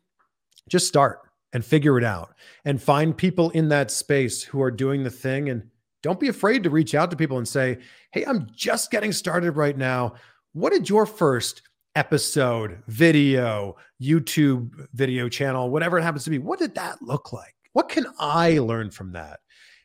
just 0.67 0.88
start 0.88 1.20
and 1.53 1.65
figure 1.65 1.97
it 1.97 2.03
out 2.03 2.34
and 2.65 2.82
find 2.82 3.17
people 3.17 3.49
in 3.51 3.70
that 3.70 3.91
space 3.91 4.43
who 4.43 4.61
are 4.61 4.72
doing 4.72 5.03
the 5.03 5.09
thing 5.09 5.49
and 5.49 5.70
don't 6.02 6.20
be 6.20 6.30
afraid 6.30 6.64
to 6.64 6.70
reach 6.70 6.95
out 6.95 7.12
to 7.12 7.18
people 7.18 7.38
and 7.38 7.47
say, 7.47 7.80
"Hey, 8.12 8.26
I'm 8.26 8.47
just 8.56 8.91
getting 8.91 9.12
started 9.12 9.52
right 9.52 9.78
now. 9.78 10.16
What 10.54 10.74
did 10.74 10.89
your 10.89 11.06
first 11.06 11.62
episode, 11.95 12.82
video, 12.88 13.76
YouTube 14.02 14.88
video 14.93 15.28
channel, 15.30 15.70
whatever 15.70 15.97
it 15.97 16.04
happens 16.04 16.24
to 16.24 16.30
be, 16.30 16.39
what 16.39 16.60
did 16.60 16.76
that 16.76 17.02
look 17.02 17.34
like? 17.34 17.56
What 17.74 17.89
can 17.89 18.06
I 18.20 18.60
learn 18.60 18.91
from 18.91 19.14
that?" 19.14 19.39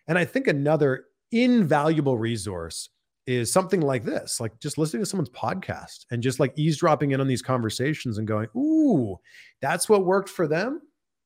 And 0.06 0.18
I 0.18 0.24
think 0.24 0.46
another 0.46 1.06
invaluable 1.32 2.18
resource 2.18 2.90
is 3.26 3.50
something 3.50 3.80
like 3.80 4.04
this, 4.04 4.38
like 4.40 4.58
just 4.60 4.78
listening 4.78 5.02
to 5.02 5.08
someone's 5.08 5.30
podcast 5.30 6.04
and 6.10 6.22
just 6.22 6.40
like 6.40 6.52
eavesdropping 6.56 7.12
in 7.12 7.20
on 7.20 7.26
these 7.26 7.42
conversations 7.42 8.18
and 8.18 8.28
going, 8.28 8.48
Ooh, 8.56 9.16
that's 9.60 9.88
what 9.88 10.04
worked 10.04 10.28
for 10.28 10.46
them. 10.46 10.82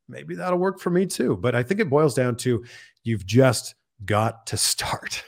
Maybe 0.09 0.35
that'll 0.35 0.59
work 0.59 0.81
for 0.81 0.91
me 0.91 1.07
too. 1.07 1.37
But 1.37 1.55
I 1.55 1.63
think 1.63 1.81
it 1.81 1.91
boils 1.91 2.15
down 2.15 2.37
to 2.37 2.65
you've 3.03 3.27
just 3.27 3.75
got 4.05 4.47
to 4.47 4.57
start. 4.57 5.25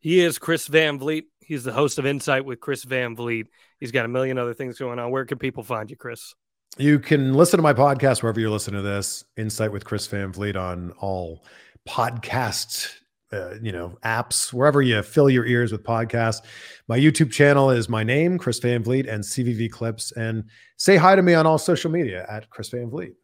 He 0.00 0.20
is 0.20 0.38
Chris 0.38 0.66
Van 0.66 0.98
Vliet. 0.98 1.24
He's 1.40 1.64
the 1.64 1.72
host 1.72 1.98
of 1.98 2.06
Insight 2.06 2.44
with 2.44 2.60
Chris 2.60 2.84
Van 2.84 3.16
Vliet. 3.16 3.48
He's 3.78 3.92
got 3.92 4.04
a 4.04 4.08
million 4.08 4.38
other 4.38 4.54
things 4.54 4.78
going 4.78 4.98
on. 4.98 5.10
Where 5.10 5.24
can 5.24 5.38
people 5.38 5.62
find 5.62 5.90
you, 5.90 5.96
Chris? 5.96 6.34
You 6.76 6.98
can 6.98 7.34
listen 7.34 7.58
to 7.58 7.62
my 7.62 7.72
podcast 7.72 8.22
wherever 8.22 8.40
you're 8.40 8.50
listening 8.50 8.82
to 8.82 8.88
this. 8.88 9.24
Insight 9.36 9.72
with 9.72 9.84
Chris 9.84 10.06
Van 10.06 10.32
Vliet 10.32 10.56
on 10.56 10.92
all 10.98 11.44
podcast 11.88 12.94
uh, 13.34 13.54
you 13.60 13.72
know 13.72 13.96
apps 14.04 14.52
wherever 14.52 14.80
you 14.80 15.02
fill 15.02 15.28
your 15.28 15.44
ears 15.44 15.72
with 15.72 15.82
podcasts 15.82 16.40
my 16.88 16.98
youtube 16.98 17.30
channel 17.30 17.70
is 17.70 17.88
my 17.88 18.02
name 18.02 18.38
chris 18.38 18.58
van 18.58 18.82
vliet 18.82 19.06
and 19.06 19.24
cvv 19.24 19.70
clips 19.70 20.12
and 20.12 20.44
say 20.76 20.96
hi 20.96 21.14
to 21.14 21.22
me 21.22 21.34
on 21.34 21.46
all 21.46 21.58
social 21.58 21.90
media 21.90 22.24
at 22.28 22.48
chris 22.48 22.68
van 22.68 22.88
vliet 22.88 23.14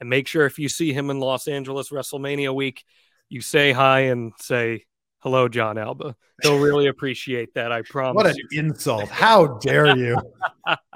and 0.00 0.08
make 0.08 0.26
sure 0.26 0.46
if 0.46 0.58
you 0.58 0.68
see 0.68 0.92
him 0.92 1.10
in 1.10 1.20
los 1.20 1.46
angeles 1.46 1.90
wrestlemania 1.90 2.54
week 2.54 2.84
you 3.30 3.40
say 3.40 3.72
hi 3.72 4.00
and 4.00 4.32
say 4.38 4.84
hello 5.20 5.48
jon 5.48 5.78
alba 5.78 6.14
he'll 6.42 6.58
really 6.58 6.86
appreciate 6.86 7.54
that 7.54 7.72
i 7.72 7.80
promise 7.82 8.14
what 8.16 8.26
an 8.26 8.36
you. 8.50 8.60
insult 8.60 9.08
how 9.08 9.46
dare 9.58 9.96
you 9.96 10.16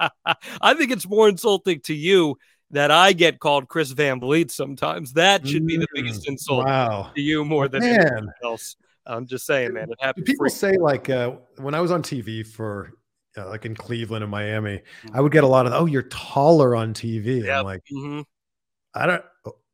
i 0.61 0.73
think 0.75 0.91
it's 0.91 1.07
more 1.07 1.27
insulting 1.27 1.79
to 1.79 1.93
you 1.95 2.37
that 2.71 2.91
I 2.91 3.13
get 3.13 3.39
called 3.39 3.67
Chris 3.69 3.91
Van 3.91 4.19
Vliet 4.19 4.51
sometimes. 4.51 5.13
That 5.13 5.47
should 5.47 5.65
be 5.65 5.77
the 5.77 5.87
biggest 5.93 6.23
Mm, 6.23 6.29
insult 6.29 6.65
wow. 6.65 7.11
to 7.15 7.21
you 7.21 7.45
more 7.45 7.67
than 7.67 7.81
Man. 7.81 7.99
anything 8.01 8.27
else. 8.43 8.75
I'm 9.05 9.27
just 9.27 9.45
saying, 9.45 9.73
man. 9.73 9.89
It 9.91 9.97
happens. 10.01 10.25
people 10.25 10.49
say 10.49 10.75
like 10.77 11.09
uh, 11.09 11.33
when 11.57 11.75
I 11.75 11.79
was 11.79 11.91
on 11.91 12.01
TV 12.01 12.45
for 12.45 12.91
uh, 13.37 13.47
like 13.49 13.65
in 13.65 13.75
Cleveland 13.75 14.23
and 14.23 14.31
Miami, 14.31 14.81
I 15.13 15.21
would 15.21 15.31
get 15.31 15.43
a 15.43 15.47
lot 15.47 15.67
of 15.67 15.73
oh 15.73 15.85
you're 15.85 16.01
taller 16.03 16.75
on 16.75 16.93
TV. 16.93 17.47
I'm 17.49 17.65
like 17.65 17.83
mm-hmm. 17.91 18.21
I 18.93 19.05
don't. 19.05 19.23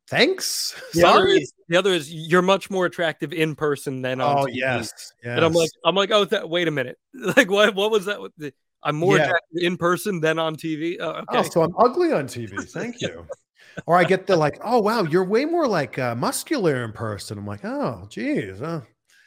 Thanks. 0.10 0.74
The 0.93 1.06
other, 1.08 1.20
Sorry. 1.20 1.32
is, 1.41 1.54
the 1.70 1.78
other 1.78 1.91
is 1.91 2.14
you're 2.14 2.41
much 2.41 2.70
more 2.70 2.86
attractive 2.86 3.32
in 3.32 3.56
person 3.56 4.02
than 4.02 4.20
on 4.20 4.39
Oh 4.39 4.45
TV. 4.45 4.56
yes, 4.56 5.14
And 5.24 5.43
I'm 5.45 5.54
like. 5.54 5.70
I'm 5.86 5.95
like, 5.95 6.12
oh, 6.12 6.26
that, 6.26 6.49
wait 6.49 6.68
a 6.68 6.72
minute. 6.72 6.97
Like, 7.38 7.49
what? 7.49 7.76
What 7.76 7.91
was 7.91 8.06
that? 8.06 8.22
with 8.22 8.34
the- 8.38 8.54
I'm 8.84 8.95
more 8.95 9.16
Yeah. 9.18 9.26
attractive 9.26 9.62
in 9.62 9.78
person 9.78 10.20
than 10.20 10.39
on 10.39 10.56
TV. 10.56 10.97
Oh, 10.99 11.10
okay. 11.12 11.26
Oh, 11.30 11.43
so 11.43 11.62
I'm 11.62 11.74
ugly 11.78 12.12
on 12.12 12.26
TV. 12.26 12.68
Thank 12.72 12.99
you. 12.99 13.26
or 13.86 13.95
I 13.95 14.04
get 14.04 14.26
the 14.28 14.36
like, 14.36 14.60
oh 14.64 14.80
wow, 14.80 15.04
you're 15.04 15.24
way 15.24 15.45
more 15.45 15.68
like 15.68 15.97
uh, 15.99 16.16
muscular 16.16 16.84
in 16.84 16.91
person. 16.91 17.38
I'm 17.38 17.45
like, 17.45 17.64
oh 17.64 18.08
geez, 18.10 18.62
uh, 18.62 18.82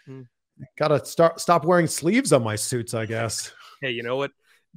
Hmm. 0.07 0.22
gotta 0.77 1.05
start 1.07 1.41
stop 1.41 1.64
wearing 1.64 1.87
sleeves 1.87 2.33
on 2.33 2.43
my 2.43 2.57
suits, 2.57 2.93
I 2.95 3.07
guess. 3.07 3.53
hey, 3.81 3.91
you 3.93 4.03
know 4.03 4.16
what? 4.16 4.33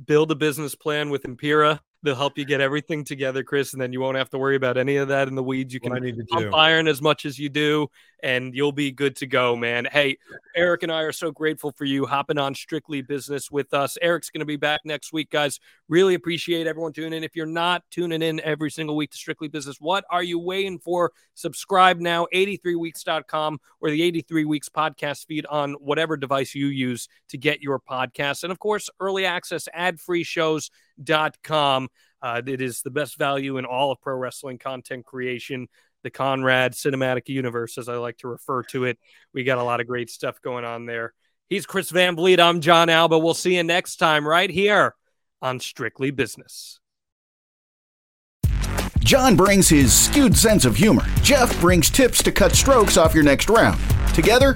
Build 0.06 0.32
a 0.32 0.36
business 0.36 0.74
plan 0.76 1.10
with 1.10 1.24
Empiraa. 1.24 1.80
They'll 2.04 2.16
help 2.16 2.38
you 2.38 2.45
get 2.45 2.62
everything 2.62 3.04
together, 3.04 3.43
Chris, 3.43 3.74
and 3.74 3.82
then 3.82 3.91
you 3.91 4.00
won't 4.00 4.18
have 4.18 4.30
to 4.30 4.38
worry 4.38 4.56
about 4.56 4.78
any 4.78 4.98
of 4.98 5.08
that 5.08 5.28
in 5.28 5.34
the 5.36 5.43
weeds. 5.43 5.74
You 5.74 5.80
What 5.82 5.93
can 5.93 6.04
I 6.04 6.06
need 6.06 6.18
to 6.18 6.26
pump 6.26 6.52
do. 6.52 6.56
iron 6.56 6.88
as 6.88 7.02
much 7.02 7.26
as 7.26 7.39
you 7.39 7.50
do, 7.50 7.89
and 8.22 8.54
you'll 8.54 8.72
be 8.72 8.91
good 8.91 9.16
to 9.18 9.26
go, 9.26 9.56
man. 9.56 9.88
Hey, 9.91 10.18
Eric 10.56 10.84
and 10.84 10.91
I 10.91 11.02
are 11.02 11.12
so 11.12 11.32
grateful 11.32 11.72
for 11.72 11.86
you 11.86 12.06
hopping 12.06 12.38
on 12.38 12.54
Strictly 12.54 13.02
Business 13.02 13.50
with 13.50 13.74
us. 13.74 13.98
Eric's 14.00 14.30
going 14.30 14.41
to 14.41 14.45
be 14.45 14.58
back 14.58 14.82
next 14.86 15.12
week, 15.12 15.32
guys. 15.32 15.60
Really 15.89 16.14
appreciate 16.14 16.68
everyone 16.68 16.93
tuning 16.93 17.14
in. 17.14 17.24
If 17.24 17.36
you're 17.36 17.48
not 17.48 17.84
tuning 17.89 18.22
in 18.22 18.39
every 18.41 18.70
single 18.70 18.95
week 18.95 19.10
to 19.12 19.18
Strictly 19.18 19.48
Business, 19.48 19.78
what 19.82 20.06
are 20.12 20.24
you 20.24 20.38
waiting 20.38 20.78
for? 20.78 21.12
Subscribe 21.34 22.00
now, 22.00 22.28
83weeks.com 22.32 23.60
or 23.82 23.89
the 23.89 24.04
83 24.04 24.45
Weeks 24.45 24.70
podcast 24.70 25.26
feed 25.26 25.45
on 25.48 25.74
whatever 25.74 26.16
device 26.16 26.54
you 26.54 26.68
use 26.68 27.08
to 27.30 27.38
get 27.38 27.62
your 27.62 27.80
podcast. 27.80 28.43
And 28.43 28.52
of 28.52 28.60
course, 28.60 28.89
early 29.00 29.26
access, 29.26 29.68
ad 29.74 30.00
free 30.00 30.24
shows.com. 30.98 31.89
Uh, 32.22 32.41
it 32.45 32.62
is 32.62 32.82
the 32.82 32.89
best 32.89 33.18
value 33.18 33.58
in 33.58 33.66
all 33.66 33.91
of 33.91 34.02
pro 34.02 34.16
wrestling 34.16 34.58
content 34.58 35.06
creation. 35.06 35.68
The 36.04 36.10
Conrad 36.12 36.74
Cinematic 36.74 37.28
Universe, 37.28 37.78
as 37.78 37.89
I 37.89 37.95
like 37.95 38.18
to 38.20 38.28
refer 38.28 38.64
to 38.64 38.86
it. 38.86 38.98
We 39.34 39.43
got 39.43 39.58
a 39.58 39.64
lot 39.64 39.82
of 39.82 39.88
great 39.88 40.10
stuff 40.10 40.41
going 40.41 40.64
on 40.64 40.86
there. 40.86 41.14
He's 41.50 41.66
Chris 41.66 41.89
Van 41.89 42.16
Vliet. 42.16 42.39
I'm 42.39 42.62
Jon 42.62 42.89
Alba. 42.89 43.18
We'll 43.18 43.34
see 43.34 43.56
you 43.56 43.64
next 43.64 43.98
time 43.98 44.26
right 44.26 44.50
here 44.50 44.95
on 45.41 45.60
Strictly 45.60 46.12
Business. 46.12 46.80
John 49.00 49.36
brings 49.36 49.70
his 49.70 49.93
skewed 49.93 50.36
sense 50.38 50.66
of 50.66 50.76
humor. 50.76 51.04
Jeff 51.22 51.60
brings 51.62 51.89
tips 51.89 52.22
to 52.24 52.32
cut 52.32 52.54
strokes 52.54 52.98
off 52.98 53.14
your 53.14 53.24
next 53.24 53.50
round. 53.50 53.80
Together, 54.14 54.56